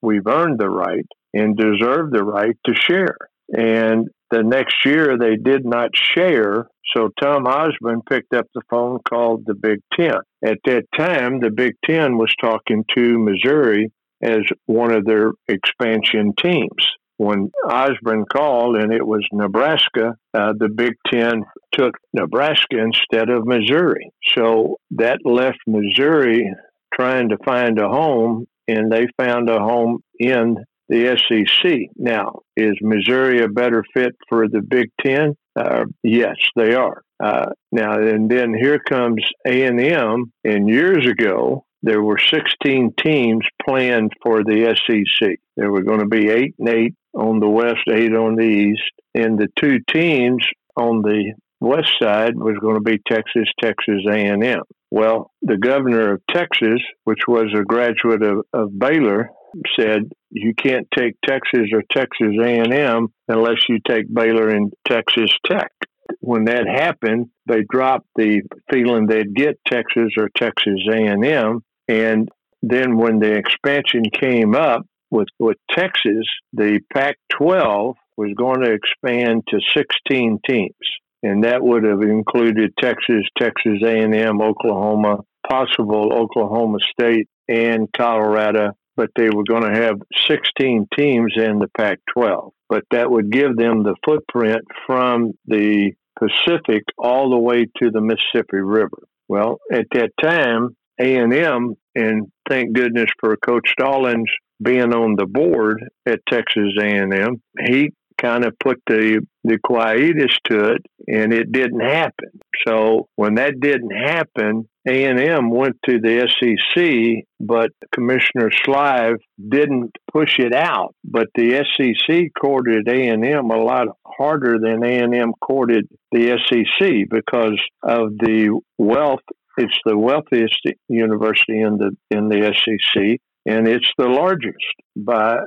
we've 0.00 0.26
earned 0.26 0.58
the 0.58 0.70
right, 0.70 1.06
and 1.34 1.56
deserve 1.56 2.10
the 2.10 2.24
right 2.24 2.56
to 2.64 2.74
share. 2.74 3.16
And 3.54 4.08
the 4.30 4.42
next 4.42 4.76
year, 4.84 5.16
they 5.18 5.36
did 5.36 5.64
not 5.64 5.90
share. 5.94 6.66
So 6.96 7.10
Tom 7.20 7.46
Osborne 7.46 8.02
picked 8.08 8.34
up 8.34 8.46
the 8.54 8.62
phone, 8.70 9.00
called 9.08 9.44
the 9.46 9.54
Big 9.54 9.80
Ten. 9.98 10.20
At 10.44 10.58
that 10.64 10.84
time, 10.96 11.40
the 11.40 11.50
Big 11.50 11.74
Ten 11.84 12.16
was 12.16 12.34
talking 12.40 12.84
to 12.96 13.18
Missouri 13.18 13.90
as 14.22 14.40
one 14.66 14.92
of 14.92 15.04
their 15.04 15.32
expansion 15.48 16.32
teams. 16.40 16.86
When 17.18 17.50
Osborne 17.68 18.26
called 18.32 18.76
and 18.76 18.92
it 18.92 19.04
was 19.04 19.26
Nebraska, 19.32 20.14
uh, 20.34 20.52
the 20.56 20.68
Big 20.68 20.94
Ten 21.10 21.44
took 21.72 21.94
Nebraska 22.12 22.78
instead 22.78 23.28
of 23.28 23.44
Missouri. 23.44 24.12
So 24.36 24.76
that 24.92 25.18
left 25.24 25.58
Missouri 25.66 26.48
trying 26.94 27.30
to 27.30 27.36
find 27.44 27.78
a 27.78 27.88
home, 27.88 28.46
and 28.68 28.90
they 28.90 29.06
found 29.20 29.50
a 29.50 29.58
home 29.58 30.00
in 30.18 30.58
the 30.88 31.18
SEC. 31.28 31.88
Now, 31.96 32.40
is 32.56 32.74
Missouri 32.80 33.42
a 33.42 33.48
better 33.48 33.84
fit 33.94 34.14
for 34.28 34.48
the 34.48 34.62
Big 34.62 34.90
Ten? 35.04 35.34
Uh, 35.56 35.84
yes, 36.02 36.36
they 36.56 36.74
are. 36.74 37.02
Uh, 37.22 37.46
now, 37.72 37.98
and 37.98 38.30
then 38.30 38.54
here 38.54 38.78
comes 38.78 39.24
A 39.46 39.64
and 39.64 39.80
M. 39.80 40.32
And 40.44 40.68
years 40.68 41.04
ago, 41.06 41.64
there 41.82 42.02
were 42.02 42.18
16 42.18 42.94
teams 43.02 43.44
planned 43.66 44.12
for 44.22 44.42
the 44.42 44.76
SEC. 44.86 45.36
There 45.56 45.70
were 45.70 45.82
going 45.82 46.00
to 46.00 46.06
be 46.06 46.28
eight 46.28 46.54
and 46.58 46.68
eight 46.68 46.94
on 47.14 47.40
the 47.40 47.48
west, 47.48 47.88
eight 47.90 48.14
on 48.14 48.36
the 48.36 48.42
east, 48.42 48.92
and 49.14 49.38
the 49.38 49.48
two 49.56 49.78
teams 49.92 50.44
on 50.76 51.02
the 51.02 51.34
west 51.60 51.90
side 52.00 52.36
was 52.36 52.56
going 52.60 52.76
to 52.76 52.80
be 52.80 53.00
Texas, 53.08 53.48
Texas 53.60 54.02
A&M. 54.08 54.62
Well, 54.90 55.30
the 55.42 55.58
governor 55.58 56.14
of 56.14 56.22
Texas, 56.30 56.80
which 57.04 57.26
was 57.26 57.52
a 57.54 57.62
graduate 57.62 58.22
of, 58.22 58.44
of 58.52 58.78
Baylor, 58.78 59.30
said 59.78 60.10
you 60.30 60.54
can't 60.54 60.86
take 60.96 61.16
Texas 61.26 61.68
or 61.72 61.82
Texas 61.92 62.34
A&M 62.42 63.08
unless 63.28 63.58
you 63.68 63.78
take 63.86 64.12
Baylor 64.12 64.48
and 64.48 64.72
Texas 64.86 65.30
Tech. 65.46 65.72
When 66.20 66.44
that 66.44 66.66
happened, 66.66 67.26
they 67.46 67.64
dropped 67.70 68.06
the 68.16 68.42
feeling 68.70 69.06
they'd 69.06 69.34
get 69.34 69.58
Texas 69.66 70.12
or 70.18 70.30
Texas 70.34 70.80
A&M, 70.90 71.62
and 71.88 72.28
then 72.62 72.96
when 72.96 73.18
the 73.18 73.34
expansion 73.34 74.04
came 74.12 74.54
up 74.54 74.86
with 75.10 75.28
with 75.38 75.56
Texas, 75.70 76.26
the 76.52 76.80
Pac-12 76.92 77.94
was 78.16 78.34
going 78.36 78.60
to 78.62 78.72
expand 78.72 79.44
to 79.48 79.60
16 79.76 80.40
teams, 80.48 80.74
and 81.22 81.44
that 81.44 81.62
would 81.62 81.84
have 81.84 82.02
included 82.02 82.72
Texas, 82.80 83.24
Texas 83.38 83.80
A&M, 83.84 84.42
Oklahoma, 84.42 85.18
possible 85.48 86.12
Oklahoma 86.12 86.78
State, 86.92 87.28
and 87.48 87.88
Colorado 87.96 88.72
but 88.98 89.10
they 89.14 89.30
were 89.30 89.44
going 89.44 89.62
to 89.62 89.80
have 89.80 90.02
16 90.26 90.88
teams 90.98 91.32
in 91.36 91.60
the 91.60 91.68
Pac 91.78 92.00
12. 92.16 92.52
But 92.68 92.82
that 92.90 93.08
would 93.08 93.30
give 93.30 93.56
them 93.56 93.84
the 93.84 93.94
footprint 94.04 94.62
from 94.86 95.34
the 95.46 95.92
Pacific 96.18 96.82
all 96.98 97.30
the 97.30 97.38
way 97.38 97.66
to 97.80 97.90
the 97.92 98.00
Mississippi 98.00 98.58
River. 98.58 98.98
Well, 99.28 99.60
at 99.72 99.86
that 99.92 100.10
time, 100.20 100.76
A&M, 101.00 101.74
and 101.94 102.26
thank 102.48 102.72
goodness 102.72 103.10
for 103.20 103.36
Coach 103.36 103.68
Stallings 103.70 104.30
being 104.62 104.92
on 104.92 105.14
the 105.16 105.26
board 105.26 105.84
at 106.06 106.20
Texas 106.28 106.72
A&M, 106.80 107.40
he 107.66 107.92
kind 108.20 108.44
of 108.44 108.58
put 108.58 108.82
the 108.86 109.20
the 109.44 109.58
quietus 109.64 110.36
to 110.44 110.72
it, 110.72 110.82
and 111.06 111.32
it 111.32 111.50
didn't 111.50 111.80
happen. 111.80 112.28
So 112.66 113.08
when 113.16 113.36
that 113.36 113.60
didn't 113.60 113.92
happen, 113.92 114.68
A 114.86 115.04
and 115.04 115.18
M 115.18 115.50
went 115.50 115.76
to 115.88 115.98
the 116.00 116.28
SEC, 116.28 117.24
but 117.40 117.70
Commissioner 117.94 118.50
Slive 118.66 119.16
didn't 119.48 119.92
push 120.12 120.38
it 120.38 120.54
out. 120.54 120.94
But 121.04 121.28
the 121.34 121.64
SEC 121.76 122.26
courted 122.38 122.88
A&M 122.88 123.50
a 123.50 123.56
lot 123.56 123.86
harder 124.06 124.58
than 124.60 124.84
A 124.84 124.98
and 124.98 125.14
M 125.14 125.32
courted 125.40 125.88
the 126.12 126.36
SEC 126.46 127.08
because 127.08 127.58
of 127.82 128.10
the 128.18 128.60
wealth. 128.76 129.20
It's 129.58 129.78
the 129.84 129.98
wealthiest 129.98 130.60
university 130.88 131.60
in 131.60 131.78
the 131.78 131.96
in 132.10 132.28
the 132.28 132.52
SEC, 132.54 133.18
and 133.46 133.66
it's 133.66 133.90
the 133.98 134.08
largest 134.08 134.56
by 134.96 135.38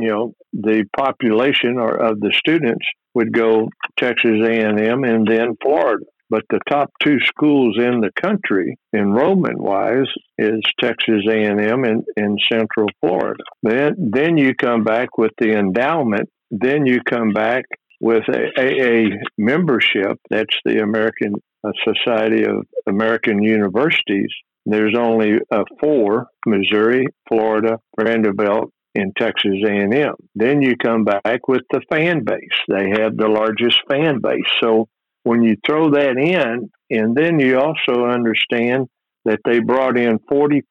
you 0.00 0.08
know 0.08 0.34
the 0.52 0.84
population 0.96 1.78
or 1.78 1.94
of 1.94 2.20
the 2.20 2.32
students 2.32 2.86
would 3.14 3.32
go 3.32 3.68
Texas 3.98 4.38
A&M 4.42 5.04
and 5.04 5.26
then 5.26 5.56
Florida. 5.62 6.04
But 6.30 6.44
the 6.50 6.60
top 6.68 6.90
two 7.02 7.20
schools 7.20 7.78
in 7.78 8.00
the 8.00 8.10
country, 8.20 8.76
enrollment 8.94 9.58
wise, 9.58 10.08
is 10.36 10.60
Texas 10.78 11.24
A&M 11.26 11.84
and, 11.84 12.38
Central 12.52 12.88
Florida. 13.00 13.42
Then 13.62 14.10
then 14.12 14.36
you 14.36 14.54
come 14.54 14.84
back 14.84 15.16
with 15.16 15.32
the 15.38 15.52
endowment. 15.52 16.28
Then 16.50 16.86
you 16.86 17.00
come 17.02 17.32
back 17.32 17.64
with 18.00 18.24
a 18.28 18.50
AA 18.58 19.16
membership. 19.36 20.18
That's 20.30 20.56
the 20.64 20.82
American 20.82 21.34
A 21.64 21.70
society 21.84 22.44
of 22.44 22.66
American 22.86 23.42
Universities, 23.42 24.30
there's 24.64 24.94
only 24.96 25.38
uh, 25.50 25.64
four: 25.80 26.28
Missouri, 26.46 27.06
Florida, 27.28 27.78
Vanderbilt, 28.00 28.72
and 28.94 29.14
Texas 29.16 29.56
A&M. 29.66 30.14
Then 30.34 30.62
you 30.62 30.76
come 30.76 31.04
back 31.04 31.48
with 31.48 31.62
the 31.70 31.80
fan 31.90 32.24
base. 32.24 32.38
They 32.68 32.90
have 33.00 33.16
the 33.16 33.28
largest 33.28 33.78
fan 33.90 34.20
base. 34.20 34.46
So 34.62 34.88
when 35.24 35.42
you 35.42 35.56
throw 35.66 35.90
that 35.90 36.16
in, 36.16 36.70
and 36.90 37.16
then 37.16 37.38
you 37.38 37.58
also 37.58 38.06
understand 38.06 38.86
that 39.24 39.40
they 39.44 39.60
brought 39.60 39.98
in 39.98 40.18
40% 40.30 40.62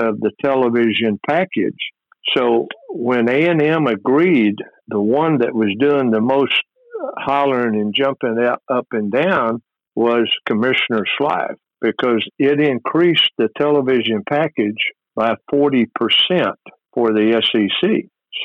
of 0.00 0.20
the 0.20 0.30
television 0.44 1.18
package. 1.28 1.74
So 2.36 2.68
when 2.88 3.28
A&M 3.28 3.86
agreed, 3.86 4.56
the 4.88 5.00
one 5.00 5.38
that 5.38 5.54
was 5.54 5.74
doing 5.78 6.10
the 6.10 6.20
most 6.20 6.54
hollering 7.18 7.80
and 7.80 7.94
jumping 7.94 8.38
up 8.70 8.86
and 8.92 9.10
down 9.10 9.62
was 9.96 10.30
Commissioner 10.46 11.04
Slive 11.18 11.56
because 11.80 12.24
it 12.38 12.60
increased 12.60 13.30
the 13.38 13.48
television 13.58 14.22
package 14.28 14.92
by 15.14 15.34
40% 15.52 15.86
for 16.94 17.12
the 17.12 17.42
SEC. 17.42 17.90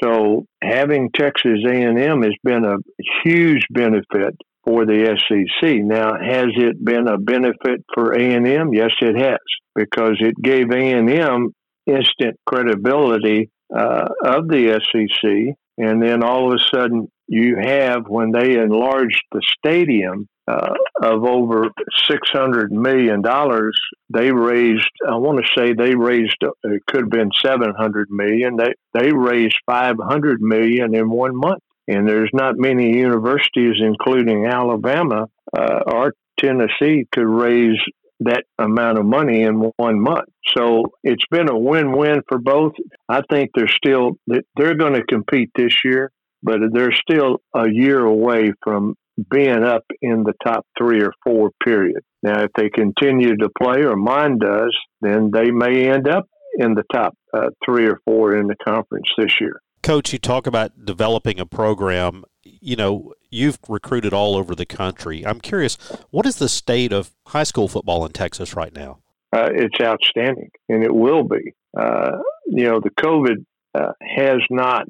So 0.01 0.45
having 0.63 1.09
Texas 1.13 1.59
A&M 1.67 2.21
has 2.23 2.33
been 2.43 2.65
a 2.65 2.77
huge 3.23 3.65
benefit 3.69 4.35
for 4.65 4.85
the 4.85 5.17
SEC. 5.17 5.75
Now, 5.83 6.13
has 6.19 6.47
it 6.55 6.83
been 6.83 7.07
a 7.07 7.17
benefit 7.17 7.83
for 7.93 8.13
A&M? 8.13 8.73
Yes, 8.73 8.91
it 9.01 9.17
has, 9.17 9.39
because 9.75 10.17
it 10.19 10.35
gave 10.41 10.71
A&M 10.71 11.51
instant 11.87 12.37
credibility 12.45 13.49
uh, 13.75 14.07
of 14.23 14.47
the 14.47 14.79
SEC. 14.91 15.55
And 15.77 16.01
then 16.01 16.23
all 16.23 16.51
of 16.51 16.59
a 16.59 16.75
sudden, 16.77 17.07
you 17.27 17.57
have 17.61 18.07
when 18.07 18.31
they 18.31 18.57
enlarged 18.57 19.21
the 19.31 19.41
stadium 19.57 20.27
uh, 20.47 20.73
of 21.01 21.23
over 21.23 21.69
six 22.09 22.29
hundred 22.29 22.71
million 22.71 23.21
dollars, 23.21 23.77
they 24.09 24.31
raised. 24.31 24.89
I 25.07 25.15
want 25.15 25.39
to 25.39 25.51
say 25.57 25.73
they 25.73 25.95
raised. 25.95 26.37
Uh, 26.43 26.49
it 26.63 26.83
could 26.87 27.01
have 27.01 27.09
been 27.09 27.31
seven 27.41 27.73
hundred 27.77 28.09
million. 28.09 28.57
They 28.57 28.73
they 28.93 29.11
raised 29.11 29.57
five 29.65 29.95
hundred 29.99 30.41
million 30.41 30.95
in 30.95 31.09
one 31.09 31.35
month. 31.35 31.61
And 31.87 32.07
there's 32.07 32.29
not 32.31 32.57
many 32.57 32.95
universities, 32.97 33.75
including 33.79 34.45
Alabama 34.45 35.27
uh, 35.57 35.79
or 35.85 36.13
Tennessee, 36.39 37.05
could 37.11 37.27
raise 37.27 37.79
that 38.21 38.43
amount 38.59 38.99
of 38.99 39.05
money 39.05 39.41
in 39.41 39.71
one 39.77 39.99
month. 39.99 40.29
So 40.55 40.83
it's 41.03 41.25
been 41.31 41.49
a 41.49 41.57
win-win 41.57 42.21
for 42.29 42.37
both. 42.37 42.73
I 43.09 43.21
think 43.29 43.49
they're 43.55 43.67
still 43.67 44.11
they're 44.27 44.75
going 44.75 44.93
to 44.93 45.03
compete 45.03 45.49
this 45.55 45.83
year, 45.83 46.11
but 46.43 46.59
they're 46.71 46.93
still 46.93 47.41
a 47.53 47.67
year 47.67 47.99
away 47.99 48.53
from 48.63 48.95
being 49.29 49.63
up 49.63 49.83
in 50.01 50.23
the 50.23 50.33
top 50.45 50.65
three 50.77 51.01
or 51.01 51.13
four 51.23 51.51
period. 51.63 52.01
Now, 52.23 52.43
if 52.43 52.51
they 52.55 52.69
continue 52.69 53.35
to 53.37 53.49
play, 53.61 53.83
or 53.83 53.95
Mond 53.95 54.39
does, 54.39 54.77
then 55.01 55.31
they 55.33 55.51
may 55.51 55.89
end 55.89 56.07
up 56.07 56.27
in 56.57 56.73
the 56.73 56.83
top 56.93 57.15
uh, 57.33 57.49
three 57.65 57.87
or 57.87 57.99
four 58.05 58.35
in 58.35 58.47
the 58.47 58.55
conference 58.63 59.07
this 59.17 59.39
year. 59.39 59.61
Coach, 59.83 60.13
you 60.13 60.19
talk 60.19 60.45
about 60.45 60.85
developing 60.85 61.39
a 61.39 61.45
program. 61.45 62.23
You 62.43 62.75
know, 62.75 63.13
you've 63.31 63.57
recruited 63.67 64.13
all 64.13 64.35
over 64.35 64.53
the 64.53 64.65
country. 64.65 65.25
I'm 65.25 65.39
curious, 65.39 65.77
what 66.11 66.25
is 66.25 66.35
the 66.35 66.49
state 66.49 66.93
of 66.93 67.11
high 67.27 67.43
school 67.43 67.67
football 67.67 68.05
in 68.05 68.11
Texas 68.11 68.55
right 68.55 68.73
now? 68.75 68.99
Uh, 69.33 69.49
it's 69.53 69.75
outstanding, 69.81 70.49
and 70.69 70.83
it 70.83 70.93
will 70.93 71.23
be. 71.23 71.53
Uh, 71.79 72.17
you 72.47 72.65
know, 72.65 72.79
the 72.79 72.91
COVID 72.99 73.45
uh, 73.73 73.93
has 74.01 74.39
not 74.49 74.85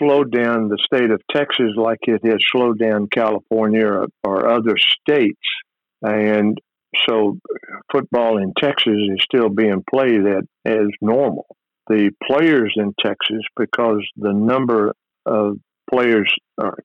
slowed 0.00 0.32
down 0.32 0.68
the 0.68 0.78
state 0.84 1.10
of 1.10 1.20
Texas 1.32 1.72
like 1.76 1.98
it 2.02 2.20
has 2.24 2.38
slowed 2.50 2.78
down 2.78 3.08
California 3.12 3.86
or, 3.86 4.06
or 4.24 4.48
other 4.48 4.74
states. 4.78 5.38
And 6.02 6.58
so 7.08 7.38
football 7.92 8.38
in 8.38 8.52
Texas 8.60 8.94
is 8.94 9.22
still 9.22 9.48
being 9.48 9.84
played 9.88 10.26
at, 10.26 10.44
as 10.64 10.88
normal 11.00 11.46
the 11.90 12.12
players 12.24 12.72
in 12.76 12.94
Texas 13.04 13.42
because 13.58 14.06
the 14.16 14.32
number 14.32 14.94
of 15.26 15.56
players 15.92 16.32
or 16.56 16.78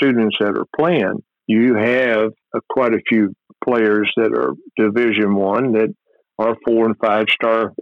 students 0.00 0.36
that 0.38 0.56
are 0.56 0.66
playing, 0.78 1.22
you 1.48 1.74
have 1.74 2.30
quite 2.70 2.94
a 2.94 3.02
few 3.08 3.34
players 3.66 4.10
that 4.16 4.32
are 4.32 4.54
Division 4.76 5.34
One 5.34 5.72
that 5.72 5.92
are 6.38 6.56
four 6.64 6.86
and 6.86 6.96
five 7.04 7.26
star 7.28 7.72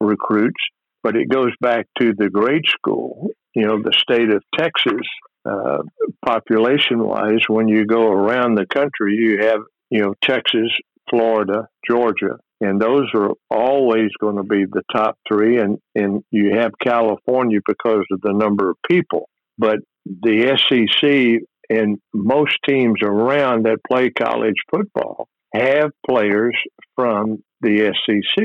recruits. 0.00 0.60
But 1.04 1.14
it 1.14 1.28
goes 1.28 1.52
back 1.60 1.86
to 2.00 2.12
the 2.18 2.28
grade 2.28 2.66
school. 2.66 3.28
You 3.58 3.66
know, 3.66 3.82
the 3.82 3.92
state 3.92 4.30
of 4.30 4.42
Texas, 4.56 5.06
uh, 5.44 5.78
population 6.24 7.04
wise, 7.04 7.42
when 7.48 7.66
you 7.66 7.86
go 7.86 8.08
around 8.08 8.54
the 8.54 8.66
country, 8.66 9.16
you 9.16 9.38
have 9.46 9.60
you 9.90 10.00
know 10.00 10.14
Texas, 10.22 10.70
Florida, 11.10 11.66
Georgia, 11.88 12.38
and 12.60 12.80
those 12.80 13.08
are 13.14 13.30
always 13.50 14.10
going 14.20 14.36
to 14.36 14.42
be 14.42 14.64
the 14.64 14.82
top 14.92 15.16
three. 15.28 15.58
And, 15.58 15.78
and 15.94 16.24
you 16.30 16.56
have 16.56 16.72
California 16.82 17.60
because 17.66 18.04
of 18.10 18.20
the 18.20 18.32
number 18.32 18.70
of 18.70 18.76
people. 18.88 19.28
But 19.56 19.78
the 20.04 20.56
SEC 20.68 21.42
and 21.70 21.98
most 22.12 22.56
teams 22.66 23.00
around 23.02 23.66
that 23.66 23.78
play 23.88 24.10
college 24.10 24.56
football 24.70 25.28
have 25.54 25.90
players 26.08 26.56
from 26.96 27.42
the 27.60 27.92
SEC. 28.06 28.44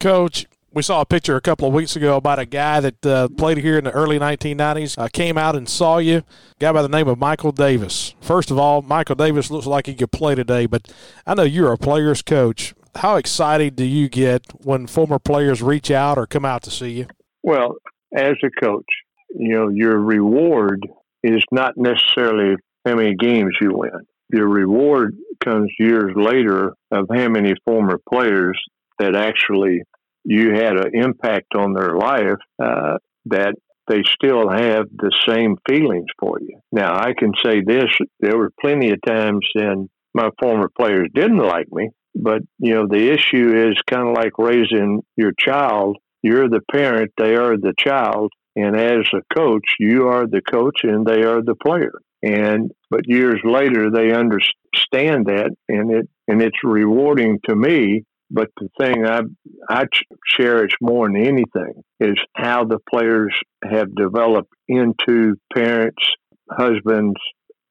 Coach, 0.00 0.46
we 0.72 0.82
saw 0.82 1.00
a 1.00 1.06
picture 1.06 1.36
a 1.36 1.40
couple 1.40 1.68
of 1.68 1.74
weeks 1.74 1.96
ago 1.96 2.16
about 2.16 2.38
a 2.38 2.46
guy 2.46 2.80
that 2.80 3.06
uh, 3.06 3.28
played 3.28 3.58
here 3.58 3.78
in 3.78 3.84
the 3.84 3.90
early 3.92 4.18
1990s. 4.18 4.98
Uh, 4.98 5.08
came 5.08 5.36
out 5.36 5.54
and 5.54 5.68
saw 5.68 5.98
you. 5.98 6.22
Guy 6.58 6.72
by 6.72 6.82
the 6.82 6.88
name 6.88 7.08
of 7.08 7.18
Michael 7.18 7.52
Davis. 7.52 8.14
First 8.20 8.50
of 8.50 8.58
all, 8.58 8.82
Michael 8.82 9.16
Davis 9.16 9.50
looks 9.50 9.66
like 9.66 9.86
he 9.86 9.94
could 9.94 10.12
play 10.12 10.34
today, 10.34 10.66
but 10.66 10.92
I 11.26 11.34
know 11.34 11.42
you're 11.42 11.72
a 11.72 11.78
player's 11.78 12.22
coach 12.22 12.74
how 12.96 13.16
excited 13.16 13.76
do 13.76 13.84
you 13.84 14.08
get 14.08 14.42
when 14.64 14.86
former 14.86 15.18
players 15.18 15.62
reach 15.62 15.90
out 15.90 16.18
or 16.18 16.26
come 16.26 16.44
out 16.44 16.62
to 16.64 16.70
see 16.70 16.90
you? 16.90 17.06
Well, 17.42 17.76
as 18.14 18.34
a 18.42 18.50
coach, 18.62 18.86
you 19.34 19.48
know, 19.50 19.68
your 19.68 19.98
reward 19.98 20.86
is 21.22 21.42
not 21.50 21.76
necessarily 21.76 22.56
how 22.84 22.96
many 22.96 23.14
games 23.14 23.56
you 23.60 23.70
win. 23.74 24.06
Your 24.30 24.48
reward 24.48 25.16
comes 25.42 25.70
years 25.78 26.12
later 26.16 26.74
of 26.90 27.06
how 27.14 27.28
many 27.28 27.54
former 27.64 27.98
players 28.10 28.58
that 28.98 29.14
actually 29.14 29.82
you 30.24 30.52
had 30.54 30.76
an 30.76 30.90
impact 30.94 31.54
on 31.56 31.72
their 31.72 31.96
life 31.96 32.38
uh, 32.62 32.98
that 33.26 33.54
they 33.88 34.02
still 34.04 34.48
have 34.48 34.86
the 34.92 35.12
same 35.28 35.56
feelings 35.68 36.06
for 36.18 36.38
you. 36.40 36.60
Now, 36.70 36.94
I 36.94 37.14
can 37.18 37.32
say 37.44 37.62
this 37.66 37.86
there 38.20 38.38
were 38.38 38.52
plenty 38.60 38.90
of 38.90 39.00
times 39.06 39.46
when 39.54 39.88
my 40.14 40.30
former 40.40 40.68
players 40.68 41.08
didn't 41.14 41.38
like 41.38 41.66
me, 41.72 41.90
but, 42.14 42.42
you 42.58 42.74
know, 42.74 42.86
the 42.86 43.10
issue 43.12 43.68
is 43.70 43.76
kind 43.90 44.08
of 44.08 44.14
like 44.14 44.38
raising 44.38 45.02
your 45.16 45.32
child. 45.38 45.96
You're 46.22 46.48
the 46.48 46.60
parent, 46.70 47.12
they 47.16 47.34
are 47.34 47.56
the 47.56 47.74
child. 47.76 48.32
And 48.54 48.76
as 48.76 49.06
a 49.14 49.34
coach, 49.34 49.64
you 49.80 50.08
are 50.08 50.26
the 50.26 50.42
coach 50.42 50.80
and 50.84 51.06
they 51.06 51.22
are 51.22 51.42
the 51.42 51.54
player. 51.54 51.94
And, 52.22 52.70
but 52.90 53.00
years 53.06 53.40
later, 53.42 53.90
they 53.90 54.12
understand 54.12 55.26
that 55.26 55.50
and 55.68 55.90
it, 55.90 56.08
and 56.28 56.40
it's 56.40 56.62
rewarding 56.62 57.40
to 57.48 57.56
me. 57.56 58.04
But 58.34 58.48
the 58.58 58.68
thing 58.80 59.06
I, 59.06 59.20
I 59.68 59.84
cherish 60.26 60.72
more 60.80 61.06
than 61.06 61.16
anything 61.16 61.82
is 62.00 62.16
how 62.34 62.64
the 62.64 62.78
players 62.90 63.34
have 63.62 63.94
developed 63.94 64.52
into 64.68 65.36
parents, 65.54 66.02
husbands, 66.50 67.16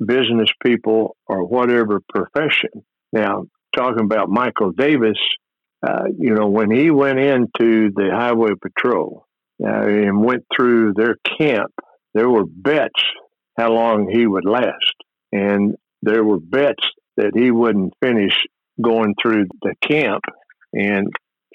business 0.06 0.50
people, 0.64 1.16
or 1.28 1.48
whatever 1.48 2.00
profession. 2.08 2.70
Now, 3.12 3.46
talking 3.76 4.06
about 4.06 4.30
Michael 4.30 4.72
Davis, 4.72 5.18
uh, 5.86 6.04
you 6.16 6.36
know, 6.36 6.48
when 6.48 6.70
he 6.70 6.92
went 6.92 7.18
into 7.18 7.92
the 7.96 8.10
Highway 8.14 8.52
Patrol 8.62 9.26
uh, 9.64 9.88
and 9.88 10.24
went 10.24 10.46
through 10.56 10.94
their 10.94 11.16
camp, 11.40 11.72
there 12.14 12.30
were 12.30 12.46
bets 12.46 13.02
how 13.58 13.72
long 13.74 14.10
he 14.12 14.28
would 14.28 14.46
last. 14.46 14.94
And 15.32 15.76
there 16.04 16.24
were 16.24 16.40
bets 16.40 16.84
that 17.18 17.32
he 17.34 17.50
wouldn't 17.50 17.94
finish 18.02 18.34
going 18.82 19.16
through 19.22 19.46
the 19.62 19.74
camp. 19.82 20.24
And 20.74 21.08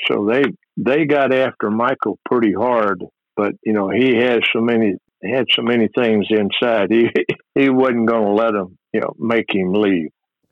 so 0.06 0.26
they 0.30 0.44
they 0.76 1.06
got 1.06 1.32
after 1.32 1.70
Michael 1.70 2.18
pretty 2.28 2.52
hard, 2.52 3.04
but 3.36 3.52
you 3.64 3.72
know, 3.72 3.88
he 3.88 4.16
has 4.16 4.40
so 4.52 4.60
many 4.60 4.96
had 5.22 5.46
so 5.54 5.62
many 5.62 5.88
things 5.96 6.26
inside. 6.30 6.90
He 6.90 7.10
he 7.54 7.68
wasn't 7.70 8.06
going 8.06 8.24
to 8.24 8.32
let 8.32 8.52
them, 8.52 8.78
you 8.92 9.00
know, 9.00 9.14
make 9.18 9.46
him 9.48 9.72
leave. 9.72 10.10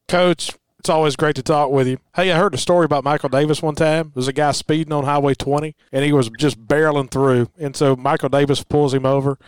Coach, 0.09 0.53
it's 0.79 0.89
always 0.89 1.17
great 1.17 1.37
to 1.37 1.43
talk 1.43 1.71
with 1.71 1.87
you. 1.87 1.99
Hey, 2.15 2.31
I 2.33 2.39
heard 2.39 2.55
a 2.55 2.59
story 2.59 2.85
about 2.85 3.05
Michael 3.05 3.29
Davis 3.29 3.63
one 3.63 3.75
time. 3.75 4.13
There's 4.15 4.29
a 4.29 4.33
guy 4.33 4.53
speeding 4.53 4.93
on 4.93 5.05
Highway 5.05 5.35
20, 5.35 5.75
and 5.93 6.05
he 6.05 6.13
was 6.13 6.31
just 6.39 6.61
barreling 6.67 7.11
through. 7.11 7.49
And 7.59 7.75
so 7.77 7.97
Michael 7.97 8.29
Davis 8.29 8.63
pulls 8.63 8.93
him 8.93 9.07
over, 9.07 9.39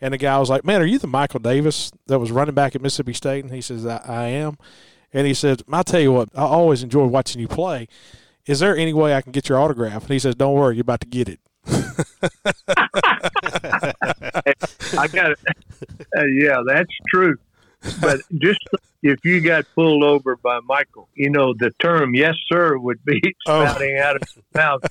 and 0.00 0.12
the 0.12 0.18
guy 0.18 0.38
was 0.38 0.50
like, 0.50 0.64
Man, 0.64 0.82
are 0.82 0.86
you 0.86 0.98
the 0.98 1.06
Michael 1.06 1.40
Davis 1.40 1.90
that 2.06 2.18
was 2.18 2.30
running 2.30 2.54
back 2.54 2.74
at 2.74 2.82
Mississippi 2.82 3.14
State? 3.14 3.44
And 3.44 3.54
he 3.54 3.60
says, 3.60 3.86
I, 3.86 3.96
I 4.06 4.24
am. 4.26 4.56
And 5.12 5.26
he 5.26 5.34
said, 5.34 5.62
I'll 5.72 5.84
tell 5.84 6.00
you 6.00 6.12
what, 6.12 6.28
I 6.34 6.42
always 6.42 6.82
enjoy 6.82 7.06
watching 7.06 7.40
you 7.40 7.48
play. 7.48 7.88
Is 8.46 8.60
there 8.60 8.76
any 8.76 8.92
way 8.92 9.14
I 9.14 9.22
can 9.22 9.32
get 9.32 9.48
your 9.48 9.58
autograph? 9.58 10.02
And 10.02 10.10
he 10.10 10.18
says, 10.18 10.34
Don't 10.34 10.54
worry, 10.54 10.76
you're 10.76 10.82
about 10.82 11.00
to 11.00 11.06
get 11.06 11.28
it. 11.28 11.40
I 14.98 15.08
got 15.12 15.30
it. 15.32 15.38
Uh, 16.16 16.24
yeah, 16.26 16.60
that's 16.66 16.90
true. 17.08 17.36
but 18.00 18.20
just 18.38 18.60
if 19.02 19.24
you 19.24 19.40
got 19.40 19.64
pulled 19.74 20.02
over 20.04 20.36
by 20.36 20.60
Michael, 20.66 21.08
you 21.14 21.30
know 21.30 21.54
the 21.58 21.70
term 21.80 22.14
"yes 22.14 22.34
sir" 22.46 22.78
would 22.78 23.04
be 23.04 23.20
Oh. 23.46 23.64
spouting 23.66 23.98
out 23.98 24.16
of 24.16 24.22
his 24.22 24.42
mouth 24.54 24.82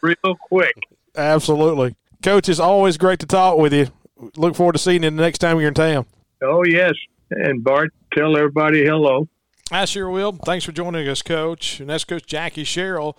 real 0.00 0.36
quick. 0.48 0.74
Absolutely. 1.16 1.94
Coach, 2.22 2.48
it's 2.48 2.58
always 2.60 2.96
great 2.96 3.18
to 3.20 3.26
talk 3.26 3.58
with 3.58 3.72
you. 3.72 3.88
Look 4.36 4.54
forward 4.54 4.72
to 4.74 4.78
seeing 4.78 5.02
you 5.02 5.10
the 5.10 5.16
next 5.16 5.38
time 5.38 5.58
you're 5.58 5.68
in 5.68 5.74
town. 5.74 6.06
Oh 6.42 6.64
yes, 6.64 6.92
and 7.30 7.62
Bart, 7.62 7.92
tell 8.14 8.36
everybody 8.36 8.84
hello. 8.84 9.28
I 9.72 9.86
sure 9.86 10.10
will. 10.10 10.32
Thanks 10.32 10.66
for 10.66 10.72
joining 10.72 11.08
us, 11.08 11.22
Coach. 11.22 11.80
And 11.80 11.88
that's 11.88 12.04
Coach 12.04 12.26
Jackie 12.26 12.62
Sherrill 12.64 13.16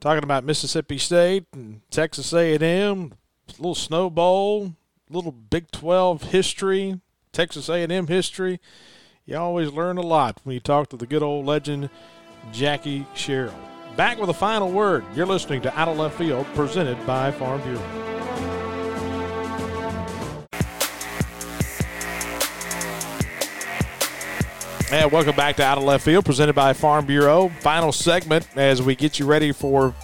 talking 0.00 0.24
about 0.24 0.42
Mississippi 0.42 0.98
State 0.98 1.46
and 1.52 1.80
Texas 1.92 2.32
A&M, 2.32 3.14
little 3.56 3.76
snowball, 3.76 4.74
little 5.08 5.30
Big 5.30 5.70
12 5.70 6.24
history, 6.24 7.00
Texas 7.30 7.68
A&M 7.68 8.08
history. 8.08 8.60
You 9.26 9.36
always 9.36 9.70
learn 9.70 9.96
a 9.96 10.02
lot 10.02 10.40
when 10.42 10.54
you 10.54 10.60
talk 10.60 10.88
to 10.88 10.96
the 10.96 11.06
good 11.06 11.22
old 11.22 11.46
legend 11.46 11.88
Jackie 12.50 13.06
Sherrill. 13.14 13.54
Back 13.96 14.18
with 14.18 14.28
a 14.28 14.34
final 14.34 14.72
word. 14.72 15.04
You're 15.14 15.26
listening 15.26 15.62
to 15.62 15.78
Out 15.78 15.86
of 15.86 15.98
Left 15.98 16.18
Field, 16.18 16.46
presented 16.54 17.06
by 17.06 17.30
Farm 17.30 17.60
Bureau. 17.62 18.31
And 24.92 25.10
welcome 25.10 25.34
back 25.34 25.56
to 25.56 25.64
Out 25.64 25.78
of 25.78 25.84
Left 25.84 26.04
Field, 26.04 26.26
presented 26.26 26.52
by 26.52 26.74
Farm 26.74 27.06
Bureau. 27.06 27.48
Final 27.60 27.92
segment 27.92 28.46
as 28.56 28.82
we 28.82 28.94
get 28.94 29.18
you 29.18 29.24
ready 29.24 29.50
for 29.50 29.94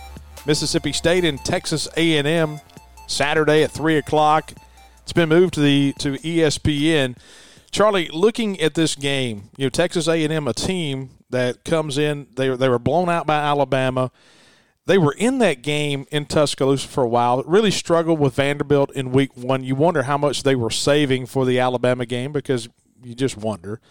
Mississippi 0.47 0.95
State 0.95 1.27
and 1.27 1.39
Texas 1.45 1.89
A&M 1.99 2.59
Saturday 3.07 3.63
at 3.63 3.71
three 3.71 3.99
o'clock. 3.99 4.51
It's 5.03 5.13
been 5.13 5.29
moved 5.29 5.53
to 5.55 5.61
the 5.61 5.93
to 5.99 6.13
ESPN. 6.13 7.19
Charlie, 7.71 8.09
looking 8.15 8.59
at 8.63 8.73
this 8.73 8.95
game, 8.95 9.51
you 9.59 9.67
know 9.67 9.69
Texas 9.69 10.09
A&M, 10.09 10.49
a 10.49 10.55
team 10.55 11.11
that 11.29 11.65
comes 11.65 11.99
in, 11.99 12.27
they 12.37 12.49
they 12.57 12.71
were 12.71 12.79
blown 12.79 13.11
out 13.11 13.27
by 13.27 13.37
Alabama. 13.37 14.11
They 14.87 14.97
were 14.97 15.13
in 15.19 15.37
that 15.41 15.61
game 15.61 16.07
in 16.11 16.25
Tuscaloosa 16.25 16.89
for 16.89 17.05
a 17.05 17.09
while. 17.09 17.43
Really 17.43 17.71
struggled 17.71 18.21
with 18.21 18.37
Vanderbilt 18.37 18.93
in 18.93 19.13
week 19.13 19.37
one. 19.37 19.65
You 19.65 19.75
wonder 19.75 20.05
how 20.05 20.17
much 20.17 20.45
they 20.45 20.57
were 20.57 20.71
saving 20.71 21.27
for 21.27 21.45
the 21.45 21.59
Alabama 21.59 22.07
game 22.07 22.33
because 22.33 22.71
you 23.03 23.15
just 23.15 23.37
wonder. 23.37 23.83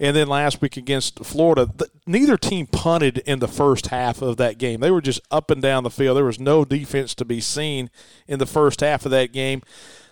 And 0.00 0.14
then 0.14 0.28
last 0.28 0.60
week 0.60 0.76
against 0.76 1.24
Florida, 1.24 1.68
th- 1.76 1.90
neither 2.06 2.36
team 2.36 2.66
punted 2.66 3.18
in 3.18 3.40
the 3.40 3.48
first 3.48 3.88
half 3.88 4.22
of 4.22 4.36
that 4.36 4.56
game. 4.56 4.80
They 4.80 4.92
were 4.92 5.00
just 5.00 5.20
up 5.30 5.50
and 5.50 5.60
down 5.60 5.82
the 5.82 5.90
field. 5.90 6.16
There 6.16 6.24
was 6.24 6.38
no 6.38 6.64
defense 6.64 7.14
to 7.16 7.24
be 7.24 7.40
seen 7.40 7.90
in 8.28 8.38
the 8.38 8.46
first 8.46 8.80
half 8.80 9.04
of 9.04 9.10
that 9.10 9.32
game. 9.32 9.62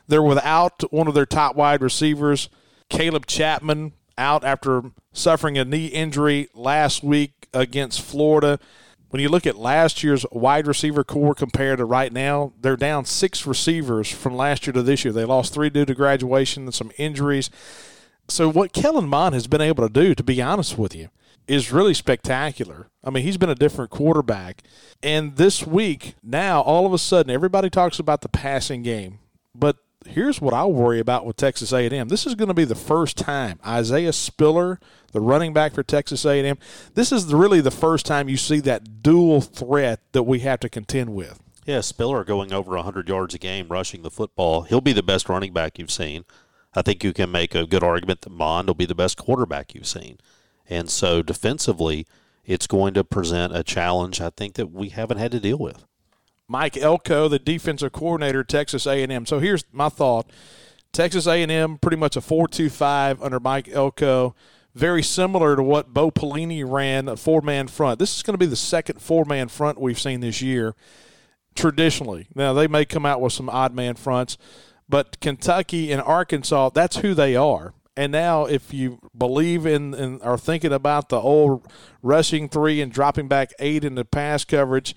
They're 0.09 0.23
without 0.23 0.83
one 0.93 1.07
of 1.07 1.15
their 1.15 1.27
top 1.27 1.55
wide 1.55 1.83
receivers, 1.83 2.49
Caleb 2.89 3.27
Chapman, 3.27 3.93
out 4.19 4.45
after 4.45 4.83
suffering 5.13 5.59
a 5.59 5.65
knee 5.65 5.87
injury 5.87 6.49
last 6.55 7.03
week 7.05 7.49
against 7.53 8.01
Florida. 8.01 8.59
When 9.11 9.23
you 9.23 9.29
look 9.29 9.47
at 9.47 9.57
last 9.57 10.03
year's 10.03 10.27
wide 10.33 10.67
receiver 10.67 11.05
corps 11.05 11.35
compared 11.35 11.79
to 11.79 11.85
right 11.85 12.13
now, 12.13 12.53
they're 12.61 12.77
down 12.77 13.05
six 13.05 13.47
receivers 13.47 14.11
from 14.11 14.37
last 14.37 14.67
year 14.67 14.75
to 14.75 14.83
this 14.83 15.05
year. 15.05 15.13
They 15.13 15.25
lost 15.25 15.55
three 15.55 15.71
due 15.71 15.85
to 15.85 15.95
graduation 15.95 16.65
and 16.65 16.75
some 16.75 16.91
injuries. 16.99 17.51
So 18.29 18.51
what 18.51 18.73
Kellen 18.73 19.09
Mond 19.09 19.35
has 19.35 19.47
been 19.47 19.61
able 19.61 19.87
to 19.87 19.93
do, 19.93 20.15
to 20.15 20.23
be 20.23 20.43
honest 20.43 20.77
with 20.77 20.95
you, 20.95 21.09
is 21.47 21.73
really 21.73 21.95
spectacular. 21.95 22.89
I 23.05 23.11
mean, 23.11 23.23
he's 23.23 23.37
been 23.37 23.51
a 23.51 23.55
different 23.55 23.91
quarterback. 23.91 24.63
And 25.03 25.37
this 25.37 25.67
week, 25.67 26.15
now 26.23 26.61
all 26.61 26.87
of 26.87 26.93
a 26.93 26.99
sudden, 26.99 27.31
everybody 27.31 27.71
talks 27.71 27.99
about 27.99 28.23
the 28.23 28.29
passing 28.29 28.83
game. 28.83 29.21
But 29.55 29.77
here's 30.07 30.41
what 30.41 30.55
I 30.55 30.65
worry 30.65 30.99
about 30.99 31.25
with 31.25 31.37
Texas 31.37 31.73
A&M. 31.73 32.09
This 32.09 32.27
is 32.27 32.35
going 32.35 32.49
to 32.49 32.55
be 32.55 32.65
the 32.65 32.75
first 32.75 33.17
time 33.17 33.61
Isaiah 33.65 34.13
Spiller, 34.13 34.81
the 35.13 35.21
running 35.21 35.53
back 35.53 35.75
for 35.75 35.83
Texas 35.83 36.25
A&M, 36.25 36.59
this 36.95 37.13
is 37.13 37.33
really 37.33 37.61
the 37.61 37.71
first 37.71 38.07
time 38.07 38.29
you 38.29 38.37
see 38.37 38.61
that 38.61 39.03
dual 39.03 39.41
threat 39.41 40.01
that 40.13 40.25
we 40.25 40.41
have 40.41 40.61
to 40.61 40.69
contend 40.69 41.15
with. 41.15 41.41
Yeah, 41.65 41.81
Spiller 41.81 42.23
going 42.23 42.53
over 42.53 42.73
100 42.73 43.09
yards 43.09 43.35
a 43.35 43.39
game 43.39 43.69
rushing 43.69 44.03
the 44.03 44.11
football. 44.11 44.63
He'll 44.63 44.81
be 44.81 44.93
the 44.93 45.03
best 45.03 45.29
running 45.29 45.53
back 45.53 45.79
you've 45.79 45.91
seen. 45.91 46.25
I 46.77 46.83
think 46.83 47.03
you 47.03 47.15
can 47.15 47.33
make 47.33 47.55
a 47.55 47.67
good 47.67 47.83
argument 47.83 48.21
that 48.21 48.31
Mond 48.31 48.69
will 48.69 48.75
be 48.75 48.85
the 48.85 48.95
best 48.95 49.17
quarterback 49.17 49.75
you've 49.75 49.87
seen. 49.87 50.19
And 50.69 50.91
so 50.91 51.23
defensively, 51.23 52.07
it's 52.45 52.67
going 52.67 52.93
to 52.95 53.03
present 53.03 53.57
a 53.57 53.65
challenge 53.65 54.21
I 54.21 54.31
think 54.31 54.55
that 54.55 54.71
we 54.71 54.91
haven't 54.91 55.19
had 55.19 55.33
to 55.33 55.41
deal 55.41 55.59
with. 55.59 55.85
Mike 56.47 56.77
Elko, 56.77 57.29
the 57.29 57.39
defensive 57.39 57.93
coordinator 57.93 58.41
at 58.41 58.49
Texas 58.49 58.87
A&M. 58.87 59.27
So 59.27 59.39
here's 59.41 59.65
my 59.73 59.89
thought: 59.89 60.31
Texas 60.93 61.27
A&M 61.27 61.79
pretty 61.79 61.97
much 61.97 62.15
a 62.15 62.21
four-two-five 62.21 63.21
under 63.23 63.41
Mike 63.41 63.69
Elko, 63.69 64.35
very 64.75 65.03
similar 65.03 65.57
to 65.57 65.63
what 65.63 65.95
Bo 65.95 66.11
Pelini 66.11 66.63
ran 66.65 67.09
a 67.09 67.17
four-man 67.17 67.69
front. 67.69 67.99
This 67.99 68.15
is 68.15 68.23
going 68.23 68.35
to 68.35 68.39
be 68.39 68.47
the 68.47 68.55
second 68.55 69.01
four-man 69.01 69.49
front 69.49 69.81
we've 69.81 69.99
seen 69.99 70.21
this 70.21 70.43
year. 70.43 70.75
Traditionally, 71.55 72.29
now 72.35 72.53
they 72.53 72.69
may 72.69 72.85
come 72.85 73.07
out 73.07 73.23
with 73.23 73.33
some 73.33 73.49
odd-man 73.49 73.95
fronts, 73.95 74.37
but 74.89 75.21
Kentucky 75.21 75.93
and 75.93 76.01
Arkansas, 76.03 76.71
that's 76.71 76.97
who 76.97 77.15
they 77.15 77.37
are. 77.37 77.75
And 77.97 78.13
now, 78.13 78.45
if 78.45 78.75
you 78.75 78.99
believe 79.17 79.65
in 79.65 79.95
and 79.95 80.21
are 80.23 80.37
thinking 80.37 80.73
about 80.73 81.09
the 81.09 81.21
old 81.21 81.67
rushing 82.03 82.49
three 82.49 82.83
and 82.83 82.93
dropping 82.93 83.27
back 83.27 83.53
eight 83.59 83.85
in 83.85 83.95
the 83.95 84.05
pass 84.05 84.45
coverage, 84.45 84.95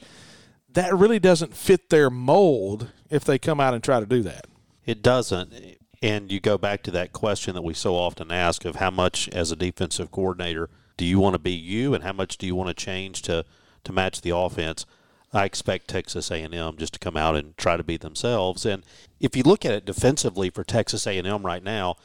that 0.73 0.93
really 0.93 1.19
doesn't 1.19 1.55
fit 1.55 1.89
their 1.89 2.09
mold 2.09 2.91
if 3.09 3.23
they 3.23 3.39
come 3.39 3.61
out 3.61 3.73
and 3.73 3.83
try 3.83 4.01
to 4.01 4.05
do 4.05 4.21
that. 4.23 4.45
It 4.85 5.01
doesn't. 5.01 5.53
And 6.01 6.31
you 6.31 6.39
go 6.39 6.57
back 6.57 6.83
to 6.83 6.91
that 6.91 7.13
question 7.13 7.55
that 7.55 7.61
we 7.61 7.73
so 7.73 7.95
often 7.95 8.31
ask 8.31 8.65
of 8.65 8.75
how 8.75 8.91
much, 8.91 9.29
as 9.29 9.51
a 9.51 9.55
defensive 9.55 10.11
coordinator, 10.11 10.69
do 10.97 11.05
you 11.05 11.19
want 11.19 11.35
to 11.35 11.39
be 11.39 11.51
you, 11.51 11.93
and 11.93 12.03
how 12.03 12.13
much 12.13 12.37
do 12.37 12.45
you 12.45 12.55
want 12.55 12.67
to 12.67 12.73
change 12.73 13.21
to 13.23 13.45
to 13.85 13.93
match 13.93 14.21
the 14.21 14.35
offense? 14.35 14.85
I 15.31 15.45
expect 15.45 15.87
Texas 15.87 16.31
A&M 16.31 16.77
just 16.77 16.93
to 16.93 16.99
come 16.99 17.15
out 17.15 17.35
and 17.35 17.55
try 17.57 17.77
to 17.77 17.83
be 17.83 17.97
themselves. 17.97 18.65
And 18.65 18.83
if 19.19 19.35
you 19.35 19.43
look 19.43 19.63
at 19.65 19.73
it 19.73 19.85
defensively 19.85 20.49
for 20.49 20.63
Texas 20.63 21.05
A&M 21.05 21.45
right 21.45 21.63
now, 21.63 21.95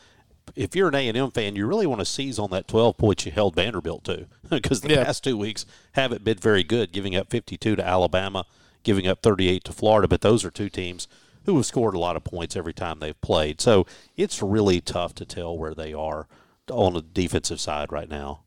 if 0.54 0.76
you're 0.76 0.88
an 0.88 0.94
A&M 0.94 1.30
fan, 1.30 1.56
you 1.56 1.66
really 1.66 1.86
want 1.86 2.00
to 2.00 2.04
seize 2.04 2.38
on 2.38 2.50
that 2.50 2.68
12 2.68 2.98
points 2.98 3.24
you 3.24 3.32
held 3.32 3.54
Vanderbilt 3.54 4.04
to 4.04 4.26
because 4.50 4.82
the 4.82 4.90
Yeah. 4.90 5.04
past 5.04 5.24
two 5.24 5.38
weeks 5.38 5.64
haven't 5.92 6.22
been 6.22 6.36
very 6.36 6.62
good, 6.62 6.92
giving 6.92 7.16
up 7.16 7.30
52 7.30 7.76
to 7.76 7.86
Alabama, 7.86 8.44
giving 8.82 9.06
up 9.06 9.22
38 9.22 9.64
to 9.64 9.72
Florida. 9.72 10.06
But 10.06 10.20
those 10.20 10.44
are 10.44 10.50
two 10.50 10.68
teams 10.68 11.08
who 11.46 11.56
have 11.56 11.66
scored 11.66 11.94
a 11.94 11.98
lot 11.98 12.16
of 12.16 12.24
points 12.24 12.56
every 12.56 12.74
time 12.74 12.98
they've 13.00 13.20
played. 13.22 13.60
So 13.60 13.86
it's 14.16 14.42
really 14.42 14.82
tough 14.82 15.14
to 15.16 15.24
tell 15.24 15.56
where 15.56 15.74
they 15.74 15.94
are 15.94 16.26
on 16.70 16.92
the 16.94 17.02
defensive 17.02 17.60
side 17.60 17.90
right 17.90 18.08
now. 18.08 18.40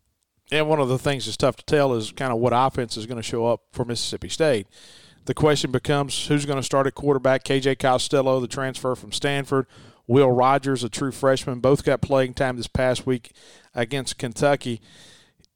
And 0.51 0.69
one 0.69 0.79
of 0.79 0.87
the 0.87 0.97
things 0.97 1.25
that's 1.25 1.37
tough 1.37 1.57
to 1.57 1.65
tell 1.65 1.93
is 1.93 2.11
kind 2.11 2.31
of 2.31 2.39
what 2.39 2.53
offense 2.55 2.95
is 2.95 3.05
going 3.05 3.17
to 3.17 3.23
show 3.23 3.45
up 3.45 3.63
for 3.71 3.83
Mississippi 3.83 4.29
State. 4.29 4.67
The 5.25 5.33
question 5.33 5.71
becomes 5.71 6.27
who's 6.27 6.45
going 6.45 6.59
to 6.59 6.63
start 6.63 6.87
at 6.87 6.95
quarterback? 6.95 7.43
KJ 7.43 7.79
Costello, 7.79 8.39
the 8.39 8.47
transfer 8.47 8.95
from 8.95 9.11
Stanford, 9.11 9.67
Will 10.07 10.31
Rogers, 10.31 10.85
a 10.85 10.89
true 10.89 11.11
freshman, 11.11 11.59
both 11.59 11.83
got 11.83 12.01
playing 12.01 12.33
time 12.33 12.55
this 12.55 12.67
past 12.67 13.05
week 13.05 13.33
against 13.75 14.17
Kentucky. 14.17 14.79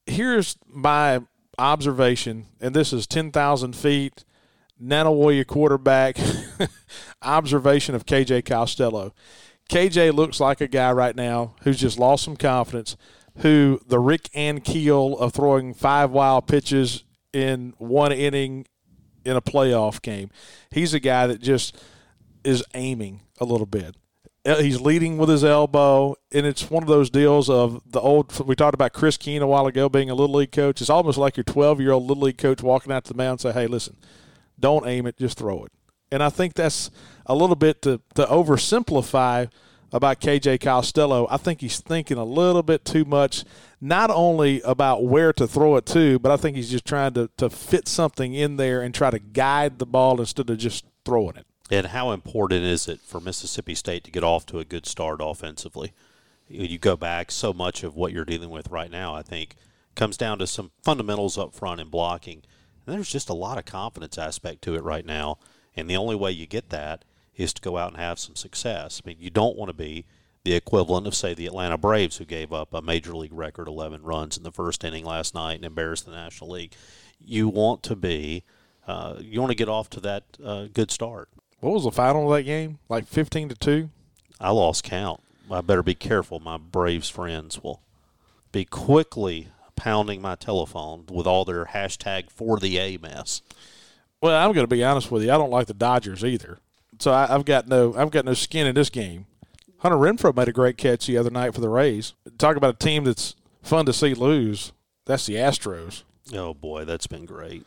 Here's 0.06 0.58
my 0.68 1.22
observation, 1.58 2.48
and 2.60 2.76
this 2.76 2.92
is 2.92 3.08
10,000 3.08 3.76
feet, 3.76 4.26
Nanawarrior 4.82 5.48
quarterback 5.48 6.18
observation 7.22 7.96
of 7.96 8.06
KJ 8.06 8.44
Costello. 8.44 9.14
KJ 9.70 10.14
looks 10.14 10.42
like 10.42 10.60
a 10.60 10.68
guy 10.68 10.92
right 10.92 11.16
now 11.16 11.56
who's 11.62 11.80
just 11.80 11.98
lost 11.98 12.26
some 12.26 12.36
confidence, 12.36 12.98
who 13.38 13.80
the 13.88 14.00
Rick 14.00 14.30
Ankiel 14.36 15.18
of 15.20 15.34
throwing 15.34 15.74
five 15.74 16.12
wild 16.12 16.48
pitches 16.48 17.04
in 17.34 17.74
one 17.78 18.12
inning 18.12 18.66
in 19.24 19.36
a 19.36 19.42
playoff 19.42 20.02
game. 20.02 20.30
He's 20.70 20.94
a 20.94 21.00
guy 21.00 21.28
that 21.28 21.42
just 21.42 21.82
is 22.44 22.64
aiming 22.74 23.22
a 23.40 23.46
little 23.46 23.66
bit. 23.66 23.96
Uh, 24.46 24.58
He's 24.58 24.82
leading 24.82 25.18
with 25.18 25.30
his 25.30 25.44
elbow, 25.44 26.16
and 26.32 26.46
it's 26.46 26.70
one 26.70 26.82
of 26.84 26.90
those 26.90 27.10
deals 27.10 27.50
of 27.50 27.82
the 27.86 28.00
old. 28.02 28.46
We 28.46 28.56
talked 28.56 28.74
about 28.74 28.94
Chris 28.94 29.18
Keene 29.18 29.42
a 29.42 29.48
while 29.48 29.68
ago 29.68 29.88
being 29.88 30.10
a 30.10 30.16
little 30.16 30.36
league 30.36 30.52
coach. 30.52 30.82
It's 30.82 30.90
almost 30.90 31.18
like 31.18 31.38
your 31.38 31.44
12 31.44 31.80
year 31.80 31.92
old 31.92 32.08
little 32.08 32.24
league 32.24 32.40
coach 32.40 32.64
walking 32.64 32.92
out 32.92 33.06
to 33.06 33.14
the 33.14 33.18
mound 33.18 33.32
and 33.32 33.42
say, 33.42 33.52
"Hey, 33.52 33.68
listen, 33.68 33.98
don't 34.60 34.88
aim 34.88 35.06
it, 35.06 35.18
just 35.18 35.38
throw 35.38 35.64
it." 35.66 35.72
And 36.12 36.24
I 36.24 36.30
think 36.30 36.56
that's 36.56 36.90
a 37.28 37.36
little 37.36 37.56
bit 37.56 37.84
to 37.84 38.02
to 38.16 38.26
oversimplify 38.26 39.50
about 39.92 40.22
KJ 40.22 40.62
Costello. 40.62 41.28
I 41.30 41.38
think 41.38 41.62
he's 41.62 41.80
thinking 41.80 42.18
a 42.18 42.24
little 42.24 42.64
bit 42.64 42.86
too 42.86 43.06
much, 43.06 43.44
not 43.80 44.10
only 44.10 44.62
about 44.62 45.04
where 45.04 45.34
to 45.34 45.48
throw 45.48 45.76
it 45.76 45.86
to, 45.88 46.20
but 46.20 46.32
I 46.32 46.38
think 46.38 46.56
he's 46.56 46.72
just 46.72 46.86
trying 46.86 47.14
to 47.14 47.30
to 47.38 47.50
fit 47.50 47.88
something 47.88 48.34
in 48.34 48.58
there 48.58 48.82
and 48.82 48.94
try 48.94 49.10
to 49.10 49.20
guide 49.20 49.80
the 49.80 49.86
ball 49.86 50.20
instead 50.20 50.50
of 50.50 50.58
just 50.58 50.86
throwing 51.06 51.36
it. 51.36 51.46
And 51.70 51.88
how 51.88 52.12
important 52.12 52.64
is 52.64 52.88
it 52.88 53.00
for 53.00 53.20
Mississippi 53.20 53.76
State 53.76 54.04
to 54.04 54.12
get 54.12 54.24
off 54.24 54.46
to 54.48 54.60
a 54.60 54.66
good 54.66 54.86
start 54.86 55.22
offensively? 55.22 55.94
You 56.48 56.78
go 56.78 56.98
back, 56.98 57.32
so 57.32 57.54
much 57.54 57.84
of 57.84 57.96
what 57.96 58.12
you're 58.12 58.26
dealing 58.26 58.50
with 58.50 58.70
right 58.70 58.92
now, 58.92 59.16
I 59.16 59.22
think, 59.22 59.56
comes 59.96 60.18
down 60.18 60.39
to 60.39 60.48
some 60.48 60.72
fundamentals 60.84 61.38
up 61.38 61.54
front 61.54 61.80
in 61.80 61.88
blocking. 61.88 62.44
And 62.86 62.96
there's 62.96 63.10
just 63.10 63.30
a 63.30 63.34
lot 63.34 63.58
of 63.58 63.64
confidence 63.64 64.18
aspect 64.18 64.62
to 64.64 64.76
it 64.76 64.84
right 64.84 65.06
now. 65.06 65.38
And 65.76 65.89
the 65.89 65.96
only 65.96 66.16
way 66.16 66.32
you 66.32 66.46
get 66.46 66.70
that 66.72 67.06
is 67.42 67.54
to 67.54 67.62
go 67.62 67.78
out 67.78 67.92
and 67.92 67.98
have 67.98 68.20
some 68.20 68.36
success. 68.36 69.02
I 69.04 69.08
mean, 69.08 69.18
you 69.20 69.30
don't 69.30 69.58
want 69.58 69.70
to 69.70 69.74
be 69.74 70.06
the 70.44 70.54
equivalent 70.54 71.08
of, 71.08 71.16
say, 71.16 71.34
the 71.34 71.46
Atlanta 71.46 71.78
Braves, 71.78 72.18
who 72.18 72.26
gave 72.26 72.52
up 72.52 72.74
a 72.74 72.82
major 72.82 73.16
league 73.16 73.34
record 73.34 73.68
11 73.68 74.04
runs 74.04 74.38
in 74.38 74.44
the 74.44 74.52
first 74.52 74.84
inning 74.84 75.06
last 75.06 75.36
night 75.36 75.56
and 75.56 75.66
embarrassed 75.66 76.06
the 76.06 76.12
National 76.12 76.52
League. 76.52 76.74
You 77.20 77.48
want 77.48 77.84
to 77.84 77.96
be, 77.96 78.44
uh, 78.88 79.16
you 79.20 79.39
want 79.39 79.52
to 79.52 79.58
get 79.58 79.70
off 79.70 79.89
to 79.92 80.00
that 80.02 80.24
uh, 80.44 80.68
good 80.74 80.89
start. 80.89 81.30
What 81.60 81.74
was 81.74 81.84
the 81.84 81.92
final 81.92 82.32
of 82.32 82.38
that 82.38 82.44
game? 82.44 82.80
Like 82.89 83.06
15 83.06 83.50
to 83.50 83.56
2? 83.56 83.89
I 84.39 84.50
lost 84.50 84.84
count. 84.84 85.22
I 85.52 85.62
better 85.62 85.84
be 85.84 85.94
careful. 85.94 86.39
My 86.39 86.58
Braves 86.58 87.10
friends 87.10 87.62
will 87.62 87.82
be 88.52 88.66
quickly 88.66 89.50
pounding 89.76 90.22
my 90.22 90.36
telephone 90.36 91.06
with 91.12 91.28
all 91.28 91.46
their 91.46 91.66
hashtag 91.66 92.30
for 92.32 92.58
the 92.58 92.78
A 92.78 92.98
mess. 92.98 93.42
Well, 94.22 94.36
I'm 94.36 94.54
going 94.54 94.64
to 94.64 94.76
be 94.76 94.84
honest 94.84 95.12
with 95.12 95.24
you. 95.24 95.32
I 95.32 95.38
don't 95.38 95.50
like 95.50 95.68
the 95.68 95.74
Dodgers 95.74 96.24
either. 96.24 96.60
So 97.02 97.12
I, 97.12 97.26
have 97.26 97.45
got 97.45 97.68
no, 97.68 97.95
I've 97.95 98.12
got 98.12 98.26
no 98.26 98.36
skin 98.36 98.68
in 98.68 98.76
this 98.76 98.91
game. 98.91 99.26
Hunter 99.80 99.97
Renfroe 99.97 100.36
made 100.36 100.47
a 100.47 100.52
great 100.52 100.78
catch 100.78 101.08
the 101.08 101.18
other 101.18 101.32
night 101.32 101.56
for 101.56 101.62
the 101.62 101.68
Rays. 101.68 102.14
Talk 102.38 102.56
about 102.56 102.76
a 102.76 102.78
team 102.78 103.06
that's 103.06 103.36
fun 103.64 103.88
to 103.88 103.93
see 103.93 104.14
lose. 104.14 104.72
That's 105.06 105.26
the 105.26 105.34
Astros. 105.34 106.04
Oh 106.32 106.54
boy, 106.54 106.86
that's 106.86 107.08
been 107.08 107.26
great. 107.26 107.66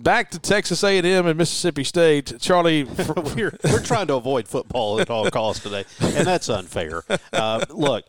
Back 0.00 0.32
to 0.32 0.40
Texas 0.40 0.82
A&M 0.82 1.26
and 1.26 1.38
Mississippi 1.38 1.84
State, 1.84 2.40
Charlie. 2.40 2.82
we're, 3.36 3.56
we're 3.62 3.82
trying 3.84 4.08
to 4.08 4.14
avoid 4.14 4.48
football 4.48 4.98
at 4.98 5.10
all 5.10 5.30
costs 5.30 5.62
today, 5.62 5.84
and 6.00 6.26
that's 6.26 6.48
unfair. 6.48 7.04
Uh, 7.32 7.64
look, 7.68 8.04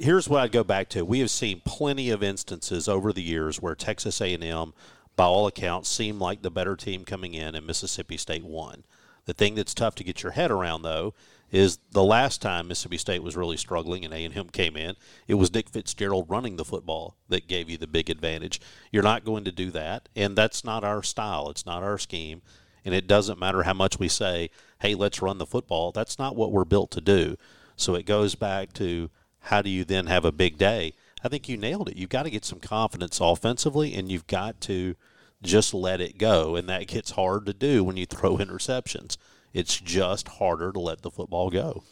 here's 0.00 0.28
what 0.28 0.40
I'd 0.42 0.50
go 0.50 0.64
back 0.64 0.88
to. 0.90 1.04
We 1.04 1.20
have 1.20 1.30
seen 1.30 1.62
plenty 1.64 2.10
of 2.10 2.24
instances 2.24 2.88
over 2.88 3.12
the 3.12 3.22
years 3.22 3.62
where 3.62 3.76
Texas 3.76 4.20
A&M, 4.20 4.72
by 5.14 5.24
all 5.24 5.46
accounts, 5.46 5.88
seemed 5.88 6.18
like 6.18 6.42
the 6.42 6.50
better 6.50 6.74
team 6.74 7.04
coming 7.04 7.34
in, 7.34 7.54
and 7.54 7.64
Mississippi 7.64 8.16
State 8.16 8.44
won. 8.44 8.82
The 9.28 9.34
thing 9.34 9.56
that's 9.56 9.74
tough 9.74 9.94
to 9.96 10.04
get 10.04 10.22
your 10.22 10.32
head 10.32 10.50
around, 10.50 10.80
though, 10.80 11.12
is 11.50 11.80
the 11.90 12.02
last 12.02 12.40
time 12.40 12.66
Mississippi 12.66 12.96
State 12.96 13.22
was 13.22 13.36
really 13.36 13.58
struggling 13.58 14.02
and 14.02 14.14
A&M 14.14 14.48
came 14.48 14.74
in, 14.74 14.96
it 15.26 15.34
was 15.34 15.50
Dick 15.50 15.68
Fitzgerald 15.68 16.30
running 16.30 16.56
the 16.56 16.64
football 16.64 17.14
that 17.28 17.46
gave 17.46 17.68
you 17.68 17.76
the 17.76 17.86
big 17.86 18.08
advantage. 18.08 18.58
You're 18.90 19.02
not 19.02 19.26
going 19.26 19.44
to 19.44 19.52
do 19.52 19.70
that, 19.72 20.08
and 20.16 20.34
that's 20.34 20.64
not 20.64 20.82
our 20.82 21.02
style. 21.02 21.50
It's 21.50 21.66
not 21.66 21.82
our 21.82 21.98
scheme, 21.98 22.40
and 22.86 22.94
it 22.94 23.06
doesn't 23.06 23.38
matter 23.38 23.64
how 23.64 23.74
much 23.74 23.98
we 23.98 24.08
say, 24.08 24.48
"Hey, 24.78 24.94
let's 24.94 25.20
run 25.20 25.36
the 25.36 25.44
football." 25.44 25.92
That's 25.92 26.18
not 26.18 26.34
what 26.34 26.50
we're 26.50 26.64
built 26.64 26.90
to 26.92 27.02
do. 27.02 27.36
So 27.76 27.94
it 27.96 28.06
goes 28.06 28.34
back 28.34 28.72
to 28.74 29.10
how 29.40 29.60
do 29.60 29.68
you 29.68 29.84
then 29.84 30.06
have 30.06 30.24
a 30.24 30.32
big 30.32 30.56
day? 30.56 30.94
I 31.22 31.28
think 31.28 31.50
you 31.50 31.58
nailed 31.58 31.90
it. 31.90 31.98
You've 31.98 32.08
got 32.08 32.22
to 32.22 32.30
get 32.30 32.46
some 32.46 32.60
confidence 32.60 33.20
offensively, 33.20 33.92
and 33.92 34.10
you've 34.10 34.26
got 34.26 34.58
to 34.62 34.96
just 35.42 35.74
let 35.74 36.00
it 36.00 36.18
go, 36.18 36.56
and 36.56 36.68
that 36.68 36.86
gets 36.86 37.12
hard 37.12 37.46
to 37.46 37.52
do 37.52 37.84
when 37.84 37.96
you 37.96 38.06
throw 38.06 38.36
interceptions. 38.38 39.16
It's 39.52 39.80
just 39.80 40.28
harder 40.28 40.72
to 40.72 40.80
let 40.80 41.02
the 41.02 41.10
football 41.10 41.50
go. 41.50 41.82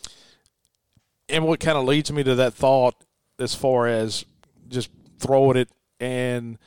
And 1.29 1.45
what 1.45 1.61
kind 1.61 1.77
of 1.77 1.85
leads 1.85 2.13
me 2.13 2.23
to 2.23 2.35
that 2.37 2.55
thought 2.55 2.95
as 3.39 3.55
far 3.55 3.87
as 3.87 4.25
just 4.69 4.91
throwing 5.19 5.57
it 5.57 5.69
and 5.99 6.59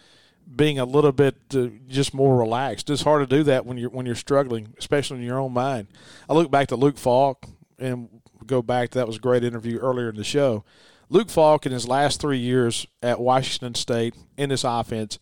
being 0.54 0.80
a 0.80 0.86
little 0.86 1.12
bit 1.12 1.36
uh, 1.54 1.68
just 1.88 2.14
more 2.14 2.38
relaxed. 2.38 2.90
It's 2.90 3.04
hard 3.04 3.28
to 3.28 3.38
do 3.38 3.44
that 3.44 3.66
when 3.66 3.78
you're 3.78 3.90
when 3.90 4.06
you're 4.06 4.16
struggling, 4.16 4.74
especially 4.78 5.18
in 5.18 5.24
your 5.24 5.40
own 5.40 5.54
mind. 5.54 5.88
I 6.28 6.34
look 6.34 6.50
back 6.50 6.68
to 6.70 6.76
Luke 6.76 6.98
Falk 6.98 7.46
and 7.78 8.22
go 8.46 8.62
back 8.62 8.90
to 8.90 9.00
that 9.00 9.08
was 9.08 9.18
a 9.18 9.22
great 9.22 9.44
interview 9.44 9.78
earlier 9.78 10.10
in 10.10 10.16
the 10.16 10.24
show. 10.24 10.64
Luke 11.10 11.30
Falk 11.30 11.66
in 11.66 11.72
his 11.72 11.88
last 11.88 12.20
three 12.20 12.40
years 12.40 12.88
at 13.02 13.20
Washington 13.20 13.76
State 13.76 14.16
in 14.38 14.50
this 14.50 14.64
offense 14.64 15.20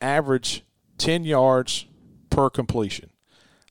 averaged 0.00 0.62
ten 0.98 1.24
yards 1.24 1.86
per 2.30 2.50
completion. 2.50 3.10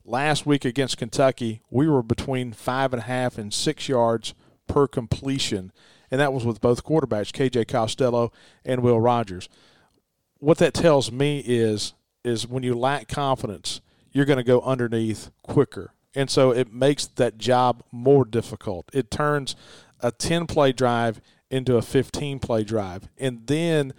Last 0.03 0.45
week 0.45 0.65
against 0.65 0.97
Kentucky, 0.97 1.61
we 1.69 1.87
were 1.87 2.03
between 2.03 2.53
five 2.53 2.93
and 2.93 3.01
a 3.01 3.05
half 3.05 3.37
and 3.37 3.53
six 3.53 3.87
yards 3.87 4.33
per 4.67 4.87
completion, 4.87 5.71
and 6.09 6.19
that 6.19 6.33
was 6.33 6.45
with 6.45 6.61
both 6.61 6.83
quarterbacks, 6.83 7.31
KJ 7.31 7.67
Costello 7.67 8.31
and 8.65 8.81
Will 8.81 8.99
Rogers. 8.99 9.47
What 10.39 10.57
that 10.57 10.73
tells 10.73 11.11
me 11.11 11.43
is 11.45 11.93
is 12.23 12.47
when 12.47 12.63
you 12.63 12.75
lack 12.75 13.07
confidence, 13.07 13.81
you're 14.11 14.25
going 14.25 14.37
to 14.37 14.43
go 14.43 14.61
underneath 14.61 15.31
quicker. 15.43 15.93
And 16.13 16.29
so 16.29 16.51
it 16.51 16.73
makes 16.73 17.07
that 17.07 17.37
job 17.37 17.83
more 17.91 18.25
difficult. 18.25 18.89
It 18.93 19.09
turns 19.09 19.55
a 20.01 20.11
10 20.11 20.47
play 20.47 20.71
drive 20.71 21.21
into 21.49 21.77
a 21.77 21.81
15 21.81 22.39
play 22.39 22.63
drive. 22.63 23.07
And 23.17 23.47
then 23.47 23.93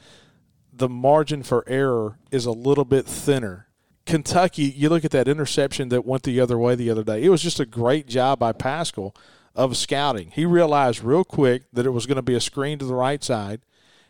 the 0.73 0.89
margin 0.89 1.43
for 1.43 1.65
error 1.69 2.19
is 2.31 2.47
a 2.47 2.53
little 2.53 2.85
bit 2.85 3.07
thinner 3.07 3.69
Kentucky, 4.05 4.65
you 4.65 4.89
look 4.89 5.05
at 5.05 5.11
that 5.13 5.29
interception 5.29 5.89
that 5.91 6.05
went 6.05 6.25
the 6.25 6.41
other 6.41 6.59
way 6.59 6.75
the 6.75 6.91
other 6.91 7.05
day. 7.05 7.23
It 7.23 7.29
was 7.29 7.43
just 7.43 7.61
a 7.61 7.67
great 7.67 8.07
job 8.07 8.39
by 8.39 8.53
Pascal 8.53 9.15
of 9.55 9.77
scouting. 9.77 10.31
He 10.33 10.45
realized 10.45 11.05
real 11.05 11.25
quick 11.25 11.65
that 11.73 11.87
it 11.87 11.91
was 11.91 12.07
going 12.07 12.17
to 12.17 12.23
be 12.23 12.35
a 12.35 12.41
screen 12.41 12.79
to 12.79 12.85
the 12.85 12.95
right 12.95 13.23
side, 13.23 13.61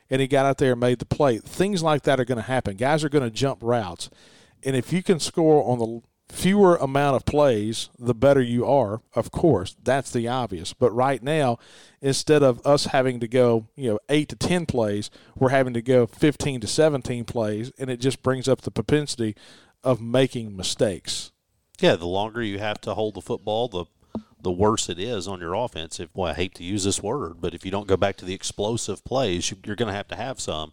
and 0.08 0.20
he 0.20 0.26
got 0.26 0.46
out 0.46 0.58
there 0.58 0.72
and 0.72 0.80
made 0.80 0.98
the 0.98 1.06
play. 1.06 1.38
Things 1.38 1.82
like 1.82 2.02
that 2.02 2.20
are 2.20 2.24
going 2.24 2.36
to 2.36 2.42
happen. 2.42 2.76
Guys 2.76 3.04
are 3.04 3.08
going 3.08 3.24
to 3.24 3.30
jump 3.30 3.58
routes. 3.62 4.08
And 4.64 4.76
if 4.76 4.92
you 4.92 5.02
can 5.02 5.20
score 5.20 5.64
on 5.64 5.78
the 5.78 6.00
fewer 6.32 6.76
amount 6.76 7.14
of 7.14 7.24
plays, 7.24 7.90
the 7.98 8.14
better 8.14 8.40
you 8.40 8.66
are, 8.66 9.02
of 9.14 9.30
course. 9.30 9.76
That's 9.82 10.10
the 10.10 10.26
obvious. 10.28 10.72
But 10.72 10.90
right 10.92 11.22
now, 11.22 11.58
instead 12.00 12.42
of 12.42 12.66
us 12.66 12.86
having 12.86 13.20
to 13.20 13.28
go, 13.28 13.68
you 13.76 13.90
know, 13.90 13.98
8 14.08 14.30
to 14.30 14.36
10 14.36 14.66
plays, 14.66 15.10
we're 15.36 15.50
having 15.50 15.74
to 15.74 15.82
go 15.82 16.06
15 16.06 16.60
to 16.62 16.66
17 16.66 17.24
plays, 17.24 17.70
and 17.78 17.90
it 17.90 18.00
just 18.00 18.22
brings 18.22 18.48
up 18.48 18.62
the 18.62 18.70
propensity 18.70 19.36
of 19.84 20.00
making 20.00 20.56
mistakes. 20.56 21.32
Yeah, 21.80 21.96
the 21.96 22.06
longer 22.06 22.42
you 22.42 22.58
have 22.58 22.80
to 22.82 22.94
hold 22.94 23.14
the 23.14 23.20
football, 23.20 23.68
the 23.68 23.84
the 24.40 24.50
worse 24.50 24.88
it 24.88 24.98
is 24.98 25.28
on 25.28 25.38
your 25.38 25.54
offense. 25.54 26.00
If 26.00 26.08
well, 26.14 26.32
I 26.32 26.34
hate 26.34 26.56
to 26.56 26.64
use 26.64 26.82
this 26.82 27.00
word, 27.00 27.40
but 27.40 27.54
if 27.54 27.64
you 27.64 27.70
don't 27.70 27.86
go 27.86 27.96
back 27.96 28.16
to 28.16 28.24
the 28.24 28.34
explosive 28.34 29.04
plays, 29.04 29.50
you, 29.50 29.56
you're 29.64 29.76
going 29.76 29.90
to 29.90 29.96
have 29.96 30.08
to 30.08 30.16
have 30.16 30.40
some. 30.40 30.72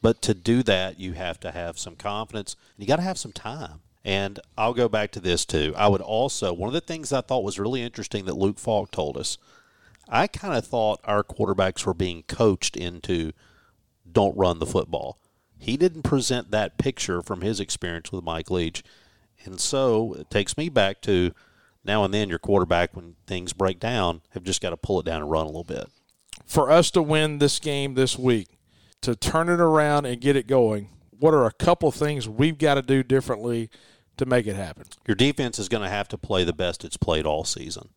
But 0.00 0.22
to 0.22 0.34
do 0.34 0.62
that, 0.62 1.00
you 1.00 1.14
have 1.14 1.40
to 1.40 1.50
have 1.50 1.80
some 1.80 1.96
confidence. 1.96 2.54
and 2.76 2.84
You 2.84 2.86
got 2.86 2.96
to 2.96 3.02
have 3.02 3.18
some 3.18 3.32
time. 3.32 3.80
And 4.08 4.40
I'll 4.56 4.72
go 4.72 4.88
back 4.88 5.10
to 5.12 5.20
this 5.20 5.44
too. 5.44 5.74
I 5.76 5.86
would 5.86 6.00
also 6.00 6.54
one 6.54 6.68
of 6.68 6.72
the 6.72 6.80
things 6.80 7.12
I 7.12 7.20
thought 7.20 7.44
was 7.44 7.58
really 7.58 7.82
interesting 7.82 8.24
that 8.24 8.38
Luke 8.38 8.58
Falk 8.58 8.90
told 8.90 9.18
us. 9.18 9.36
I 10.08 10.26
kind 10.26 10.56
of 10.56 10.66
thought 10.66 11.02
our 11.04 11.22
quarterbacks 11.22 11.84
were 11.84 11.92
being 11.92 12.22
coached 12.22 12.74
into 12.74 13.32
don't 14.10 14.34
run 14.34 14.60
the 14.60 14.66
football. 14.66 15.18
He 15.58 15.76
didn't 15.76 16.04
present 16.04 16.50
that 16.50 16.78
picture 16.78 17.20
from 17.20 17.42
his 17.42 17.60
experience 17.60 18.10
with 18.10 18.24
Mike 18.24 18.50
Leach. 18.50 18.82
And 19.44 19.60
so 19.60 20.14
it 20.14 20.30
takes 20.30 20.56
me 20.56 20.70
back 20.70 21.02
to 21.02 21.32
now 21.84 22.02
and 22.02 22.14
then 22.14 22.30
your 22.30 22.38
quarterback, 22.38 22.96
when 22.96 23.16
things 23.26 23.52
break 23.52 23.78
down, 23.78 24.22
have 24.30 24.42
just 24.42 24.62
got 24.62 24.70
to 24.70 24.78
pull 24.78 25.00
it 25.00 25.04
down 25.04 25.20
and 25.20 25.30
run 25.30 25.44
a 25.44 25.48
little 25.48 25.64
bit. 25.64 25.90
For 26.46 26.70
us 26.70 26.90
to 26.92 27.02
win 27.02 27.40
this 27.40 27.58
game 27.58 27.92
this 27.92 28.18
week, 28.18 28.48
to 29.02 29.14
turn 29.14 29.50
it 29.50 29.60
around 29.60 30.06
and 30.06 30.18
get 30.18 30.34
it 30.34 30.46
going, 30.46 30.88
what 31.10 31.34
are 31.34 31.44
a 31.44 31.52
couple 31.52 31.92
things 31.92 32.26
we've 32.26 32.56
got 32.56 32.76
to 32.76 32.82
do 32.82 33.02
differently 33.02 33.68
to 34.18 34.26
make 34.26 34.46
it 34.46 34.56
happen? 34.56 34.84
Your 35.06 35.14
defense 35.14 35.58
is 35.58 35.68
going 35.68 35.82
to 35.82 35.88
have 35.88 36.08
to 36.08 36.18
play 36.18 36.44
the 36.44 36.52
best 36.52 36.84
it's 36.84 36.96
played 36.96 37.26
all 37.26 37.44
season 37.44 37.90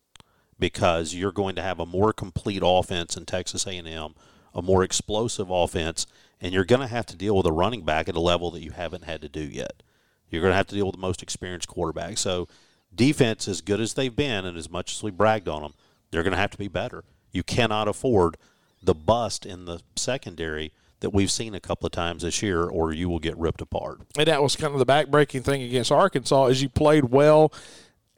because 0.58 1.14
you're 1.14 1.32
going 1.32 1.56
to 1.56 1.62
have 1.62 1.80
a 1.80 1.86
more 1.86 2.12
complete 2.12 2.62
offense 2.64 3.16
in 3.16 3.26
Texas 3.26 3.66
A&M, 3.66 4.14
a 4.54 4.62
more 4.62 4.82
explosive 4.82 5.50
offense, 5.50 6.06
and 6.40 6.52
you're 6.52 6.64
going 6.64 6.80
to 6.80 6.86
have 6.86 7.06
to 7.06 7.16
deal 7.16 7.36
with 7.36 7.46
a 7.46 7.52
running 7.52 7.84
back 7.84 8.08
at 8.08 8.16
a 8.16 8.20
level 8.20 8.50
that 8.52 8.62
you 8.62 8.70
haven't 8.70 9.04
had 9.04 9.20
to 9.22 9.28
do 9.28 9.42
yet. 9.42 9.82
You're 10.30 10.40
going 10.40 10.52
to 10.52 10.56
have 10.56 10.68
to 10.68 10.74
deal 10.74 10.86
with 10.86 10.94
the 10.94 11.00
most 11.00 11.22
experienced 11.22 11.68
quarterback. 11.68 12.16
So, 12.16 12.48
defense, 12.94 13.48
as 13.48 13.60
good 13.60 13.80
as 13.80 13.94
they've 13.94 14.14
been, 14.14 14.44
and 14.44 14.56
as 14.56 14.70
much 14.70 14.94
as 14.94 15.02
we 15.02 15.10
bragged 15.10 15.48
on 15.48 15.62
them, 15.62 15.74
they're 16.10 16.22
going 16.22 16.32
to 16.32 16.38
have 16.38 16.50
to 16.50 16.58
be 16.58 16.68
better. 16.68 17.04
You 17.32 17.42
cannot 17.42 17.88
afford 17.88 18.36
the 18.82 18.94
bust 18.94 19.44
in 19.44 19.64
the 19.64 19.80
secondary 19.96 20.72
that 21.02 21.10
we've 21.10 21.30
seen 21.30 21.54
a 21.54 21.60
couple 21.60 21.86
of 21.86 21.92
times 21.92 22.22
this 22.22 22.42
year, 22.42 22.64
or 22.64 22.92
you 22.92 23.08
will 23.08 23.18
get 23.18 23.36
ripped 23.36 23.60
apart. 23.60 24.00
And 24.16 24.26
that 24.26 24.42
was 24.42 24.56
kind 24.56 24.72
of 24.72 24.78
the 24.78 24.86
backbreaking 24.86 25.44
thing 25.44 25.62
against 25.62 25.92
Arkansas 25.92 26.46
is 26.46 26.62
you 26.62 26.68
played 26.68 27.06
well 27.06 27.52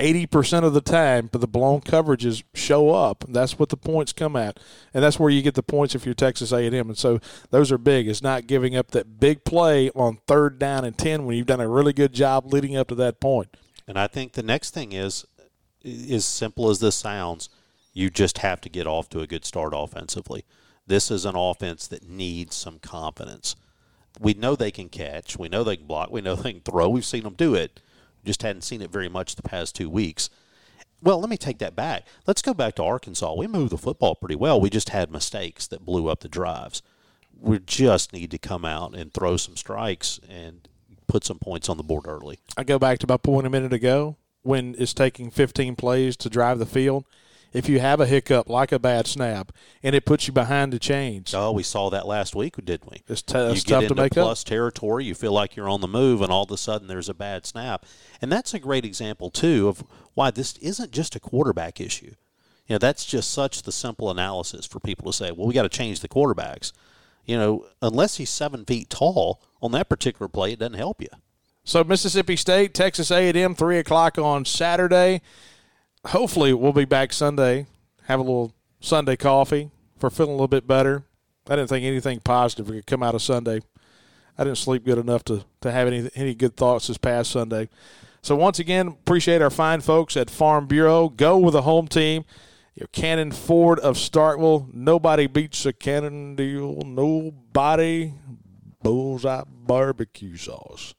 80% 0.00 0.64
of 0.64 0.74
the 0.74 0.80
time, 0.80 1.28
but 1.30 1.40
the 1.40 1.46
blown 1.46 1.80
coverages 1.80 2.42
show 2.52 2.90
up. 2.90 3.24
That's 3.28 3.58
what 3.58 3.68
the 3.68 3.76
points 3.76 4.12
come 4.12 4.36
at. 4.36 4.58
And 4.92 5.04
that's 5.04 5.18
where 5.18 5.30
you 5.30 5.40
get 5.40 5.54
the 5.54 5.62
points 5.62 5.94
if 5.94 6.04
you're 6.04 6.14
Texas 6.14 6.52
A&M. 6.52 6.74
And 6.74 6.98
so 6.98 7.20
those 7.50 7.70
are 7.70 7.78
big. 7.78 8.08
It's 8.08 8.22
not 8.22 8.46
giving 8.46 8.76
up 8.76 8.90
that 8.90 9.20
big 9.20 9.44
play 9.44 9.90
on 9.90 10.18
third 10.26 10.58
down 10.58 10.84
and 10.84 10.96
10 10.96 11.24
when 11.24 11.36
you've 11.36 11.46
done 11.46 11.60
a 11.60 11.68
really 11.68 11.92
good 11.92 12.12
job 12.12 12.52
leading 12.52 12.76
up 12.76 12.88
to 12.88 12.94
that 12.96 13.20
point. 13.20 13.56
And 13.86 13.98
I 13.98 14.08
think 14.08 14.32
the 14.32 14.42
next 14.42 14.74
thing 14.74 14.92
is 14.92 15.24
as 15.84 16.24
simple 16.24 16.70
as 16.70 16.80
this 16.80 16.96
sounds, 16.96 17.48
you 17.92 18.10
just 18.10 18.38
have 18.38 18.60
to 18.62 18.68
get 18.68 18.86
off 18.86 19.08
to 19.10 19.20
a 19.20 19.26
good 19.26 19.44
start 19.44 19.72
offensively. 19.76 20.44
This 20.86 21.10
is 21.10 21.24
an 21.24 21.36
offense 21.36 21.86
that 21.88 22.08
needs 22.08 22.54
some 22.54 22.78
confidence. 22.78 23.56
We 24.20 24.34
know 24.34 24.54
they 24.54 24.70
can 24.70 24.88
catch. 24.88 25.38
We 25.38 25.48
know 25.48 25.64
they 25.64 25.76
can 25.76 25.86
block. 25.86 26.10
We 26.10 26.20
know 26.20 26.34
they 26.34 26.52
can 26.52 26.60
throw. 26.60 26.88
We've 26.88 27.04
seen 27.04 27.24
them 27.24 27.34
do 27.34 27.54
it 27.54 27.80
just 28.24 28.42
hadn't 28.42 28.62
seen 28.62 28.82
it 28.82 28.90
very 28.90 29.08
much 29.08 29.36
the 29.36 29.42
past 29.42 29.74
two 29.74 29.90
weeks. 29.90 30.30
Well, 31.02 31.20
let 31.20 31.28
me 31.28 31.36
take 31.36 31.58
that 31.58 31.76
back. 31.76 32.06
Let's 32.26 32.42
go 32.42 32.54
back 32.54 32.76
to 32.76 32.82
Arkansas. 32.82 33.34
We 33.34 33.46
moved 33.46 33.72
the 33.72 33.78
football 33.78 34.14
pretty 34.14 34.36
well. 34.36 34.60
We 34.60 34.70
just 34.70 34.88
had 34.88 35.10
mistakes 35.10 35.66
that 35.68 35.84
blew 35.84 36.08
up 36.08 36.20
the 36.20 36.28
drives. 36.28 36.82
We 37.38 37.58
just 37.58 38.12
need 38.12 38.30
to 38.30 38.38
come 38.38 38.64
out 38.64 38.94
and 38.94 39.12
throw 39.12 39.36
some 39.36 39.56
strikes 39.56 40.18
and 40.28 40.66
put 41.06 41.24
some 41.24 41.38
points 41.38 41.68
on 41.68 41.76
the 41.76 41.82
board 41.82 42.06
early. 42.06 42.38
I 42.56 42.64
go 42.64 42.78
back 42.78 42.98
to 43.00 43.06
my 43.06 43.18
point 43.18 43.46
a 43.46 43.50
minute 43.50 43.72
ago 43.72 44.16
when 44.42 44.74
it's 44.78 44.94
taking 44.94 45.30
15 45.30 45.76
plays 45.76 46.16
to 46.18 46.30
drive 46.30 46.58
the 46.58 46.66
field. 46.66 47.04
If 47.54 47.68
you 47.68 47.78
have 47.78 48.00
a 48.00 48.06
hiccup 48.06 48.50
like 48.50 48.72
a 48.72 48.78
bad 48.78 49.06
snap 49.06 49.52
and 49.82 49.94
it 49.94 50.04
puts 50.04 50.26
you 50.26 50.32
behind 50.32 50.72
the 50.72 50.78
chains. 50.78 51.32
Oh, 51.32 51.52
we 51.52 51.62
saw 51.62 51.88
that 51.88 52.06
last 52.06 52.34
week, 52.34 52.56
didn't 52.62 52.90
we? 52.90 53.02
It's, 53.08 53.22
t- 53.22 53.38
you 53.38 53.44
it's 53.46 53.62
get 53.62 53.74
tough 53.74 53.82
into 53.84 53.94
to 53.94 54.02
make 54.02 54.12
plus 54.12 54.42
up. 54.42 54.48
territory. 54.48 55.04
You 55.04 55.14
feel 55.14 55.32
like 55.32 55.54
you're 55.54 55.68
on 55.68 55.80
the 55.80 55.88
move, 55.88 56.20
and 56.20 56.30
all 56.30 56.42
of 56.42 56.50
a 56.50 56.58
sudden 56.58 56.88
there's 56.88 57.08
a 57.08 57.14
bad 57.14 57.46
snap. 57.46 57.86
And 58.20 58.30
that's 58.30 58.52
a 58.52 58.58
great 58.58 58.84
example 58.84 59.30
too 59.30 59.68
of 59.68 59.84
why 60.14 60.32
this 60.32 60.58
isn't 60.58 60.90
just 60.90 61.14
a 61.16 61.20
quarterback 61.20 61.80
issue. 61.80 62.14
You 62.66 62.74
know, 62.74 62.78
that's 62.78 63.04
just 63.04 63.30
such 63.30 63.62
the 63.62 63.72
simple 63.72 64.10
analysis 64.10 64.66
for 64.66 64.80
people 64.80 65.10
to 65.10 65.16
say, 65.16 65.30
"Well, 65.30 65.46
we 65.46 65.54
got 65.54 65.62
to 65.62 65.68
change 65.68 66.00
the 66.00 66.08
quarterbacks." 66.08 66.72
You 67.24 67.38
know, 67.38 67.66
unless 67.80 68.16
he's 68.16 68.30
seven 68.30 68.64
feet 68.64 68.90
tall 68.90 69.40
on 69.62 69.72
that 69.72 69.88
particular 69.88 70.28
play, 70.28 70.52
it 70.52 70.58
doesn't 70.58 70.74
help 70.74 71.00
you. 71.00 71.08
So 71.62 71.82
Mississippi 71.84 72.36
State, 72.36 72.74
Texas 72.74 73.10
A&M, 73.10 73.54
three 73.54 73.78
o'clock 73.78 74.18
on 74.18 74.44
Saturday. 74.44 75.22
Hopefully, 76.06 76.52
we'll 76.52 76.72
be 76.72 76.84
back 76.84 77.12
Sunday. 77.12 77.66
Have 78.04 78.20
a 78.20 78.22
little 78.22 78.52
Sunday 78.80 79.16
coffee 79.16 79.70
for 79.98 80.10
feeling 80.10 80.32
a 80.32 80.34
little 80.34 80.48
bit 80.48 80.66
better. 80.66 81.04
I 81.48 81.56
didn't 81.56 81.68
think 81.68 81.84
anything 81.84 82.20
positive 82.20 82.66
could 82.66 82.86
come 82.86 83.02
out 83.02 83.14
of 83.14 83.22
Sunday. 83.22 83.60
I 84.36 84.44
didn't 84.44 84.58
sleep 84.58 84.84
good 84.84 84.98
enough 84.98 85.24
to, 85.24 85.44
to 85.60 85.70
have 85.70 85.86
any 85.86 86.10
any 86.14 86.34
good 86.34 86.56
thoughts 86.56 86.88
this 86.88 86.98
past 86.98 87.30
Sunday. 87.30 87.68
So 88.22 88.34
once 88.36 88.58
again, 88.58 88.88
appreciate 88.88 89.42
our 89.42 89.50
fine 89.50 89.80
folks 89.80 90.16
at 90.16 90.30
Farm 90.30 90.66
Bureau. 90.66 91.08
Go 91.08 91.38
with 91.38 91.52
the 91.52 91.62
home 91.62 91.88
team. 91.88 92.24
Your 92.74 92.88
Cannon 92.88 93.30
Ford 93.30 93.78
of 93.78 93.96
Starkville. 93.96 94.72
Nobody 94.74 95.26
beats 95.26 95.64
a 95.64 95.72
Cannon 95.72 96.34
deal. 96.34 96.82
Nobody. 96.84 98.14
Bullseye 98.82 99.44
barbecue 99.48 100.36
sauce. 100.36 100.94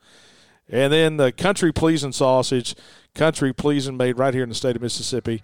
And 0.70 0.92
then 0.92 1.18
the 1.18 1.32
Country 1.32 1.72
Pleasin' 1.72 2.14
sausage, 2.14 2.76
Country 3.14 3.54
Pleasin' 3.54 3.98
made 3.98 4.18
right 4.18 4.34
here 4.34 4.44
in 4.44 4.50
the 4.50 4.56
state 4.56 4.76
of 4.76 4.82
Mississippi, 4.82 5.42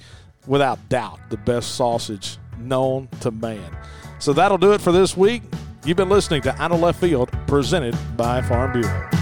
without 0.48 0.90
doubt 0.90 1.20
the 1.30 1.38
best 1.38 1.76
sausage 1.76 2.38
known 2.58 3.08
to 3.22 3.32
man. 3.32 3.78
So 4.20 4.34
that'll 4.34 4.58
do 4.58 4.74
it 4.74 4.82
for 4.82 4.92
this 4.92 5.16
week. 5.16 5.44
You've 5.86 5.98
been 5.98 6.10
listening 6.10 6.42
to 6.44 6.62
Out 6.62 6.72
of 6.72 6.80
Left 6.80 7.00
Field, 7.00 7.32
presented 7.48 7.96
by 8.18 8.42
Farm 8.42 8.74
Bureau. 8.74 9.21